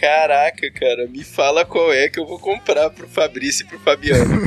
Caraca, 0.00 0.68
cara, 0.72 1.06
me 1.06 1.22
fala 1.22 1.64
qual 1.64 1.92
é 1.92 2.08
que 2.08 2.18
eu 2.18 2.26
vou 2.26 2.38
comprar 2.38 2.90
pro 2.90 3.06
Fabrício 3.08 3.64
e 3.64 3.68
pro 3.68 3.78
Fabiano. 3.78 4.42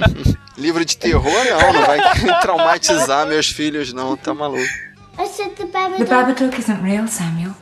Livro 0.58 0.84
de 0.84 0.98
terror, 0.98 1.32
não, 1.48 1.72
não 1.72 1.86
vai 1.86 1.98
traumatizar 2.42 3.26
meus 3.26 3.48
filhos, 3.48 3.92
não, 3.92 4.16
tá 4.16 4.34
maluco. 4.34 4.68
I 5.18 5.26
said 5.26 5.50
the 5.56 5.64
The 5.64 5.72
Babadook. 5.72 6.10
Babadook 6.10 6.58
isn't 6.58 6.82
real, 6.82 7.08
Samuel. 7.08 7.54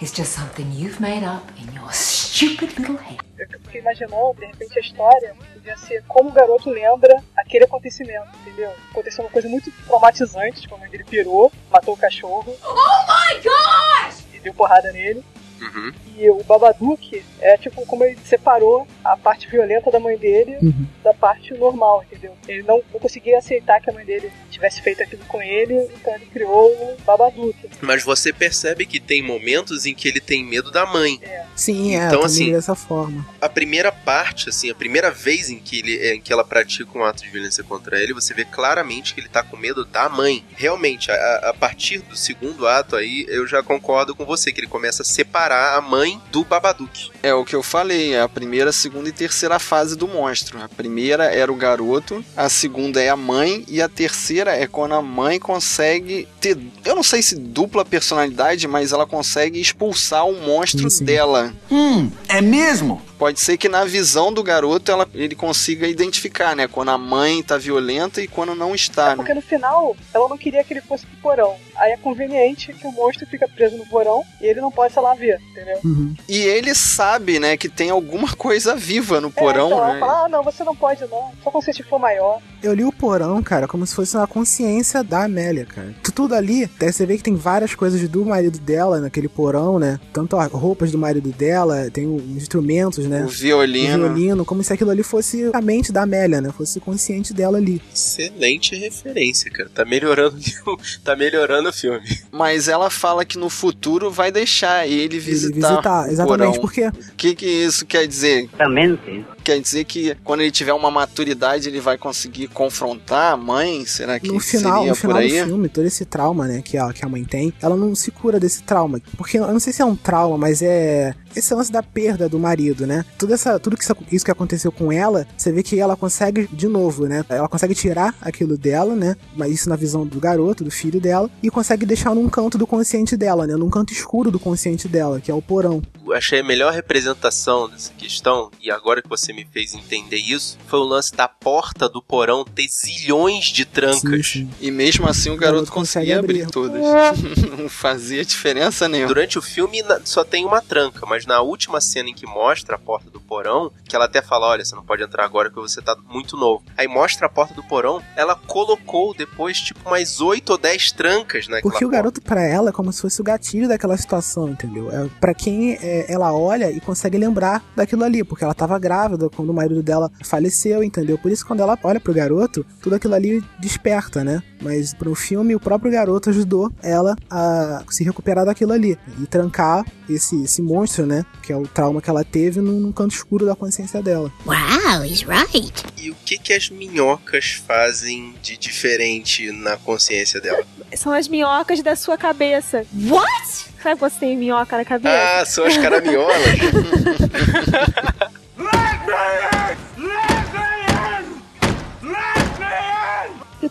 It's 0.00 0.12
just 0.12 0.32
something 0.32 0.66
you've 0.72 1.00
made 1.00 1.24
up 1.24 1.52
in 1.60 1.72
your 1.74 1.92
stupid 1.92 2.78
little 2.78 2.96
head. 2.96 3.20
Eu 3.38 3.46
fiquei 3.64 3.80
imaginando, 3.80 4.34
de 4.38 4.46
repente, 4.46 4.78
a 4.78 4.80
história 4.80 5.34
podia 5.52 5.76
ser 5.76 6.02
como 6.08 6.30
o 6.30 6.32
garoto 6.32 6.70
lembra 6.70 7.22
aquele 7.52 7.64
acontecimento, 7.66 8.28
entendeu? 8.40 8.72
Aconteceu 8.90 9.22
uma 9.24 9.30
coisa 9.30 9.46
muito 9.46 9.70
traumatizante, 9.86 10.62
tipo, 10.62 10.74
a 10.74 10.78
mãe 10.78 10.88
dele 10.88 11.04
pirou, 11.04 11.52
matou 11.70 11.92
o 11.92 11.96
cachorro 11.96 12.56
Oh 12.62 13.04
my 13.06 13.40
gosh! 13.42 14.24
e 14.32 14.38
deu 14.38 14.54
porrada 14.54 14.90
nele. 14.90 15.22
Uhum. 15.62 15.92
E 16.18 16.28
o 16.30 16.42
Babadook 16.44 17.22
é 17.40 17.56
tipo 17.56 17.86
como 17.86 18.04
ele 18.04 18.18
separou 18.24 18.86
a 19.04 19.16
parte 19.16 19.48
violenta 19.48 19.90
da 19.90 19.98
mãe 20.00 20.16
dele 20.16 20.56
Uhum. 20.62 20.86
da 21.02 21.14
parte 21.14 21.54
normal, 21.54 22.04
entendeu? 22.04 22.36
Ele 22.46 22.62
não, 22.62 22.82
não 22.92 23.00
conseguia 23.00 23.38
aceitar 23.38 23.80
que 23.80 23.90
a 23.90 23.92
mãe 23.92 24.04
dele 24.04 24.30
tivesse 24.50 24.82
feito 24.82 25.02
aquilo 25.02 25.24
com 25.26 25.42
ele, 25.42 25.74
então 25.94 26.14
ele 26.14 26.26
criou 26.26 26.68
o 26.70 26.96
Babadook. 27.04 27.56
Mas 27.80 28.02
você 28.02 28.32
percebe 28.32 28.84
que 28.86 29.00
tem 29.00 29.22
momentos 29.22 29.86
em 29.86 29.94
que 29.94 30.08
ele 30.08 30.20
tem 30.20 30.44
medo 30.44 30.70
da 30.70 30.84
mãe. 30.86 31.20
Sim, 31.54 31.96
é, 31.96 32.06
Então, 32.06 32.22
assim, 32.22 32.52
dessa 32.52 32.74
forma. 32.74 33.26
A 33.40 33.48
primeira 33.48 33.92
parte, 33.92 34.48
assim, 34.48 34.70
a 34.70 34.74
primeira 34.74 35.10
vez 35.10 35.50
em 35.50 35.58
que, 35.58 35.78
ele, 35.78 36.14
em 36.14 36.20
que 36.20 36.32
ela 36.32 36.44
pratica 36.44 36.98
um 36.98 37.04
ato 37.04 37.22
de 37.22 37.30
violência 37.30 37.62
contra 37.64 38.00
ele, 38.00 38.12
você 38.14 38.32
vê 38.34 38.44
claramente 38.44 39.14
que 39.14 39.20
ele 39.20 39.28
tá 39.28 39.42
com 39.42 39.56
medo 39.56 39.84
da 39.84 40.08
mãe. 40.08 40.44
Realmente, 40.56 41.10
a, 41.10 41.50
a 41.50 41.54
partir 41.54 41.98
do 42.00 42.16
segundo 42.16 42.66
ato 42.66 42.96
aí, 42.96 43.24
eu 43.28 43.46
já 43.46 43.62
concordo 43.62 44.14
com 44.14 44.24
você, 44.24 44.52
que 44.52 44.60
ele 44.60 44.66
começa 44.68 45.02
a 45.02 45.04
separar 45.04 45.51
a 45.52 45.80
mãe 45.80 46.20
do 46.30 46.44
Babadook. 46.44 47.10
É 47.22 47.32
o 47.34 47.44
que 47.44 47.54
eu 47.54 47.62
falei, 47.62 48.14
é 48.14 48.20
a 48.22 48.28
primeira, 48.28 48.72
segunda 48.72 49.08
e 49.08 49.12
terceira 49.12 49.58
fase 49.58 49.96
do 49.96 50.08
monstro. 50.08 50.62
A 50.62 50.68
primeira 50.68 51.24
era 51.24 51.52
o 51.52 51.56
garoto, 51.56 52.24
a 52.36 52.48
segunda 52.48 53.00
é 53.00 53.08
a 53.08 53.16
mãe 53.16 53.64
e 53.68 53.80
a 53.80 53.88
terceira 53.88 54.52
é 54.56 54.66
quando 54.66 54.94
a 54.94 55.02
mãe 55.02 55.38
consegue 55.38 56.28
ter, 56.40 56.58
eu 56.84 56.94
não 56.94 57.02
sei 57.02 57.22
se 57.22 57.36
dupla 57.36 57.84
personalidade, 57.84 58.66
mas 58.66 58.92
ela 58.92 59.06
consegue 59.06 59.60
expulsar 59.60 60.26
o 60.26 60.40
monstro 60.40 60.90
Sim, 60.90 60.98
sim. 60.98 61.04
dela. 61.04 61.52
Hum, 61.70 62.10
é 62.28 62.40
mesmo? 62.40 63.02
Pode 63.22 63.38
ser 63.38 63.56
que 63.56 63.68
na 63.68 63.84
visão 63.84 64.32
do 64.32 64.42
garoto 64.42 64.90
ela, 64.90 65.06
ele 65.14 65.36
consiga 65.36 65.86
identificar, 65.86 66.56
né, 66.56 66.66
quando 66.66 66.88
a 66.88 66.98
mãe 66.98 67.40
tá 67.40 67.56
violenta 67.56 68.20
e 68.20 68.26
quando 68.26 68.52
não 68.52 68.74
está, 68.74 69.10
né? 69.10 69.14
Porque 69.14 69.32
no 69.32 69.40
final, 69.40 69.96
ela 70.12 70.28
não 70.28 70.36
queria 70.36 70.64
que 70.64 70.72
ele 70.74 70.80
fosse 70.80 71.06
pro 71.06 71.16
porão. 71.18 71.54
Aí 71.76 71.92
é 71.92 71.96
conveniente 71.96 72.72
que 72.72 72.84
o 72.84 72.90
monstro 72.90 73.24
fica 73.28 73.46
preso 73.48 73.76
no 73.76 73.86
porão 73.86 74.24
e 74.40 74.46
ele 74.46 74.60
não 74.60 74.72
pode, 74.72 74.92
sei 74.92 75.00
lá, 75.02 75.14
ver, 75.14 75.40
entendeu? 75.52 75.78
Uhum. 75.84 76.12
E 76.28 76.36
ele 76.40 76.74
sabe, 76.74 77.38
né, 77.38 77.56
que 77.56 77.68
tem 77.68 77.90
alguma 77.90 78.26
coisa 78.34 78.74
viva 78.74 79.20
no 79.20 79.30
porão, 79.30 79.70
é, 79.70 79.74
então 79.74 79.94
né? 79.94 80.00
fala, 80.00 80.24
ah, 80.24 80.28
não, 80.28 80.42
você 80.42 80.64
não 80.64 80.74
pode 80.74 81.02
não, 81.02 81.30
só 81.44 81.50
quando 81.52 81.64
você 81.64 81.82
for 81.84 82.00
maior. 82.00 82.40
Eu 82.60 82.74
li 82.74 82.84
o 82.84 82.90
porão, 82.92 83.40
cara, 83.40 83.68
como 83.68 83.86
se 83.86 83.94
fosse 83.94 84.16
uma 84.16 84.26
consciência 84.26 85.04
da 85.04 85.24
Amélia, 85.26 85.64
cara. 85.64 85.94
Tu- 86.02 86.10
Tudo 86.12 86.34
ali, 86.34 86.68
daí 86.78 86.92
você 86.92 87.06
vê 87.06 87.16
que 87.16 87.22
tem 87.22 87.36
várias 87.36 87.72
coisas 87.74 88.06
do 88.08 88.24
marido 88.24 88.58
dela 88.58 89.00
naquele 89.00 89.28
porão, 89.28 89.78
né? 89.78 90.00
Tanto 90.12 90.36
as 90.36 90.50
roupas 90.50 90.90
do 90.90 90.98
marido 90.98 91.30
dela, 91.30 91.88
tem 91.90 92.06
os 92.12 92.22
instrumentos, 92.36 93.06
né? 93.06 93.11
O 93.24 93.28
violino. 93.28 94.06
O 94.06 94.14
violino, 94.14 94.44
como 94.44 94.62
se 94.62 94.72
aquilo 94.72 94.90
ali 94.90 95.02
fosse 95.02 95.50
a 95.52 95.60
mente 95.60 95.92
da 95.92 96.02
Amélia, 96.02 96.40
né? 96.40 96.50
Fosse 96.56 96.80
consciente 96.80 97.32
dela 97.34 97.58
ali. 97.58 97.80
Excelente 97.94 98.74
referência, 98.76 99.50
cara. 99.50 99.68
Tá 99.74 99.84
melhorando, 99.84 100.36
tá 101.04 101.14
melhorando 101.16 101.68
o 101.68 101.72
filme. 101.72 102.00
Mas 102.30 102.68
ela 102.68 102.90
fala 102.90 103.24
que 103.24 103.38
no 103.38 103.48
futuro 103.50 104.10
vai 104.10 104.30
deixar 104.32 104.86
ele 104.88 105.18
visitar, 105.18 105.68
visitar, 105.70 106.08
o 106.08 106.10
exatamente, 106.10 106.38
porão. 106.58 106.60
porque- 106.60 106.86
O 106.88 107.14
que 107.16 107.34
que 107.34 107.46
isso 107.46 107.84
quer 107.86 108.06
dizer? 108.06 108.44
Exatamente. 108.44 109.24
Quer 109.42 109.60
dizer 109.60 109.84
que 109.84 110.16
quando 110.22 110.40
ele 110.40 110.50
tiver 110.50 110.72
uma 110.72 110.90
maturidade 110.90 111.68
ele 111.68 111.80
vai 111.80 111.98
conseguir 111.98 112.48
confrontar 112.48 113.32
a 113.32 113.36
mãe? 113.36 113.84
Será 113.86 114.18
que 114.18 114.28
no 114.28 114.40
final, 114.40 114.78
seria 114.78 114.90
no 114.90 114.96
final 114.96 115.16
por 115.16 115.22
do 115.22 115.26
aí? 115.26 115.44
filme, 115.44 115.68
todo 115.68 115.84
esse 115.84 116.04
trauma, 116.04 116.46
né, 116.46 116.62
que 116.62 116.76
a, 116.78 116.92
que 116.92 117.04
a 117.04 117.08
mãe 117.08 117.24
tem, 117.24 117.52
ela 117.60 117.76
não 117.76 117.94
se 117.94 118.10
cura 118.10 118.38
desse 118.38 118.62
trauma. 118.62 119.00
Porque 119.16 119.38
eu 119.38 119.46
não 119.46 119.60
sei 119.60 119.72
se 119.72 119.82
é 119.82 119.84
um 119.84 119.96
trauma, 119.96 120.38
mas 120.38 120.62
é 120.62 121.14
esse 121.34 121.54
lance 121.54 121.72
da 121.72 121.82
perda 121.82 122.28
do 122.28 122.38
marido, 122.38 122.86
né? 122.86 123.04
Tudo, 123.18 123.34
essa, 123.34 123.58
tudo 123.58 123.76
que 123.76 123.82
isso, 123.82 123.96
isso 124.10 124.24
que 124.24 124.30
aconteceu 124.30 124.70
com 124.70 124.92
ela, 124.92 125.26
você 125.36 125.50
vê 125.50 125.62
que 125.62 125.78
ela 125.78 125.96
consegue, 125.96 126.46
de 126.52 126.68
novo, 126.68 127.06
né? 127.06 127.24
Ela 127.28 127.48
consegue 127.48 127.74
tirar 127.74 128.14
aquilo 128.20 128.56
dela, 128.56 128.94
né? 128.94 129.16
Mas 129.36 129.52
isso 129.52 129.68
na 129.68 129.76
visão 129.76 130.06
do 130.06 130.20
garoto, 130.20 130.64
do 130.64 130.70
filho 130.70 131.00
dela, 131.00 131.30
e 131.42 131.50
consegue 131.50 131.86
deixar 131.86 132.14
num 132.14 132.28
canto 132.28 132.58
do 132.58 132.66
consciente 132.66 133.16
dela, 133.16 133.46
né? 133.46 133.56
Num 133.56 133.70
canto 133.70 133.92
escuro 133.92 134.30
do 134.30 134.38
consciente 134.38 134.88
dela, 134.88 135.20
que 135.20 135.30
é 135.30 135.34
o 135.34 135.42
porão. 135.42 135.82
Eu 136.04 136.12
achei 136.12 136.40
a 136.40 136.44
melhor 136.44 136.72
representação 136.72 137.68
dessa 137.68 137.92
questão, 137.94 138.50
e 138.60 138.70
agora 138.70 139.00
que 139.00 139.08
você 139.08 139.31
me 139.32 139.44
fez 139.44 139.74
entender 139.74 140.18
isso, 140.18 140.58
foi 140.66 140.78
o 140.80 140.84
lance 140.84 141.14
da 141.14 141.28
porta 141.28 141.88
do 141.88 142.02
porão 142.02 142.44
ter 142.44 142.68
zilhões 142.68 143.46
de 143.46 143.64
trancas. 143.64 144.44
E 144.60 144.70
mesmo 144.70 145.06
assim 145.08 145.30
o 145.30 145.36
garoto, 145.36 145.52
garoto 145.52 145.72
consegue 145.72 146.12
conseguia 146.12 146.18
abrir, 146.18 146.42
abrir. 146.42 146.52
todas. 146.52 146.82
não 147.58 147.68
fazia 147.68 148.24
diferença 148.24 148.88
nenhuma. 148.88 149.08
Durante 149.08 149.38
o 149.38 149.42
filme 149.42 149.82
só 150.04 150.24
tem 150.24 150.44
uma 150.44 150.60
tranca, 150.60 151.06
mas 151.06 151.26
na 151.26 151.40
última 151.40 151.80
cena 151.80 152.08
em 152.10 152.14
que 152.14 152.26
mostra 152.26 152.76
a 152.76 152.78
porta 152.78 153.10
do 153.10 153.20
porão, 153.20 153.70
que 153.84 153.94
ela 153.96 154.06
até 154.06 154.22
fala: 154.22 154.48
Olha, 154.48 154.64
você 154.64 154.74
não 154.74 154.84
pode 154.84 155.02
entrar 155.02 155.24
agora 155.24 155.50
porque 155.50 155.68
você 155.68 155.80
tá 155.82 155.96
muito 156.08 156.36
novo. 156.36 156.64
Aí 156.76 156.88
mostra 156.88 157.26
a 157.26 157.30
porta 157.30 157.54
do 157.54 157.62
porão, 157.62 158.02
ela 158.16 158.34
colocou 158.34 159.14
depois, 159.14 159.58
tipo, 159.60 159.88
mais 159.88 160.20
oito 160.20 160.50
ou 160.50 160.58
dez 160.58 160.92
trancas 160.92 161.46
naquela 161.48 161.62
Porque 161.62 161.84
o 161.84 161.88
porta. 161.88 161.96
garoto, 161.96 162.22
pra 162.22 162.42
ela, 162.42 162.70
é 162.70 162.72
como 162.72 162.92
se 162.92 163.00
fosse 163.00 163.20
o 163.20 163.24
gatilho 163.24 163.68
daquela 163.68 163.96
situação, 163.96 164.48
entendeu? 164.48 164.90
É 164.90 165.08
para 165.20 165.34
quem 165.34 165.74
é, 165.80 166.06
ela 166.12 166.32
olha 166.34 166.70
e 166.70 166.80
consegue 166.80 167.16
lembrar 167.18 167.62
daquilo 167.76 168.04
ali, 168.04 168.24
porque 168.24 168.44
ela 168.44 168.54
tava 168.54 168.78
grávida 168.78 169.21
quando 169.30 169.50
o 169.50 169.54
marido 169.54 169.82
dela 169.82 170.10
faleceu, 170.24 170.82
entendeu? 170.82 171.18
Por 171.18 171.30
isso, 171.30 171.46
quando 171.46 171.60
ela 171.60 171.78
olha 171.82 172.00
pro 172.00 172.14
garoto, 172.14 172.64
tudo 172.80 172.96
aquilo 172.96 173.14
ali 173.14 173.42
desperta, 173.58 174.24
né? 174.24 174.42
Mas 174.60 174.94
pro 174.94 175.14
filme, 175.14 175.54
o 175.54 175.60
próprio 175.60 175.90
garoto 175.90 176.30
ajudou 176.30 176.70
ela 176.82 177.16
a 177.30 177.82
se 177.90 178.04
recuperar 178.04 178.44
daquilo 178.44 178.72
ali 178.72 178.96
e 179.20 179.26
trancar 179.26 179.84
esse, 180.08 180.44
esse 180.44 180.62
monstro, 180.62 181.06
né? 181.06 181.24
Que 181.42 181.52
é 181.52 181.56
o 181.56 181.66
trauma 181.66 182.00
que 182.00 182.08
ela 182.08 182.24
teve 182.24 182.60
num, 182.60 182.78
num 182.78 182.92
canto 182.92 183.14
escuro 183.14 183.44
da 183.44 183.56
consciência 183.56 184.02
dela. 184.02 184.32
Wow, 184.46 185.04
he's 185.04 185.22
right. 185.22 185.72
E 185.98 186.10
o 186.10 186.14
que 186.24 186.38
que 186.38 186.52
as 186.52 186.70
minhocas 186.70 187.62
fazem 187.66 188.34
de 188.42 188.56
diferente 188.56 189.50
na 189.50 189.76
consciência 189.76 190.40
dela? 190.40 190.64
São 190.94 191.12
as 191.12 191.28
minhocas 191.28 191.82
da 191.82 191.96
sua 191.96 192.16
cabeça. 192.16 192.86
What? 193.08 193.72
Sabe 193.82 193.98
quando 193.98 194.12
você 194.12 194.20
tem 194.20 194.36
minhoca 194.36 194.76
na 194.76 194.84
cabeça? 194.84 195.40
Ah, 195.40 195.44
são 195.44 195.64
as 195.64 195.76
caraminholas. 195.76 196.36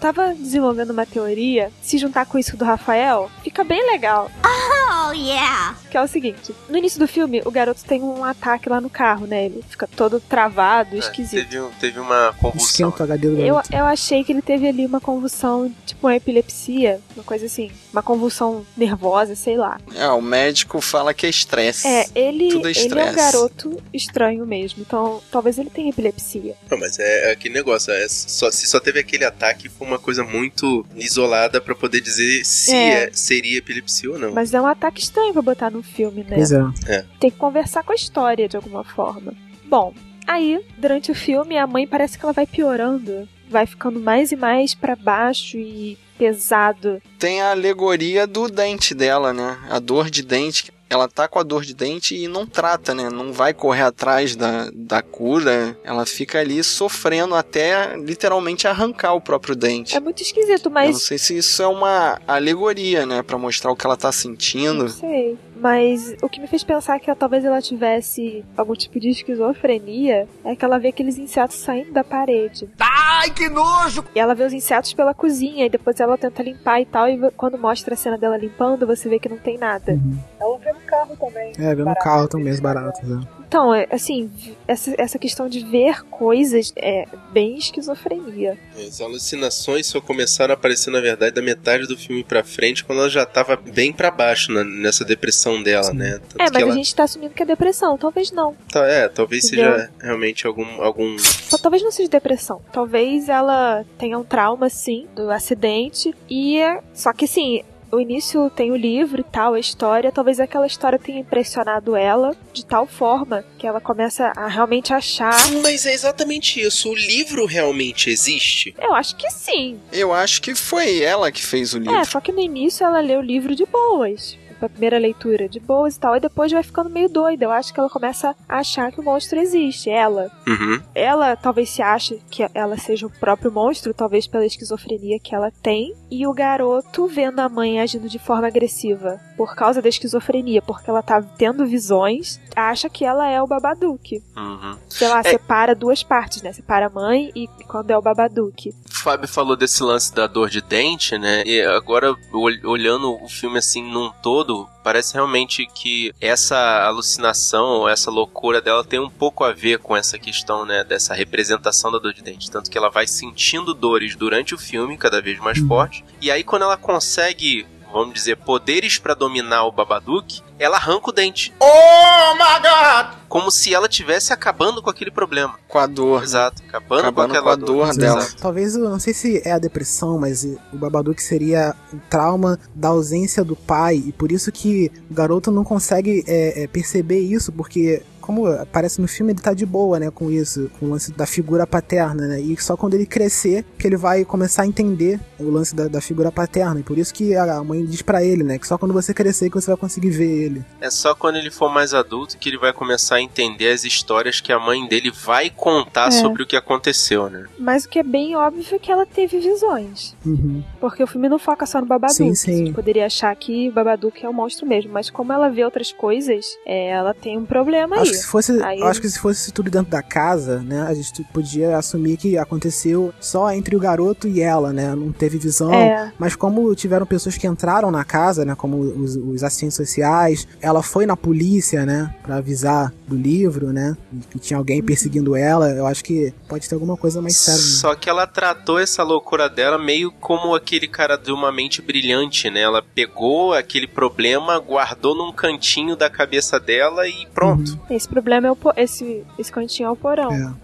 tava 0.01 0.33
desenvolvendo 0.33 0.89
uma 0.89 1.05
teoria. 1.05 1.71
Se 1.79 1.99
juntar 1.99 2.25
com 2.25 2.39
isso 2.39 2.57
do 2.57 2.65
Rafael, 2.65 3.29
fica 3.43 3.63
bem 3.63 3.85
legal. 3.91 4.31
Oh, 4.43 4.80
Oh, 5.11 5.13
yeah. 5.13 5.75
Que 5.89 5.97
é 5.97 6.01
o 6.01 6.07
seguinte: 6.07 6.55
no 6.69 6.77
início 6.77 6.97
do 6.99 7.07
filme, 7.07 7.41
o 7.45 7.51
garoto 7.51 7.83
tem 7.83 8.01
um 8.01 8.23
ataque 8.23 8.69
lá 8.69 8.79
no 8.79 8.89
carro, 8.89 9.27
né? 9.27 9.45
Ele 9.45 9.63
fica 9.69 9.85
todo 9.87 10.19
travado, 10.21 10.95
esquisito. 10.95 11.47
Teve, 11.49 11.67
teve 11.79 11.99
uma 11.99 12.33
convulsão. 12.39 12.89
Esquenta 12.89 13.03
o 13.03 13.05
HD 13.05 13.29
do 13.29 13.39
Eu, 13.41 13.61
eu 13.71 13.85
achei 13.85 14.23
que 14.23 14.31
ele 14.31 14.41
teve 14.41 14.67
ali 14.67 14.85
uma 14.85 15.01
convulsão, 15.01 15.73
tipo 15.85 16.07
uma 16.07 16.15
epilepsia, 16.15 16.99
uma 17.15 17.23
coisa 17.23 17.45
assim, 17.45 17.69
uma 17.91 18.01
convulsão 18.01 18.65
nervosa, 18.77 19.35
sei 19.35 19.57
lá. 19.57 19.79
É, 19.95 20.07
o 20.09 20.21
médico 20.21 20.79
fala 20.79 21.13
que 21.13 21.25
é 21.25 21.29
estresse. 21.29 21.85
É, 21.87 22.07
ele, 22.15 22.49
Tudo 22.49 22.67
é 22.69 22.71
ele 22.71 22.99
é 22.99 23.11
um 23.11 23.13
garoto 23.15 23.83
estranho 23.93 24.45
mesmo, 24.45 24.81
então 24.81 25.21
talvez 25.29 25.57
ele 25.57 25.69
tenha 25.69 25.89
epilepsia. 25.89 26.55
Não, 26.69 26.77
mas 26.77 26.97
é, 26.99 27.29
é 27.29 27.31
aquele 27.33 27.53
negócio, 27.53 27.91
é 27.91 28.07
só, 28.07 28.49
se 28.49 28.65
só 28.67 28.79
teve 28.79 28.99
aquele 28.99 29.25
ataque, 29.25 29.67
foi 29.67 29.85
uma 29.87 29.99
coisa 29.99 30.23
muito 30.23 30.85
isolada 30.95 31.59
pra 31.59 31.75
poder 31.75 31.99
dizer 31.99 32.45
se 32.45 32.73
É. 32.73 33.03
é- 33.03 33.09
seria 33.11 33.57
epilepsia 33.57 34.09
ou 34.11 34.17
não. 34.17 34.31
Mas 34.31 34.53
é 34.53 34.61
um 34.61 34.65
ataque 34.67 35.00
estranho 35.01 35.33
pra 35.33 35.41
botar 35.41 35.69
no 35.69 35.83
filme, 35.83 36.23
né? 36.23 36.35
Pois 36.35 36.51
é. 36.51 36.61
É. 36.87 37.05
Tem 37.19 37.31
que 37.31 37.37
conversar 37.37 37.83
com 37.83 37.91
a 37.91 37.95
história 37.95 38.47
de 38.47 38.55
alguma 38.55 38.83
forma. 38.83 39.33
Bom, 39.65 39.93
aí, 40.27 40.63
durante 40.77 41.11
o 41.11 41.15
filme, 41.15 41.57
a 41.57 41.67
mãe 41.67 41.87
parece 41.87 42.17
que 42.17 42.25
ela 42.25 42.33
vai 42.33 42.45
piorando. 42.45 43.27
Vai 43.49 43.65
ficando 43.65 43.99
mais 43.99 44.31
e 44.31 44.35
mais 44.35 44.73
pra 44.73 44.95
baixo 44.95 45.57
e 45.57 45.97
pesado. 46.17 47.01
Tem 47.19 47.41
a 47.41 47.51
alegoria 47.51 48.25
do 48.25 48.47
dente 48.47 48.93
dela, 48.93 49.33
né? 49.33 49.57
A 49.69 49.79
dor 49.79 50.09
de 50.09 50.23
dente. 50.23 50.71
Ela 50.91 51.07
tá 51.07 51.25
com 51.25 51.39
a 51.39 51.43
dor 51.43 51.63
de 51.63 51.73
dente 51.73 52.15
e 52.17 52.27
não 52.27 52.45
trata, 52.45 52.93
né? 52.93 53.09
Não 53.09 53.31
vai 53.31 53.53
correr 53.53 53.83
atrás 53.83 54.35
da, 54.35 54.69
da 54.73 55.01
cura. 55.01 55.79
Ela 55.85 56.05
fica 56.05 56.37
ali 56.41 56.61
sofrendo 56.61 57.33
até 57.33 57.95
literalmente 57.95 58.67
arrancar 58.67 59.13
o 59.13 59.21
próprio 59.21 59.55
dente. 59.55 59.95
É 59.95 60.01
muito 60.01 60.21
esquisito, 60.21 60.65
Eu 60.65 60.69
não 60.69 60.73
mas. 60.73 61.01
sei 61.03 61.17
se 61.17 61.37
isso 61.37 61.63
é 61.63 61.67
uma 61.67 62.19
alegoria, 62.27 63.05
né? 63.05 63.21
Pra 63.23 63.37
mostrar 63.37 63.71
o 63.71 63.75
que 63.75 63.85
ela 63.85 63.95
tá 63.95 64.11
sentindo. 64.11 64.83
Não 64.83 64.89
sei. 64.89 65.37
Mas 65.55 66.15
o 66.21 66.29
que 66.29 66.39
me 66.39 66.47
fez 66.47 66.63
pensar 66.63 66.99
que 66.99 67.13
talvez 67.13 67.45
ela 67.45 67.61
tivesse 67.61 68.43
algum 68.57 68.73
tipo 68.73 68.99
de 68.99 69.09
esquizofrenia 69.09 70.27
é 70.43 70.55
que 70.55 70.65
ela 70.65 70.79
vê 70.79 70.89
aqueles 70.89 71.17
insetos 71.17 71.57
saindo 71.57 71.91
da 71.91 72.03
parede. 72.03 72.69
Ai, 72.79 73.29
que 73.29 73.49
nojo! 73.49 74.03
E 74.15 74.19
ela 74.19 74.33
vê 74.33 74.43
os 74.43 74.53
insetos 74.53 74.93
pela 74.93 75.13
cozinha 75.13 75.65
e 75.65 75.69
depois 75.69 75.99
ela 75.99 76.17
tenta 76.17 76.41
limpar 76.41 76.81
e 76.81 76.85
tal. 76.85 77.07
E 77.07 77.31
quando 77.31 77.57
mostra 77.57 77.93
a 77.93 77.97
cena 77.97 78.17
dela 78.17 78.37
limpando, 78.37 78.87
você 78.87 79.07
vê 79.07 79.19
que 79.19 79.29
não 79.29 79.37
tem 79.37 79.57
nada. 79.57 79.99
Ela 80.39 80.57
vê 80.57 80.71
no 80.71 80.81
carro 80.81 81.15
também. 81.17 81.53
É, 81.59 81.75
vendo 81.75 81.91
o 81.91 81.95
carro 81.95 82.27
também, 82.27 82.51
os 82.51 82.59
baratos. 82.59 83.01
É. 83.01 83.40
Então, 83.51 83.75
é, 83.75 83.85
assim, 83.91 84.31
essa, 84.65 84.95
essa 84.97 85.19
questão 85.19 85.49
de 85.49 85.59
ver 85.59 86.05
coisas 86.05 86.71
é 86.73 87.05
bem 87.33 87.57
esquizofrenia. 87.57 88.57
As 88.77 89.01
alucinações 89.01 89.87
só 89.87 89.99
começaram 89.99 90.53
a 90.53 90.55
aparecer, 90.55 90.89
na 90.89 91.01
verdade, 91.01 91.35
da 91.35 91.41
metade 91.41 91.85
do 91.85 91.97
filme 91.97 92.23
pra 92.23 92.45
frente, 92.45 92.81
quando 92.81 92.99
ela 92.99 93.09
já 93.09 93.25
tava 93.25 93.57
bem 93.57 93.91
pra 93.91 94.09
baixo 94.09 94.53
na- 94.53 94.63
nessa 94.63 95.03
depressão 95.03 95.61
dela, 95.61 95.93
né? 95.93 96.21
Tanto 96.29 96.41
é, 96.41 96.45
que 96.45 96.51
mas 96.53 96.61
ela... 96.61 96.71
a 96.71 96.75
gente 96.75 96.95
tá 96.95 97.03
assumindo 97.03 97.33
que 97.33 97.43
é 97.43 97.45
depressão. 97.45 97.97
Talvez 97.97 98.31
não. 98.31 98.55
Tá, 98.71 98.87
é, 98.87 99.09
talvez 99.09 99.43
Entendeu? 99.43 99.73
seja 99.73 99.91
realmente 100.01 100.47
algum, 100.47 100.81
algum 100.81 101.17
Talvez 101.61 101.83
não 101.83 101.91
seja 101.91 102.07
depressão. 102.07 102.61
Talvez 102.71 103.27
ela 103.27 103.83
tenha 103.97 104.17
um 104.17 104.23
trauma, 104.23 104.69
sim, 104.69 105.07
do 105.13 105.29
acidente. 105.29 106.15
E. 106.29 106.61
Só 106.93 107.11
que, 107.11 107.25
assim. 107.25 107.63
O 107.91 107.99
início 107.99 108.49
tem 108.49 108.71
o 108.71 108.75
livro 108.75 109.19
e 109.19 109.23
tal, 109.23 109.53
a 109.53 109.59
história. 109.59 110.11
Talvez 110.11 110.39
aquela 110.39 110.65
história 110.65 110.97
tenha 110.97 111.19
impressionado 111.19 111.93
ela 111.95 112.33
de 112.53 112.65
tal 112.65 112.87
forma 112.87 113.43
que 113.57 113.67
ela 113.67 113.81
começa 113.81 114.31
a 114.35 114.47
realmente 114.47 114.93
achar. 114.93 115.35
Mas 115.61 115.85
é 115.85 115.93
exatamente 115.93 116.61
isso. 116.61 116.89
O 116.89 116.95
livro 116.95 117.45
realmente 117.45 118.09
existe? 118.09 118.73
Eu 118.79 118.93
acho 118.93 119.17
que 119.17 119.29
sim. 119.29 119.77
Eu 119.91 120.13
acho 120.13 120.41
que 120.41 120.55
foi 120.55 121.01
ela 121.01 121.31
que 121.31 121.45
fez 121.45 121.73
o 121.73 121.79
livro. 121.79 121.97
É, 121.97 122.05
só 122.05 122.21
que 122.21 122.31
no 122.31 122.39
início 122.39 122.85
ela 122.85 123.01
lê 123.01 123.17
o 123.17 123.21
livro 123.21 123.53
de 123.53 123.65
boas. 123.65 124.37
A 124.65 124.69
primeira 124.69 124.97
leitura 124.97 125.47
de 125.47 125.59
boas 125.59 125.95
e 125.95 125.99
tal. 125.99 126.15
E 126.15 126.19
depois 126.19 126.51
vai 126.51 126.63
ficando 126.63 126.89
meio 126.89 127.09
doida. 127.09 127.45
Eu 127.45 127.51
acho 127.51 127.73
que 127.73 127.79
ela 127.79 127.89
começa 127.89 128.35
a 128.47 128.57
achar 128.57 128.91
que 128.91 128.99
o 128.99 129.03
monstro 129.03 129.39
existe. 129.39 129.89
Ela. 129.89 130.31
Uhum. 130.47 130.81
Ela 130.93 131.35
talvez 131.35 131.69
se 131.69 131.81
ache 131.81 132.21
que 132.29 132.47
ela 132.53 132.77
seja 132.77 133.07
o 133.07 133.11
próprio 133.19 133.51
monstro, 133.51 133.93
talvez 133.93 134.27
pela 134.27 134.45
esquizofrenia 134.45 135.19
que 135.19 135.35
ela 135.35 135.51
tem. 135.61 135.95
E 136.09 136.27
o 136.27 136.33
garoto 136.33 137.07
vendo 137.07 137.39
a 137.39 137.49
mãe 137.49 137.79
agindo 137.79 138.09
de 138.09 138.19
forma 138.19 138.47
agressiva 138.47 139.19
por 139.41 139.55
causa 139.55 139.81
da 139.81 139.89
esquizofrenia, 139.89 140.61
porque 140.61 140.87
ela 140.87 141.01
tá 141.01 141.19
tendo 141.19 141.65
visões, 141.65 142.39
acha 142.55 142.87
que 142.87 143.03
ela 143.03 143.27
é 143.27 143.41
o 143.41 143.47
Babadook. 143.47 144.21
Uhum. 144.37 144.77
Sei 144.87 145.07
lá, 145.07 145.21
É. 145.21 145.23
separa 145.23 145.73
duas 145.73 146.03
partes, 146.03 146.43
né? 146.43 146.53
Separa 146.53 146.85
a 146.85 146.89
mãe 146.91 147.31
e 147.35 147.47
quando 147.67 147.89
é 147.89 147.97
o 147.97 148.01
Babadook. 148.03 148.69
O 148.69 148.73
Fábio 149.03 149.27
falou 149.27 149.55
desse 149.55 149.81
lance 149.81 150.13
da 150.13 150.27
dor 150.27 150.47
de 150.47 150.61
dente, 150.61 151.17
né? 151.17 151.41
E 151.43 151.59
agora, 151.63 152.11
ol- 152.31 152.69
olhando 152.69 153.11
o 153.23 153.27
filme 153.27 153.57
assim 153.57 153.81
num 153.91 154.11
todo, 154.21 154.69
parece 154.83 155.15
realmente 155.15 155.65
que 155.73 156.13
essa 156.21 156.83
alucinação, 156.85 157.89
essa 157.89 158.11
loucura 158.11 158.61
dela 158.61 158.83
tem 158.83 158.99
um 158.99 159.09
pouco 159.09 159.43
a 159.43 159.51
ver 159.51 159.79
com 159.79 159.97
essa 159.97 160.19
questão, 160.19 160.65
né? 160.65 160.83
Dessa 160.83 161.15
representação 161.15 161.91
da 161.91 161.97
dor 161.97 162.13
de 162.13 162.21
dente. 162.21 162.51
Tanto 162.51 162.69
que 162.69 162.77
ela 162.77 162.89
vai 162.91 163.07
sentindo 163.07 163.73
dores 163.73 164.15
durante 164.15 164.53
o 164.53 164.57
filme, 164.57 164.97
cada 164.97 165.19
vez 165.19 165.39
mais 165.39 165.57
forte. 165.57 166.05
E 166.21 166.29
aí, 166.29 166.43
quando 166.43 166.61
ela 166.61 166.77
consegue. 166.77 167.65
Vamos 167.91 168.13
dizer, 168.13 168.37
poderes 168.37 168.97
pra 168.97 169.13
dominar 169.13 169.65
o 169.65 169.71
Babadook, 169.71 170.41
ela 170.61 170.77
arranca 170.77 171.09
o 171.09 171.13
dente. 171.13 171.51
Oh 171.59 172.35
my 172.35 172.61
god! 172.61 173.19
Como 173.27 173.49
se 173.49 173.73
ela 173.73 173.87
tivesse 173.87 174.31
acabando 174.31 174.81
com 174.81 174.89
aquele 174.89 175.09
problema. 175.09 175.55
Com 175.67 175.79
a 175.79 175.87
dor. 175.87 176.21
Exato, 176.21 176.61
acabando, 176.67 176.99
Acabando 176.99 177.33
com 177.33 177.37
aquela 177.39 177.57
com 177.57 177.63
a 177.63 177.65
dor 177.65 177.95
dela. 177.95 178.19
Exato. 178.19 178.41
Talvez, 178.41 178.75
eu 178.75 178.89
não 178.89 178.99
sei 178.99 179.13
se 179.13 179.41
é 179.43 179.53
a 179.53 179.57
depressão, 179.57 180.19
mas 180.19 180.43
o 180.43 180.77
Babadook 180.77 181.21
seria 181.23 181.73
o 181.93 181.97
trauma 182.09 182.59
da 182.75 182.89
ausência 182.89 183.43
do 183.43 183.55
pai, 183.55 184.03
e 184.05 184.11
por 184.11 184.31
isso 184.31 184.51
que 184.51 184.91
o 185.09 185.13
garoto 185.13 185.49
não 185.49 185.63
consegue 185.63 186.23
é, 186.27 186.63
é, 186.63 186.67
perceber 186.67 187.19
isso, 187.19 187.53
porque, 187.53 188.03
como 188.19 188.47
aparece 188.47 188.99
no 188.99 189.07
filme, 189.07 189.31
ele 189.31 189.39
tá 189.39 189.53
de 189.53 189.65
boa, 189.65 189.97
né, 189.97 190.11
com 190.11 190.29
isso, 190.29 190.69
com 190.77 190.87
o 190.87 190.89
lance 190.89 191.13
da 191.13 191.25
figura 191.25 191.65
paterna, 191.65 192.27
né, 192.27 192.41
e 192.41 192.61
só 192.61 192.75
quando 192.75 192.95
ele 192.95 193.05
crescer 193.05 193.63
que 193.77 193.87
ele 193.87 193.97
vai 193.97 194.25
começar 194.25 194.63
a 194.63 194.67
entender 194.67 195.21
o 195.39 195.49
lance 195.49 195.73
da, 195.73 195.87
da 195.87 196.01
figura 196.01 196.31
paterna, 196.31 196.81
e 196.81 196.83
por 196.83 196.97
isso 196.97 197.13
que 197.13 197.33
a 197.33 197.63
mãe 197.63 197.85
diz 197.85 198.01
pra 198.01 198.21
ele, 198.23 198.43
né, 198.43 198.57
que 198.59 198.67
só 198.67 198.77
quando 198.77 198.93
você 198.93 199.13
crescer 199.13 199.49
que 199.49 199.55
você 199.55 199.67
vai 199.67 199.77
conseguir 199.77 200.09
ver 200.09 200.29
ele. 200.29 200.50
É 200.79 200.89
só 200.89 201.13
quando 201.15 201.35
ele 201.37 201.49
for 201.51 201.69
mais 201.71 201.93
adulto 201.93 202.37
que 202.37 202.49
ele 202.49 202.57
vai 202.57 202.73
começar 202.73 203.15
a 203.15 203.21
entender 203.21 203.71
as 203.71 203.83
histórias 203.83 204.39
que 204.41 204.51
a 204.51 204.59
mãe 204.59 204.87
dele 204.87 205.11
vai 205.11 205.49
contar 205.49 206.07
É. 206.07 206.11
sobre 206.11 206.43
o 206.43 206.45
que 206.47 206.55
aconteceu, 206.55 207.29
né? 207.29 207.45
Mas 207.59 207.85
o 207.85 207.89
que 207.89 207.99
é 207.99 208.03
bem 208.03 208.35
óbvio 208.35 208.63
é 208.71 208.79
que 208.79 208.91
ela 208.91 209.05
teve 209.05 209.39
visões. 209.39 210.15
Uhum. 210.25 210.63
Porque 210.79 211.03
o 211.03 211.07
filme 211.07 211.29
não 211.29 211.39
foca 211.39 211.65
só 211.65 211.79
no 211.79 211.87
Babadook. 211.87 212.15
Sim, 212.17 212.33
sim. 212.35 212.65
Você 212.67 212.73
poderia 212.73 213.05
achar 213.05 213.35
que 213.35 213.69
o 213.69 213.71
Babadook 213.71 214.25
é 214.25 214.29
o 214.29 214.33
monstro 214.33 214.65
mesmo. 214.67 214.91
Mas 214.91 215.09
como 215.09 215.31
ela 215.31 215.49
vê 215.49 215.63
outras 215.63 215.91
coisas, 215.91 216.45
é, 216.65 216.89
ela 216.89 217.13
tem 217.13 217.37
um 217.37 217.45
problema 217.45 217.95
aí. 217.97 218.01
Acho 218.01 218.11
que 218.11 218.17
se 218.17 218.27
fosse, 218.27 218.63
Aí- 218.63 218.79
eu 218.79 218.87
acho 218.87 219.01
que 219.01 219.09
se 219.09 219.19
fosse 219.19 219.51
tudo 219.51 219.69
dentro 219.69 219.91
da 219.91 220.01
casa, 220.01 220.59
né, 220.61 220.81
a 220.81 220.93
gente 220.93 221.23
podia 221.31 221.77
assumir 221.77 222.17
que 222.17 222.37
aconteceu 222.37 223.13
só 223.19 223.51
entre 223.51 223.75
o 223.75 223.79
garoto 223.79 224.27
e 224.27 224.41
ela, 224.41 224.71
né, 224.73 224.93
não 224.95 225.11
teve 225.11 225.37
visão. 225.37 225.73
É. 225.73 226.11
Mas 226.17 226.35
como 226.35 226.73
tiveram 226.75 227.05
pessoas 227.05 227.37
que 227.37 227.47
entraram 227.47 227.91
na 227.91 228.03
casa, 228.03 228.43
né, 228.45 228.55
como 228.55 228.77
os, 228.79 229.15
os 229.15 229.43
assistentes 229.43 229.75
sociais, 229.77 230.40
ela 230.61 230.81
foi 230.83 231.05
na 231.05 231.15
polícia, 231.17 231.85
né, 231.85 232.13
para 232.23 232.37
avisar 232.37 232.93
do 233.07 233.15
livro, 233.15 233.67
né, 233.73 233.95
que 234.29 234.39
tinha 234.39 234.57
alguém 234.57 234.81
perseguindo 234.81 235.35
ela. 235.35 235.69
Eu 235.69 235.85
acho 235.87 236.03
que 236.03 236.33
pode 236.47 236.67
ter 236.67 236.75
alguma 236.75 236.95
coisa 236.97 237.21
mais 237.21 237.37
séria. 237.37 237.59
né? 237.59 237.65
Só 237.67 237.95
que 237.95 238.09
ela 238.09 238.25
tratou 238.27 238.79
essa 238.79 239.03
loucura 239.03 239.49
dela 239.49 239.77
meio 239.77 240.11
como 240.11 240.53
aquele 240.55 240.87
cara 240.87 241.15
de 241.17 241.31
uma 241.31 241.51
mente 241.51 241.81
brilhante, 241.81 242.49
né? 242.49 242.61
Ela 242.61 242.81
pegou 242.81 243.53
aquele 243.53 243.87
problema, 243.87 244.57
guardou 244.59 245.15
num 245.15 245.31
cantinho 245.31 245.95
da 245.95 246.09
cabeça 246.09 246.59
dela 246.59 247.07
e 247.07 247.25
pronto. 247.33 247.79
Esse 247.89 248.07
problema 248.07 248.47
é 248.47 248.51
o 248.51 248.55
po- 248.55 248.73
esse, 248.77 249.23
esse 249.37 249.51
cantinho 249.51 249.87
é 249.87 249.91
o 249.91 249.95
porão. 249.95 250.55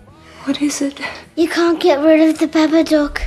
What 0.47 0.63
is 0.65 0.81
it? 0.81 1.01
You 1.35 1.49
can't 1.49 1.81
get 1.85 1.99
rid 1.99 2.21
of 2.31 2.33
the 2.39 2.47
Babadook. 2.47 3.21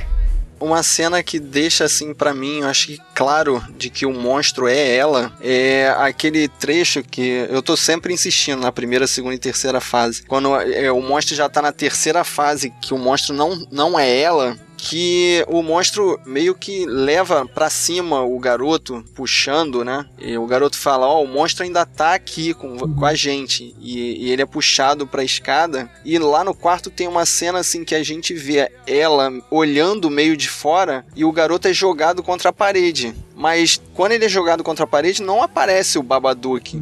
Uma 0.61 0.83
cena 0.83 1.23
que 1.23 1.39
deixa 1.39 1.85
assim 1.85 2.13
pra 2.13 2.33
mim, 2.33 2.59
eu 2.59 2.67
acho 2.67 2.87
que 2.87 2.99
claro 3.15 3.63
de 3.77 3.89
que 3.89 4.05
o 4.05 4.13
monstro 4.13 4.67
é 4.67 4.95
ela, 4.95 5.33
é 5.41 5.93
aquele 5.97 6.47
trecho 6.47 7.03
que 7.03 7.47
eu 7.49 7.61
tô 7.61 7.75
sempre 7.75 8.13
insistindo 8.13 8.61
na 8.61 8.71
primeira, 8.71 9.07
segunda 9.07 9.35
e 9.35 9.39
terceira 9.39 9.81
fase. 9.81 10.23
Quando 10.23 10.55
é, 10.55 10.91
o 10.91 11.01
monstro 11.01 11.35
já 11.35 11.49
tá 11.49 11.61
na 11.61 11.71
terceira 11.71 12.23
fase, 12.23 12.71
que 12.81 12.93
o 12.93 12.97
monstro 12.97 13.33
não, 13.33 13.65
não 13.71 13.99
é 13.99 14.19
ela, 14.19 14.55
que 14.81 15.45
o 15.47 15.61
monstro 15.61 16.19
meio 16.25 16.55
que 16.55 16.87
leva 16.87 17.45
pra 17.45 17.69
cima 17.69 18.23
o 18.23 18.39
garoto, 18.39 19.05
puxando, 19.13 19.85
né? 19.85 20.07
E 20.19 20.35
o 20.35 20.47
garoto 20.47 20.75
fala: 20.75 21.07
Ó, 21.07 21.23
o 21.23 21.27
monstro 21.27 21.63
ainda 21.63 21.85
tá 21.85 22.15
aqui 22.15 22.51
com, 22.55 22.75
com 22.77 23.05
a 23.05 23.13
gente. 23.13 23.75
E, 23.79 24.25
e 24.25 24.31
ele 24.31 24.41
é 24.41 24.45
puxado 24.45 25.05
pra 25.05 25.23
escada. 25.23 25.87
E 26.03 26.17
lá 26.17 26.43
no 26.43 26.55
quarto 26.55 26.89
tem 26.89 27.07
uma 27.07 27.27
cena 27.27 27.59
assim 27.59 27.85
que 27.85 27.93
a 27.93 28.01
gente 28.01 28.33
vê 28.33 28.71
ela 28.87 29.31
olhando 29.51 30.09
meio 30.09 30.35
de 30.35 30.49
fora 30.49 31.05
e 31.15 31.23
o 31.23 31.31
garoto 31.31 31.67
é 31.67 31.73
jogado 31.73 32.23
contra 32.23 32.49
a 32.49 32.53
parede. 32.53 33.13
Mas 33.35 33.79
quando 33.93 34.13
ele 34.13 34.25
é 34.25 34.29
jogado 34.29 34.63
contra 34.63 34.85
a 34.85 34.87
parede, 34.87 35.21
não 35.21 35.43
aparece 35.43 35.99
o 35.99 36.03
Babadook. 36.03 36.81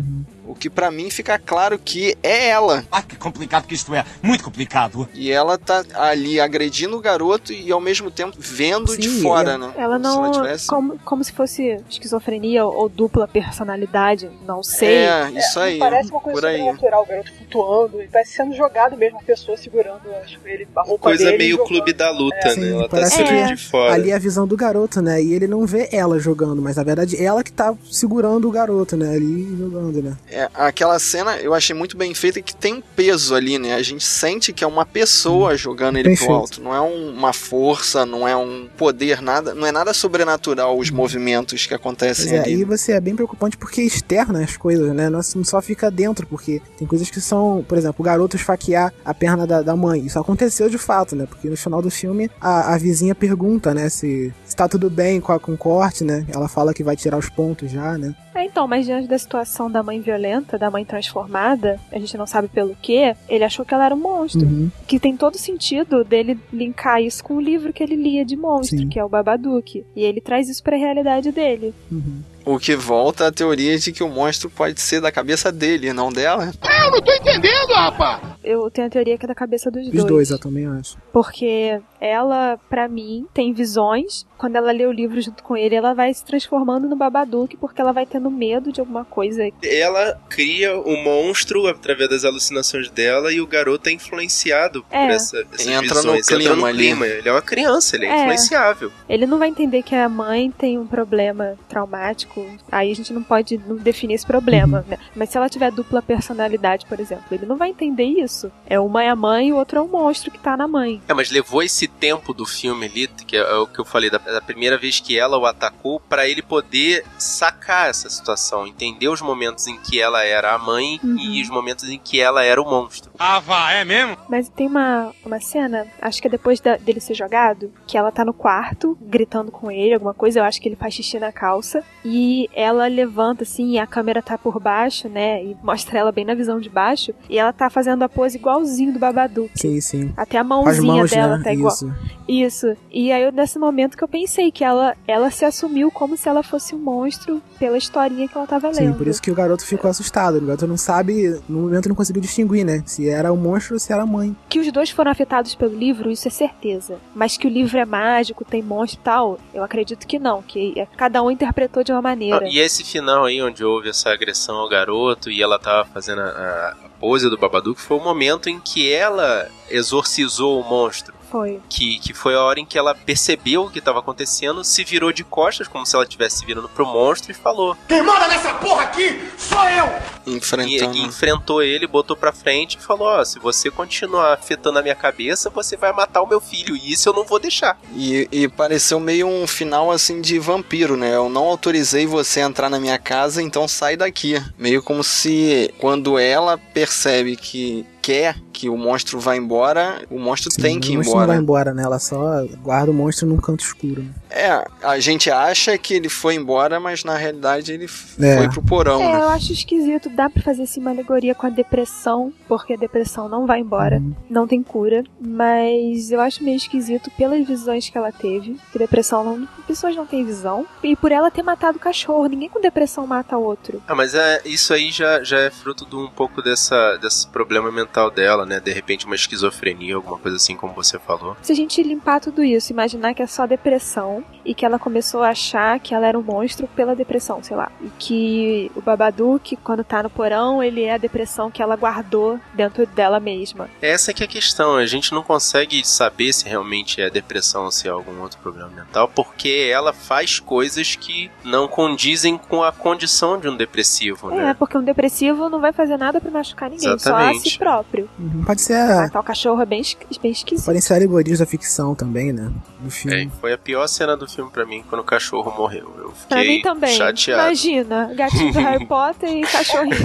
O 0.49 0.55
que 0.55 0.67
pra 0.69 0.89
mim 0.89 1.11
fica 1.11 1.37
claro 1.37 1.77
que 1.77 2.17
é 2.23 2.47
ela. 2.49 2.83
Ah, 2.91 3.03
que 3.03 3.15
complicado 3.15 3.67
que 3.67 3.75
isto 3.75 3.93
é. 3.93 4.03
Muito 4.23 4.43
complicado. 4.43 5.07
E 5.13 5.31
ela 5.31 5.57
tá 5.59 5.83
ali 5.93 6.39
agredindo 6.39 6.97
o 6.97 6.99
garoto 6.99 7.53
e 7.53 7.71
ao 7.71 7.79
mesmo 7.79 8.09
tempo 8.09 8.35
vendo 8.39 8.97
de 8.97 9.07
Sim, 9.09 9.21
fora, 9.21 9.51
é- 9.51 9.57
né? 9.59 9.71
Ela 9.77 9.97
Se 9.97 10.01
não. 10.03 10.31
tivesse- 10.31 10.67
Como, 10.67 10.97
como 11.05 11.23
se 11.23 11.31
fosse 11.31 11.77
esquizofrenia 11.87 12.65
ou, 12.65 12.89
dupla 12.89 13.27
personalidade, 13.27 14.29
não 14.47 14.63
sei. 14.63 14.89
É, 15.05 15.31
isso 15.31 15.59
É, 15.59 15.63
aí. 15.63 15.77
Parece 15.79 16.09
uma 16.09 16.19
coisa 16.21 16.39
por 16.39 16.47
aí. 16.47 16.57
sobrenatural, 16.57 17.03
o 17.03 17.05
garoto 17.05 17.33
flutuando, 17.33 18.01
e 18.01 18.07
parece 18.07 18.33
sendo 18.33 18.55
jogado 18.55 18.97
mesmo, 18.97 19.19
a 19.19 19.23
pessoa 19.23 19.55
segurando 19.57 20.01
acho, 20.23 20.39
ele, 20.45 20.67
a 20.75 20.81
roupa 20.81 21.03
Coisa 21.09 21.25
dele. 21.25 21.37
meio 21.37 21.51
jogando. 21.57 21.67
clube 21.67 21.93
da 21.93 22.09
luta, 22.11 22.49
Sim, 22.51 22.59
né? 22.61 22.71
Ela 22.71 22.89
tá 22.89 23.05
sendo 23.05 23.27
que 23.27 23.55
de 23.55 23.57
fora. 23.69 23.93
Ali 23.93 24.11
é 24.11 24.15
a 24.15 24.19
visão 24.19 24.47
do 24.47 24.57
garoto, 24.57 25.01
né? 25.01 25.21
E 25.21 25.33
ele 25.33 25.47
não 25.47 25.65
vê 25.65 25.89
ela 25.91 26.17
jogando, 26.19 26.61
mas 26.61 26.75
na 26.77 26.83
verdade 26.83 27.23
ela 27.23 27.43
que 27.43 27.51
tá 27.51 27.73
segurando 27.91 28.47
o 28.47 28.51
garoto, 28.51 28.95
né? 28.97 29.13
Ali 29.13 29.55
jogando, 29.57 30.01
né? 30.01 30.17
É, 30.29 30.38
aquela 30.53 30.97
cena 30.99 31.37
eu 31.37 31.53
achei 31.53 31.75
muito 31.75 31.97
bem 31.97 32.13
feita 32.13 32.41
que 32.41 32.55
tem 32.55 32.75
um 32.75 32.81
peso 32.81 33.35
ali, 33.35 33.57
né? 33.57 33.73
A 33.75 33.81
gente 33.81 34.03
sente 34.03 34.53
que 34.53 34.63
é 34.63 34.67
uma 34.67 34.85
pessoa 34.85 35.55
jogando 35.57 35.97
ele 35.97 36.09
Perfeito. 36.09 36.27
pro 36.27 36.35
alto. 36.35 36.61
Não 36.61 36.73
é 36.75 36.81
um- 36.81 37.11
uma 37.13 37.33
força, 37.33 38.05
não 38.05 38.27
é 38.27 38.35
um 38.35 38.67
poder, 38.77 39.21
nada. 39.21 39.53
Não 39.53 39.65
é 39.65 39.71
nada 39.71 39.93
sobrenatural 39.93 40.77
os 40.77 40.89
movimentos 40.89 41.63
que 41.63 41.69
Pois 41.69 41.79
acontecem 41.81 42.33
é, 42.35 42.39
ali. 42.39 42.53
e 42.61 42.63
você 42.63 42.91
é 42.93 42.99
bem 43.01 43.15
preocupante 43.15 43.57
porque 43.57 43.81
externa 43.81 44.43
as 44.43 44.55
coisas, 44.57 44.93
né? 44.93 45.09
Não 45.09 45.19
não 45.35 45.43
só 45.43 45.61
fica 45.61 45.89
dentro, 45.91 46.25
porque 46.27 46.61
tem 46.77 46.87
coisas 46.87 47.09
que 47.09 47.19
são, 47.21 47.63
por 47.67 47.77
exemplo, 47.77 47.97
o 47.99 48.03
garoto 48.03 48.35
esfaquear 48.35 48.93
a 49.03 49.13
perna 49.13 49.45
da, 49.45 49.61
da 49.61 49.75
mãe. 49.75 50.05
Isso 50.05 50.17
aconteceu 50.19 50.69
de 50.69 50.77
fato, 50.77 51.15
né? 51.15 51.25
Porque 51.29 51.49
no 51.49 51.57
final 51.57 51.81
do 51.81 51.89
filme 51.91 52.29
a, 52.39 52.73
a 52.73 52.77
vizinha 52.77 53.13
pergunta, 53.15 53.73
né, 53.73 53.89
se, 53.89 54.33
se 54.45 54.55
tá 54.55 54.67
tudo 54.67 54.89
bem 54.89 55.19
com, 55.21 55.31
a, 55.33 55.39
com 55.39 55.53
o 55.53 55.57
corte, 55.57 56.03
né? 56.03 56.25
Ela 56.33 56.47
fala 56.47 56.73
que 56.73 56.83
vai 56.83 56.95
tirar 56.95 57.17
os 57.17 57.29
pontos 57.29 57.71
já, 57.71 57.97
né? 57.97 58.15
É, 58.35 58.45
então, 58.45 58.67
mas 58.67 58.85
diante 58.85 59.07
da 59.07 59.17
situação 59.19 59.69
da 59.69 59.83
mãe 59.83 59.99
violenta, 59.99 60.28
da 60.57 60.69
mãe 60.69 60.85
transformada, 60.85 61.79
a 61.91 61.99
gente 61.99 62.17
não 62.17 62.25
sabe 62.25 62.47
pelo 62.47 62.75
que, 62.81 63.15
ele 63.27 63.43
achou 63.43 63.65
que 63.65 63.73
ela 63.73 63.85
era 63.85 63.95
um 63.95 63.99
monstro. 63.99 64.45
Uhum. 64.45 64.71
Que 64.87 64.99
tem 64.99 65.15
todo 65.15 65.37
sentido 65.37 66.03
dele 66.03 66.39
linkar 66.51 67.01
isso 67.01 67.23
com 67.23 67.35
o 67.35 67.41
livro 67.41 67.73
que 67.73 67.83
ele 67.83 67.95
lia 67.95 68.25
de 68.25 68.35
monstro, 68.35 68.79
Sim. 68.79 68.89
que 68.89 68.99
é 68.99 69.03
o 69.03 69.09
Babadook. 69.09 69.85
E 69.95 70.03
ele 70.03 70.21
traz 70.21 70.49
isso 70.49 70.63
pra 70.63 70.77
realidade 70.77 71.31
dele. 71.31 71.73
Uhum. 71.91 72.21
O 72.45 72.57
que 72.57 72.75
volta 72.75 73.27
à 73.27 73.31
teoria 73.31 73.77
de 73.77 73.91
que 73.91 74.03
o 74.03 74.09
monstro 74.09 74.49
pode 74.49 74.79
ser 74.81 74.99
da 75.01 75.11
cabeça 75.11 75.51
dele, 75.51 75.93
não 75.93 76.11
dela. 76.11 76.51
Eu 76.85 76.91
não 76.91 77.01
tô 77.01 77.11
entendendo, 77.13 77.73
rapaz! 77.73 78.21
Eu 78.43 78.71
tenho 78.71 78.87
a 78.87 78.89
teoria 78.89 79.17
que 79.17 79.25
é 79.25 79.27
da 79.27 79.35
cabeça 79.35 79.69
dos 79.69 79.85
Os 79.87 79.91
dois. 79.93 80.05
dois, 80.05 80.29
eu 80.31 80.39
também 80.39 80.65
acho. 80.65 80.97
Porque 81.13 81.79
ela, 82.01 82.57
pra 82.69 82.87
mim, 82.87 83.27
tem 83.33 83.53
visões. 83.53 84.25
Quando 84.37 84.55
ela 84.55 84.71
lê 84.71 84.85
o 84.85 84.91
livro 84.91 85.19
junto 85.21 85.43
com 85.43 85.55
ele, 85.57 85.75
ela 85.75 85.93
vai 85.93 86.11
se 86.13 86.23
transformando 86.25 86.87
no 86.87 86.95
Babadook 86.95 87.57
porque 87.57 87.79
ela 87.81 87.91
vai 87.91 88.05
tendo 88.05 88.31
medo 88.31 88.71
de 88.71 88.79
alguma 88.79 89.03
coisa. 89.03 89.43
Ela 89.61 90.17
cria 90.29 90.79
o 90.79 90.95
monstro 91.03 91.67
através 91.67 92.09
das 92.09 92.23
alucinações 92.25 92.89
dela 92.89 93.31
e 93.31 93.41
o 93.41 93.45
garoto 93.45 93.89
é 93.89 93.91
influenciado 93.91 94.83
É. 94.89 95.05
por 95.05 95.13
essa, 95.13 95.45
essas 95.53 95.67
Entra 95.67 95.95
no 96.01 96.13
visões. 96.13 96.19
Entra 96.31 96.37
clima 96.37 96.55
no 96.55 96.65
ali. 96.65 96.77
clima. 96.77 97.05
Ele 97.05 97.29
é 97.29 97.31
uma 97.31 97.41
criança, 97.41 97.95
ele 97.97 98.05
é, 98.05 98.09
É. 98.09 98.21
influenciável. 98.21 98.91
Ele 99.09 99.25
não 99.25 99.37
vai 99.37 99.49
entender 99.49 99.83
que 99.83 99.93
a 99.93 100.07
mãe 100.07 100.49
tem 100.51 100.77
um 100.79 100.87
problema 100.87 101.55
traumático. 101.67 102.28
Aí 102.71 102.91
a 102.91 102.95
gente 102.95 103.11
não 103.13 103.23
pode 103.23 103.57
definir 103.57 104.13
esse 104.15 104.25
problema, 104.25 104.85
né? 104.87 104.97
Mas 105.15 105.29
se 105.29 105.37
ela 105.37 105.49
tiver 105.49 105.71
dupla 105.71 106.01
personalidade, 106.01 106.85
por 106.85 106.99
exemplo, 106.99 107.25
ele 107.31 107.45
não 107.45 107.57
vai 107.57 107.69
entender 107.69 108.03
isso. 108.05 108.51
É 108.67 108.79
uma 108.79 109.03
é 109.03 109.09
a 109.09 109.15
mãe 109.15 109.49
e 109.49 109.53
o 109.53 109.57
outro 109.57 109.79
é 109.79 109.81
o 109.81 109.87
monstro 109.87 110.31
que 110.31 110.39
tá 110.39 110.55
na 110.57 110.67
mãe. 110.67 111.01
É, 111.07 111.13
mas 111.13 111.29
levou 111.31 111.63
esse 111.63 111.87
tempo 111.87 112.33
do 112.33 112.45
filme 112.45 112.85
ali, 112.85 113.07
que 113.07 113.35
é 113.37 113.53
o 113.55 113.67
que 113.67 113.79
eu 113.79 113.85
falei, 113.85 114.09
da, 114.09 114.17
da 114.17 114.41
primeira 114.41 114.77
vez 114.77 114.99
que 114.99 115.17
ela 115.17 115.37
o 115.37 115.45
atacou, 115.45 115.99
pra 115.99 116.27
ele 116.27 116.41
poder 116.41 117.03
sacar 117.17 117.89
essa 117.89 118.09
situação, 118.09 118.65
entender 118.67 119.07
os 119.07 119.21
momentos 119.21 119.67
em 119.67 119.77
que 119.77 119.99
ela 120.01 120.23
era 120.23 120.53
a 120.53 120.57
mãe 120.57 120.99
Uhum. 121.03 121.17
e 121.17 121.41
os 121.41 121.49
momentos 121.49 121.87
em 121.89 121.97
que 121.97 122.19
ela 122.19 122.43
era 122.43 122.61
o 122.61 122.65
monstro. 122.69 123.11
Ah, 123.17 123.39
vá, 123.39 123.71
é 123.73 123.83
mesmo? 123.85 124.17
Mas 124.29 124.49
tem 124.49 124.67
uma, 124.67 125.13
uma 125.25 125.39
cena, 125.39 125.87
acho 126.01 126.21
que 126.21 126.27
é 126.27 126.31
depois 126.31 126.59
da- 126.59 126.77
dele 126.77 126.99
ser 126.99 127.13
jogado, 127.13 127.71
que 127.87 127.97
ela 127.97 128.11
tá 128.11 128.23
no 128.25 128.33
quarto, 128.33 128.97
gritando 129.01 129.51
com 129.51 129.69
ele, 129.71 129.93
alguma 129.93 130.13
coisa, 130.13 130.39
eu 130.39 130.43
acho 130.43 130.61
que 130.61 130.67
ele 130.67 130.75
faz 130.75 130.93
xixi 130.93 131.19
na 131.19 131.31
calça, 131.31 131.83
e 132.03 132.18
ela 132.53 132.87
levanta 132.87 133.43
assim, 133.43 133.71
e 133.71 133.79
a 133.79 133.87
câmera 133.87 134.21
tá 134.21 134.37
por 134.37 134.59
baixo, 134.59 135.07
né, 135.09 135.43
e 135.43 135.55
mostra 135.63 135.99
ela 135.99 136.11
bem 136.11 136.25
na 136.25 136.33
visão 136.35 136.59
de 136.59 136.69
baixo, 136.69 137.13
e 137.29 137.37
ela 137.37 137.51
tá 137.53 137.69
fazendo 137.69 138.03
a 138.03 138.09
pose 138.09 138.37
igualzinho 138.37 138.93
do 138.93 138.99
Babadook. 138.99 139.51
Sim, 139.55 139.79
sim. 139.81 140.13
Até 140.15 140.37
a 140.37 140.43
mãozinha 140.43 140.93
mãos, 140.93 141.11
dela 141.11 141.37
né? 141.37 141.43
tá 141.43 141.53
igual. 141.53 141.73
Isso. 141.73 141.93
Isso. 142.27 142.77
E 142.91 143.11
aí, 143.11 143.31
nesse 143.31 143.57
momento 143.57 143.97
que 143.97 144.03
eu 144.03 144.07
pensei 144.07 144.51
que 144.51 144.63
ela, 144.63 144.95
ela 145.07 145.31
se 145.31 145.43
assumiu 145.45 145.89
como 145.89 146.15
se 146.15 146.29
ela 146.29 146.43
fosse 146.43 146.75
um 146.75 146.77
monstro 146.77 147.41
pela 147.57 147.75
historinha 147.77 148.27
que 148.27 148.37
ela 148.37 148.45
tava 148.45 148.71
Sim, 148.73 148.85
lendo. 148.85 148.97
por 148.97 149.07
isso 149.07 149.19
que 149.21 149.31
o 149.31 149.35
garoto 149.35 149.65
ficou 149.65 149.89
assustado. 149.89 150.37
O 150.37 150.41
garoto 150.41 150.67
não 150.67 150.77
sabe, 150.77 151.39
no 151.49 151.61
momento 151.61 151.89
não 151.89 151.95
conseguiu 151.95 152.21
distinguir, 152.21 152.63
né? 152.63 152.83
Se 152.85 153.09
era 153.09 153.33
o 153.33 153.37
monstro 153.37 153.73
ou 153.75 153.79
se 153.79 153.91
era 153.91 154.03
a 154.03 154.05
mãe. 154.05 154.35
Que 154.47 154.59
os 154.59 154.71
dois 154.71 154.91
foram 154.91 155.09
afetados 155.11 155.55
pelo 155.55 155.75
livro, 155.75 156.11
isso 156.11 156.27
é 156.27 156.31
certeza. 156.31 156.97
Mas 157.15 157.35
que 157.35 157.47
o 157.47 157.49
livro 157.49 157.77
é 157.79 157.85
mágico, 157.85 158.45
tem 158.45 158.61
monstro 158.61 158.99
e 159.01 159.03
tal, 159.03 159.39
eu 159.53 159.63
acredito 159.63 160.05
que 160.05 160.19
não. 160.19 160.43
Que 160.43 160.73
é- 160.79 160.85
cada 160.97 161.23
um 161.23 161.31
interpretou 161.31 161.83
de 161.83 161.91
uma 161.91 162.01
maneira. 162.09 162.47
E 162.47 162.59
esse 162.59 162.83
final 162.83 163.25
aí, 163.25 163.41
onde 163.41 163.63
houve 163.63 163.89
essa 163.89 164.11
agressão 164.11 164.57
ao 164.57 164.69
garoto 164.69 165.29
e 165.29 165.41
ela 165.41 165.59
tava 165.59 165.87
fazendo 165.89 166.21
a, 166.21 166.75
a 166.85 166.89
pose 166.99 167.29
do 167.29 167.37
Babadook, 167.37 167.79
foi 167.79 167.97
o 167.97 168.03
momento 168.03 168.49
em 168.49 168.59
que 168.59 168.91
ela 168.91 169.49
exorcizou 169.69 170.59
o 170.59 170.63
monstro. 170.63 171.13
Foi. 171.29 171.59
Que, 171.69 171.99
que 171.99 172.13
foi 172.13 172.35
a 172.35 172.41
hora 172.41 172.59
em 172.59 172.65
que 172.65 172.77
ela 172.77 172.95
percebeu 172.95 173.63
o 173.63 173.69
que 173.69 173.79
estava 173.79 173.99
acontecendo, 173.99 174.63
se 174.63 174.83
virou 174.83 175.11
de 175.11 175.23
costas, 175.23 175.67
como 175.67 175.85
se 175.85 175.95
ela 175.95 176.03
estivesse 176.03 176.45
virando 176.45 176.69
pro 176.69 176.85
monstro, 176.85 177.31
e 177.31 177.35
falou. 177.35 177.77
Quem 177.87 178.01
manda 178.01 178.27
nessa 178.27 178.53
porra 178.55 178.83
aqui 178.83 179.21
sou 179.37 179.63
eu! 179.69 179.89
E, 180.25 180.35
Enfrentando. 180.35 180.97
e 180.97 181.01
enfrentou 181.01 181.61
ele, 181.61 181.87
botou 181.87 182.15
pra 182.15 182.31
frente 182.31 182.77
e 182.77 182.81
falou: 182.81 183.07
Ó, 183.07 183.23
se 183.23 183.39
você 183.39 183.69
continuar 183.69 184.33
afetando 184.33 184.79
a 184.79 184.81
minha 184.81 184.95
cabeça, 184.95 185.49
você 185.49 185.77
vai 185.77 185.91
matar 185.91 186.21
o 186.21 186.27
meu 186.27 186.39
filho, 186.41 186.75
e 186.75 186.91
isso 186.91 187.09
eu 187.09 187.13
não 187.13 187.23
vou 187.23 187.39
deixar. 187.39 187.79
E, 187.95 188.27
e 188.31 188.47
pareceu 188.47 188.99
meio 188.99 189.27
um 189.27 189.47
final 189.47 189.91
assim 189.91 190.21
de 190.21 190.39
vampiro, 190.39 190.97
né? 190.97 191.15
Eu 191.15 191.29
não 191.29 191.43
autorizei 191.43 192.05
você 192.05 192.41
a 192.41 192.45
entrar 192.45 192.69
na 192.69 192.79
minha 192.79 192.97
casa, 192.97 193.41
então 193.41 193.67
sai 193.67 193.95
daqui. 193.95 194.41
Meio 194.57 194.81
como 194.81 195.03
se 195.03 195.73
quando 195.77 196.17
ela 196.17 196.57
percebe 196.57 197.35
que 197.35 197.85
quer 198.01 198.35
que 198.51 198.67
o 198.69 198.75
monstro 198.77 199.19
vá 199.19 199.35
embora, 199.37 200.03
o 200.09 200.19
monstro 200.19 200.49
tem 200.61 200.79
que 200.79 200.89
o 200.89 200.93
ir 200.93 200.97
monstro 200.97 201.17
não 201.19 201.27
vai 201.27 201.37
embora. 201.37 201.69
embora, 201.71 201.73
né? 201.73 201.83
Ela 201.83 201.97
só 201.99 202.45
guarda 202.61 202.91
o 202.91 202.93
monstro 202.93 203.27
num 203.27 203.37
canto 203.37 203.63
escuro. 203.63 204.01
né? 204.03 204.09
É, 204.31 204.65
a 204.83 204.99
gente 204.99 205.31
acha 205.31 205.77
que 205.77 205.93
ele 205.93 206.09
foi 206.09 206.35
embora, 206.35 206.79
mas 206.79 207.03
na 207.03 207.15
realidade 207.15 207.71
ele 207.71 207.85
É. 207.85 208.37
foi 208.37 208.49
pro 208.49 208.61
porão, 208.61 209.01
É, 209.01 209.13
né? 209.13 209.21
eu 209.21 209.29
acho 209.29 209.53
esquisito. 209.53 210.09
Dá 210.09 210.29
pra 210.29 210.43
fazer 210.43 210.63
assim 210.63 210.81
uma 210.81 210.91
alegoria 210.91 211.33
com 211.33 211.47
a 211.47 211.49
depressão, 211.49 212.33
porque 212.47 212.73
a 212.73 212.77
depressão 212.77 213.29
não 213.29 213.45
vai 213.47 213.59
embora, 213.61 213.97
Uhum. 213.97 214.13
não 214.29 214.45
tem 214.47 214.61
cura. 214.61 215.03
Mas 215.21 216.11
eu 216.11 216.19
acho 216.21 216.43
meio 216.43 216.57
esquisito 216.57 217.09
pelas 217.11 217.45
visões 217.47 217.89
que 217.89 217.97
ela 217.97 218.11
teve. 218.11 218.57
Que 218.71 218.77
depressão 218.79 219.23
não. 219.23 219.47
Pessoas 219.65 219.95
não 219.95 220.05
têm 220.05 220.25
visão. 220.25 220.65
E 220.83 220.95
por 220.95 221.11
ela 221.11 221.31
ter 221.31 221.43
matado 221.43 221.77
o 221.77 221.81
cachorro. 221.81 222.25
Ninguém 222.27 222.49
com 222.49 222.59
depressão 222.59 223.07
mata 223.07 223.37
outro. 223.37 223.81
Ah, 223.87 223.95
mas 223.95 224.13
é, 224.13 224.41
isso 224.45 224.73
aí 224.73 224.91
já, 224.91 225.23
já 225.23 225.39
é 225.39 225.49
fruto 225.49 225.85
de 225.85 225.95
um 225.95 226.09
pouco 226.09 226.41
dessa, 226.41 226.97
desse 226.97 227.27
problema 227.27 227.71
mental 227.71 227.88
dela, 228.13 228.45
né? 228.45 228.59
De 228.59 228.71
repente 228.71 229.05
uma 229.05 229.15
esquizofrenia, 229.15 229.95
alguma 229.95 230.17
coisa 230.17 230.37
assim, 230.37 230.55
como 230.55 230.73
você 230.73 230.97
falou. 230.99 231.35
Se 231.41 231.51
a 231.51 231.55
gente 231.55 231.81
limpar 231.81 232.19
tudo 232.19 232.43
isso, 232.43 232.71
imaginar 232.71 233.13
que 233.13 233.21
é 233.21 233.27
só 233.27 233.45
depressão 233.45 234.23
e 234.45 234.53
que 234.53 234.65
ela 234.65 234.79
começou 234.79 235.21
a 235.23 235.29
achar 235.29 235.79
que 235.79 235.93
ela 235.93 236.07
era 236.07 236.17
um 236.17 236.21
monstro 236.21 236.67
pela 236.75 236.95
depressão, 236.95 237.41
sei 237.43 237.57
lá. 237.57 237.71
E 237.81 237.89
que 237.99 238.71
o 238.75 238.81
Babadook, 238.81 239.55
quando 239.57 239.83
tá 239.83 240.01
no 240.03 240.09
porão, 240.09 240.61
ele 240.63 240.83
é 240.83 240.93
a 240.93 240.97
depressão 240.97 241.51
que 241.51 241.61
ela 241.61 241.75
guardou 241.75 242.39
dentro 242.53 242.85
dela 242.85 243.19
mesma. 243.19 243.69
Essa 243.81 244.13
que 244.13 244.23
é 244.23 244.25
a 244.25 244.29
questão, 244.29 244.75
a 244.75 244.85
gente 244.85 245.11
não 245.13 245.23
consegue 245.23 245.85
saber 245.85 246.31
se 246.33 246.47
realmente 246.47 247.01
é 247.01 247.09
depressão 247.09 247.65
ou 247.65 247.71
se 247.71 247.87
é 247.87 247.91
algum 247.91 248.21
outro 248.21 248.37
problema 248.39 248.69
mental, 248.69 249.07
porque 249.13 249.69
ela 249.71 249.91
faz 249.93 250.39
coisas 250.39 250.95
que 250.95 251.29
não 251.43 251.67
condizem 251.67 252.37
com 252.37 252.63
a 252.63 252.71
condição 252.71 253.39
de 253.39 253.47
um 253.47 253.55
depressivo, 253.55 254.31
É, 254.31 254.35
né? 254.35 254.55
porque 254.57 254.77
um 254.77 254.83
depressivo 254.83 255.49
não 255.49 255.59
vai 255.59 255.71
fazer 255.73 255.97
nada 255.97 256.19
pra 256.21 256.31
machucar 256.31 256.69
ninguém, 256.69 256.83
só 256.87 256.91
a 256.93 256.95
Exatamente. 256.95 257.49
si 257.51 257.57
próprio. 257.57 257.78
Uhum. 258.19 258.43
Pode 258.45 258.61
ser. 258.61 258.73
a- 258.73 259.01
Matar 259.03 259.19
o 259.19 259.23
cachorro 259.23 259.61
é 259.61 259.65
bem, 259.65 259.81
bem 260.21 260.31
esquisito. 260.31 260.65
Podem 260.65 260.81
ser 260.81 260.93
alegorias 260.95 261.39
da 261.39 261.45
ficção 261.45 261.93
também, 261.95 262.31
né? 262.33 262.51
Do 262.79 262.89
filme. 262.91 263.25
É, 263.25 263.29
foi 263.39 263.53
a 263.53 263.57
pior 263.57 263.87
cena 263.87 264.15
do 264.17 264.27
filme 264.27 264.49
pra 264.51 264.65
mim 264.65 264.83
quando 264.89 265.01
o 265.01 265.05
cachorro 265.05 265.53
morreu. 265.57 265.93
Eu 265.97 266.13
Pra 266.27 266.39
fiquei 266.39 266.57
mim 266.57 266.61
também. 266.61 266.95
chateado. 266.95 267.41
Imagina, 267.43 268.11
gatinho 268.15 268.53
do 268.53 268.59
Harry 268.59 268.85
Potter 268.87 269.29
e 269.31 269.41
cachorrinho. 269.41 269.95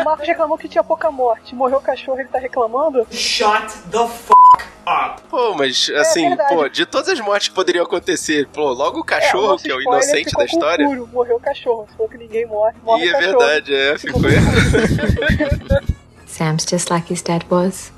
O 0.00 0.04
Marcos 0.04 0.26
reclamou 0.26 0.56
que 0.58 0.68
tinha 0.68 0.84
pouca 0.84 1.10
morte. 1.10 1.54
Morreu 1.54 1.78
o 1.78 1.82
cachorro, 1.82 2.18
ele 2.20 2.28
tá 2.28 2.38
reclamando. 2.38 3.06
Shut 3.10 3.72
the 3.90 3.98
f 4.04 4.32
up. 4.32 5.22
Pô, 5.30 5.54
mas 5.54 5.90
assim, 5.96 6.28
verdade. 6.28 6.54
pô, 6.54 6.68
de 6.68 6.84
todas 6.84 7.08
as 7.08 7.20
mortes 7.20 7.48
que 7.48 7.54
poderiam 7.54 7.84
acontecer, 7.84 8.48
pô, 8.52 8.72
logo 8.72 8.98
o 9.00 9.04
cachorro, 9.04 9.48
nosso 9.48 9.64
que 9.64 9.70
é 9.70 9.74
o 9.74 9.78
spoiler 9.78 10.02
inocente 10.02 10.24
ficou 10.30 10.38
da 10.44 10.44
história. 10.50 10.86
puro. 10.86 11.08
Morreu 11.12 11.36
o 11.36 11.40
cachorro. 11.40 11.86
Se 11.90 11.96
for 11.96 12.08
que 12.10 12.18
ninguém 12.18 12.46
morre, 12.46 12.74
morre 12.82 13.04
E 13.04 13.06
o 13.06 13.10
é 13.10 13.12
cachorro. 13.12 13.38
verdade, 13.38 13.74
é, 13.74 13.98
ficou. 13.98 14.20
Sam's 16.32 16.64
just 16.64 16.88
like 16.88 17.08
his 17.08 17.20
dad 17.20 17.48
was, 17.50 17.90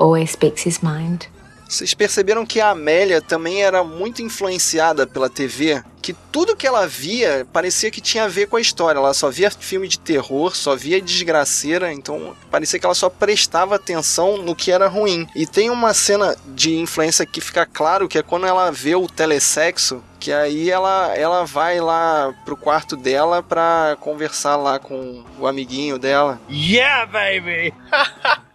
always 0.00 0.32
speaks 0.32 0.62
his 0.62 0.82
mind. 0.82 1.28
Vocês 1.68 1.94
perceberam 1.94 2.46
que 2.46 2.60
a 2.60 2.70
Amélia 2.70 3.20
também 3.20 3.62
era 3.62 3.82
muito 3.82 4.22
influenciada 4.22 5.06
pela 5.06 5.28
TV? 5.28 5.82
Que 6.00 6.12
tudo 6.12 6.54
que 6.54 6.66
ela 6.66 6.86
via 6.86 7.46
parecia 7.52 7.90
que 7.90 8.00
tinha 8.00 8.24
a 8.24 8.28
ver 8.28 8.46
com 8.46 8.56
a 8.56 8.60
história. 8.60 8.98
Ela 8.98 9.12
só 9.12 9.28
via 9.30 9.50
filme 9.50 9.88
de 9.88 9.98
terror, 9.98 10.54
só 10.54 10.76
via 10.76 11.00
desgraceira, 11.00 11.92
então 11.92 12.36
parecia 12.50 12.78
que 12.78 12.86
ela 12.86 12.94
só 12.94 13.10
prestava 13.10 13.74
atenção 13.74 14.38
no 14.38 14.54
que 14.54 14.70
era 14.70 14.86
ruim. 14.86 15.26
E 15.34 15.44
tem 15.44 15.68
uma 15.68 15.92
cena 15.92 16.36
de 16.46 16.76
influência 16.76 17.26
que 17.26 17.40
fica 17.40 17.66
claro 17.66 18.08
que 18.08 18.18
é 18.18 18.22
quando 18.22 18.46
ela 18.46 18.70
vê 18.70 18.94
o 18.94 19.08
telesexo, 19.08 20.02
que 20.20 20.32
aí 20.32 20.70
ela, 20.70 21.12
ela 21.16 21.44
vai 21.44 21.80
lá 21.80 22.32
pro 22.44 22.56
quarto 22.56 22.96
dela 22.96 23.42
pra 23.42 23.96
conversar 24.00 24.54
lá 24.54 24.78
com 24.78 25.24
o 25.38 25.46
amiguinho 25.46 25.98
dela. 25.98 26.40
Yeah, 26.48 27.06
baby! 27.06 27.74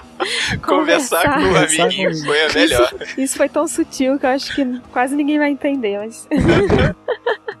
Conversar 0.62 1.22
com 1.34 1.40
o 1.40 1.46
Conversar 1.48 1.82
amiguinho 1.84 2.24
foi 2.24 2.44
a 2.44 2.52
melhor. 2.52 2.94
Isso, 3.00 3.20
isso 3.20 3.36
foi 3.36 3.48
tão 3.48 3.66
sutil 3.66 4.18
que 4.18 4.26
eu 4.26 4.30
acho 4.30 4.54
que 4.54 4.80
quase 4.92 5.14
ninguém 5.14 5.38
vai 5.38 5.50
entender, 5.50 5.98
mas. 5.98 6.28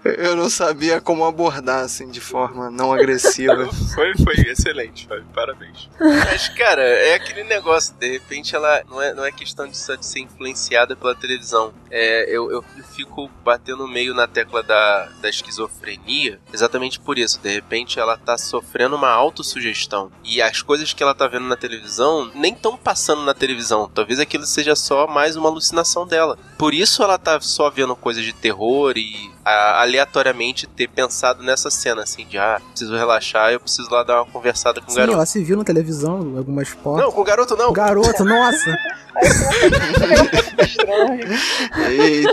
Eu 0.04 0.34
não 0.34 0.50
sabia 0.50 1.00
como 1.00 1.24
abordar 1.24 1.84
assim 1.84 2.10
de 2.10 2.20
forma 2.20 2.70
não 2.70 2.92
agressiva. 2.92 3.68
Foi, 3.94 4.14
foi 4.16 4.34
excelente, 4.46 5.06
Fábio. 5.06 5.24
Parabéns. 5.34 5.88
Mas, 6.00 6.48
cara, 6.48 6.82
é 6.82 7.14
aquele 7.14 7.44
negócio, 7.44 7.94
de 7.94 8.10
repente 8.10 8.54
ela 8.56 8.82
não 8.88 9.02
é, 9.02 9.14
não 9.14 9.24
é 9.24 9.30
questão 9.30 9.68
de 9.68 9.76
só 9.76 9.94
de 9.94 10.06
ser 10.06 10.20
influenciada 10.20 10.96
pela 10.96 11.14
televisão. 11.14 11.72
É, 11.90 12.24
eu, 12.28 12.50
eu 12.50 12.64
fico 12.94 13.30
batendo 13.44 13.86
meio 13.86 14.14
na 14.14 14.26
tecla 14.26 14.62
da, 14.62 15.08
da 15.20 15.28
esquizofrenia 15.28 16.40
exatamente 16.52 16.98
por 16.98 17.18
isso. 17.18 17.40
De 17.40 17.50
repente 17.50 17.98
ela 17.98 18.16
tá 18.16 18.38
sofrendo 18.38 18.96
uma 18.96 19.10
autossugestão. 19.10 20.10
E 20.24 20.40
as 20.40 20.62
coisas 20.62 20.92
que 20.92 21.02
ela 21.02 21.14
tá 21.14 21.26
vendo 21.26 21.46
na 21.46 21.56
televisão 21.56 22.30
nem 22.34 22.52
estão 22.52 22.76
passando 22.76 23.22
na 23.22 23.34
televisão. 23.34 23.90
Talvez 23.92 24.18
aquilo 24.18 24.46
seja 24.46 24.74
só 24.74 25.06
mais 25.06 25.36
uma 25.36 25.48
alucinação 25.48 26.06
dela. 26.06 26.38
Por 26.58 26.72
isso 26.72 27.02
ela 27.02 27.18
tá 27.18 27.40
só 27.40 27.68
vendo 27.70 27.94
coisas 27.94 28.24
de 28.24 28.32
terror 28.32 28.96
e 28.96 29.30
a- 29.44 29.80
aleatoriamente 29.82 30.66
ter 30.66 30.88
pensado 30.88 31.42
nessa 31.42 31.70
cena, 31.70 32.02
assim, 32.02 32.26
de 32.26 32.38
ah, 32.38 32.60
preciso 32.70 32.94
relaxar, 32.96 33.52
eu 33.52 33.60
preciso 33.60 33.90
lá 33.90 34.02
dar 34.02 34.22
uma 34.22 34.26
conversada 34.30 34.80
com 34.80 34.86
o 34.88 34.90
Sim, 34.90 34.98
garoto. 34.98 35.16
ela 35.16 35.26
se 35.26 35.42
viu 35.42 35.56
na 35.56 35.64
televisão, 35.64 36.20
em 36.22 36.38
algumas 36.38 36.68
fotos. 36.68 37.02
Não, 37.02 37.12
com 37.12 37.20
o 37.20 37.24
garoto 37.24 37.56
não. 37.56 37.70
O 37.70 37.72
garoto, 37.72 38.24
nossa. 38.24 38.76
Eita. 41.88 42.32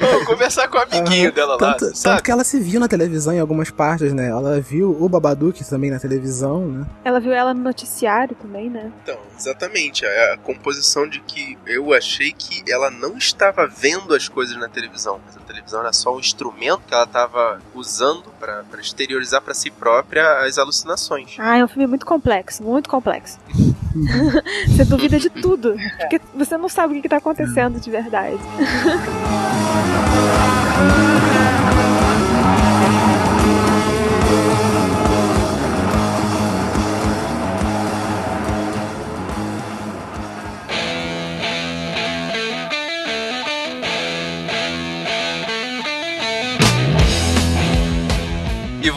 Não, 0.00 0.24
conversar 0.24 0.68
com 0.68 0.78
o 0.78 0.80
amiguinho 0.80 1.32
dela 1.32 1.52
lá, 1.54 1.58
Tanto, 1.74 1.84
sabe? 1.96 2.02
tanto 2.16 2.22
que 2.24 2.30
ela 2.30 2.44
se 2.44 2.58
viu 2.58 2.80
na 2.80 2.88
televisão 2.88 3.32
em 3.34 3.40
algumas 3.40 3.70
partes, 3.70 4.12
né? 4.12 4.28
Ela 4.28 4.60
viu 4.60 4.96
o 5.00 5.08
Babadook 5.08 5.62
também 5.64 5.90
na 5.90 5.98
televisão, 5.98 6.66
né? 6.66 6.86
Ela 7.04 7.20
viu 7.20 7.32
ela 7.32 7.52
no 7.54 7.60
noticiário 7.62 8.36
também, 8.40 8.70
né? 8.70 8.90
Então, 9.02 9.18
exatamente. 9.38 10.04
A, 10.06 10.34
a 10.34 10.38
composição 10.38 11.08
de 11.08 11.20
que 11.20 11.58
eu 11.66 11.92
achei 11.92 12.32
que 12.32 12.62
ela 12.70 12.90
não 12.90 13.16
estava 13.16 13.66
vendo 13.66 14.14
as 14.14 14.28
coisas 14.28 14.56
na 14.56 14.68
televisão, 14.68 15.20
mas 15.24 15.36
a 15.36 15.40
televisão 15.40 15.80
era 15.80 15.92
só 15.92 16.14
um 16.14 16.20
instrumento 16.36 16.82
que 16.86 16.92
ela 16.92 17.04
estava 17.04 17.62
usando 17.74 18.24
para 18.38 18.62
exteriorizar 18.78 19.40
para 19.40 19.54
si 19.54 19.70
própria 19.70 20.44
as 20.44 20.58
alucinações. 20.58 21.36
Ah, 21.38 21.56
é 21.56 21.64
um 21.64 21.68
filme 21.68 21.86
muito 21.86 22.04
complexo, 22.04 22.62
muito 22.62 22.90
complexo. 22.90 23.38
você 24.68 24.84
duvida 24.84 25.18
de 25.18 25.30
tudo, 25.30 25.74
porque 25.98 26.20
você 26.34 26.58
não 26.58 26.68
sabe 26.68 26.92
o 26.92 26.96
que, 26.96 27.02
que 27.02 27.08
tá 27.08 27.16
acontecendo 27.16 27.80
de 27.80 27.90
verdade. 27.90 28.36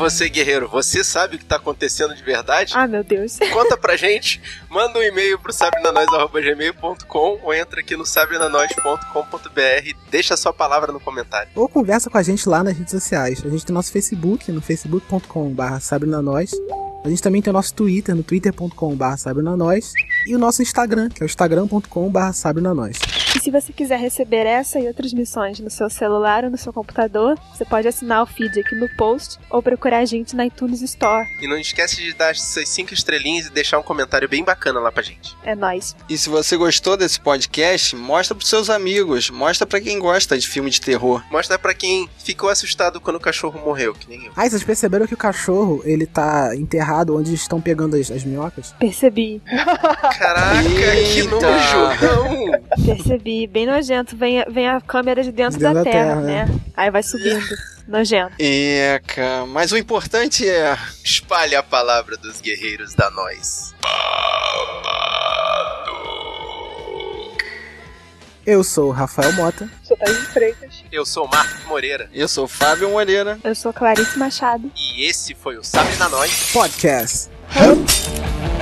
você, 0.10 0.28
guerreiro, 0.28 0.68
você 0.68 1.04
sabe 1.04 1.36
o 1.36 1.38
que 1.38 1.46
está 1.46 1.58
acontecendo 1.58 2.16
de 2.16 2.24
verdade? 2.24 2.74
Ah, 2.76 2.88
meu 2.88 3.04
Deus. 3.04 3.38
Conta 3.54 3.78
pra 3.78 3.96
gente, 3.96 4.42
manda 4.68 4.98
um 4.98 5.04
e-mail 5.04 5.38
pro 5.40 5.54
sabrenanois.gmail.com 5.54 7.40
ou 7.44 7.54
entra 7.54 7.80
aqui 7.80 7.96
no 7.96 8.06
sabrenanois.com.br, 8.06 9.94
deixa 10.10 10.36
sua 10.36 10.52
palavra 10.52 10.92
no 10.92 11.00
comentário. 11.00 11.50
Ou 11.56 11.70
conversa 11.70 12.10
com 12.10 12.18
a 12.18 12.24
gente 12.24 12.50
lá 12.50 12.64
nas 12.64 12.76
redes 12.76 12.92
sociais. 12.92 13.44
A 13.46 13.50
gente 13.50 13.66
tem 13.66 13.74
nosso 13.74 13.92
Facebook, 13.92 14.52
no 14.52 14.62
facebook.com.br 14.62 15.80
sabrinanois. 15.80 16.52
A 17.04 17.10
gente 17.10 17.22
também 17.22 17.42
tem 17.42 17.52
o 17.52 17.54
nosso 17.54 17.74
Twitter, 17.74 18.14
no 18.14 18.24
twitter.com.br. 18.24 19.16
E 20.26 20.36
o 20.36 20.40
nosso 20.40 20.62
Instagram, 20.62 21.10
que 21.10 21.24
é 21.24 21.26
o 21.26 21.28
instagram.com.br 21.28 22.32
sabrinanois. 22.34 22.98
E 23.36 23.40
se 23.40 23.52
você 23.52 23.72
quiser 23.72 24.00
receber 24.00 24.46
essa 24.46 24.80
e 24.80 24.88
outras 24.88 25.14
missões 25.14 25.60
no 25.60 25.70
seu 25.70 25.90
celular 25.90 26.44
ou 26.44 26.50
no 26.50 26.58
seu 26.58 26.74
computador, 26.74 27.38
você 27.54 27.64
pode 27.64 27.88
assinar 27.88 28.24
o 28.24 28.26
feed 28.26 28.60
aqui 28.60 28.76
no 28.76 28.90
post 28.96 29.38
ou 29.50 29.62
procurar 29.62 30.00
a 30.00 30.06
gente 30.06 30.36
na 30.36 30.46
iTunes 30.46 30.82
Store. 30.82 31.28
E 31.42 31.48
não 31.48 31.58
esquece 31.58 31.98
de 31.98 32.14
dar 32.14 32.32
essas 32.32 32.68
cinco 32.68 32.94
estrelinhas 32.94 33.48
e 33.48 33.52
deixar 33.52 33.80
um 33.80 33.84
comentário 33.84 34.28
bem 34.28 34.44
bacana 34.44 34.80
lá 34.80 34.92
pra 34.92 35.04
gente. 35.04 35.36
É 35.44 35.56
nóis. 35.56 35.96
E 36.10 36.18
se 36.18 36.28
você 36.30 36.58
gostou 36.58 36.98
desse 36.98 37.20
podcast, 37.20 37.96
mostra 37.96 38.36
pros 38.36 38.50
seus 38.50 38.70
amigos, 38.70 39.30
mostra 39.30 39.66
pra 39.68 39.80
quem 39.80 40.00
gosta 40.00 40.38
de 40.38 40.48
filme 40.48 40.70
de 40.70 40.82
terror. 40.82 41.24
Mostra 41.32 41.60
pra 41.60 41.74
quem 41.74 42.10
ficou 42.18 42.50
assustado 42.50 43.00
quando 43.00 43.18
o 43.18 43.20
cachorro 43.20 43.60
morreu, 43.60 43.94
que 43.94 44.10
nem 44.10 44.26
eu. 44.26 44.32
Ah, 44.36 44.50
vocês 44.50 44.64
perceberam 44.64 45.06
que 45.06 45.14
o 45.14 45.18
cachorro, 45.18 45.82
ele 45.86 46.06
tá 46.06 46.56
enterrado 46.56 47.16
onde 47.16 47.34
estão 47.34 47.62
pegando 47.62 47.96
as, 47.96 48.10
as 48.10 48.24
minhocas? 48.24 48.74
Percebi. 48.80 49.42
Caraca, 50.20 50.62
que 51.14 51.24
nojo! 51.24 51.78
Não! 52.02 52.86
Percebi. 52.86 53.48
Bem 53.48 53.66
nojento. 53.66 54.18
Vem, 54.18 54.44
vem 54.50 54.68
a 54.68 54.82
câmera 54.82 55.24
de 55.24 55.32
dentro, 55.32 55.58
Dentro 55.58 55.74
da, 55.76 55.82
da 55.82 55.90
terra, 55.90 56.16
terra, 56.16 56.22
né? 56.22 56.60
Aí 56.76 56.92
vai 56.92 57.02
subindo. 57.02 57.42
Nojento. 57.88 58.34
Eca, 58.38 59.46
mas 59.48 59.72
o 59.72 59.78
importante 59.78 60.48
é. 60.48 60.78
Espalhe 61.04 61.56
a 61.56 61.64
palavra 61.64 62.18
dos 62.18 62.42
guerreiros 62.42 62.94
da 62.94 63.10
nós. 63.12 63.74
Eu 68.46 68.64
sou 68.64 68.90
o 68.90 68.92
Rafael 68.92 69.32
Mota. 69.34 69.70
Sou 69.84 69.96
Thaís 69.98 70.20
de 70.20 70.26
Freitas. 70.28 70.84
Eu 70.92 71.06
sou 71.06 71.26
o 71.26 71.30
Marcos 71.30 71.64
Moreira 71.66 72.10
Eu 72.14 72.28
sou 72.28 72.48
Fábio 72.48 72.90
Moreira. 72.90 73.40
Eu 73.44 73.56
sou 73.56 73.72
Clarice 73.72 74.18
Machado. 74.20 74.70
e 74.76 75.06
esse 75.08 75.34
foi 75.34 75.58
o 75.58 75.64
Sabe 75.64 75.96
na 75.98 76.10
Nós. 76.10 76.52
Podcast. 76.52 77.30
E 77.56 78.59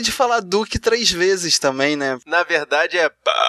de 0.00 0.12
falar 0.12 0.40
Duke 0.40 0.78
três 0.78 1.10
vezes 1.10 1.58
também, 1.58 1.96
né? 1.96 2.18
Na 2.26 2.42
verdade 2.42 2.98
é 2.98 3.08
Babadook. 3.08 3.44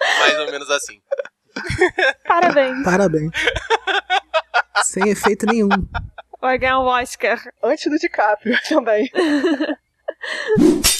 Mais 0.20 0.38
ou 0.38 0.46
menos 0.50 0.70
assim. 0.70 1.00
Parabéns. 2.26 2.84
Parabéns. 2.84 3.32
Sem 4.84 5.08
efeito 5.08 5.46
nenhum. 5.46 5.68
Vai 6.40 6.58
ganhar 6.58 6.80
um 6.80 6.86
Oscar. 6.86 7.40
Antes 7.62 7.90
do 7.90 7.98
DiCaprio 7.98 8.58
também. 8.68 9.10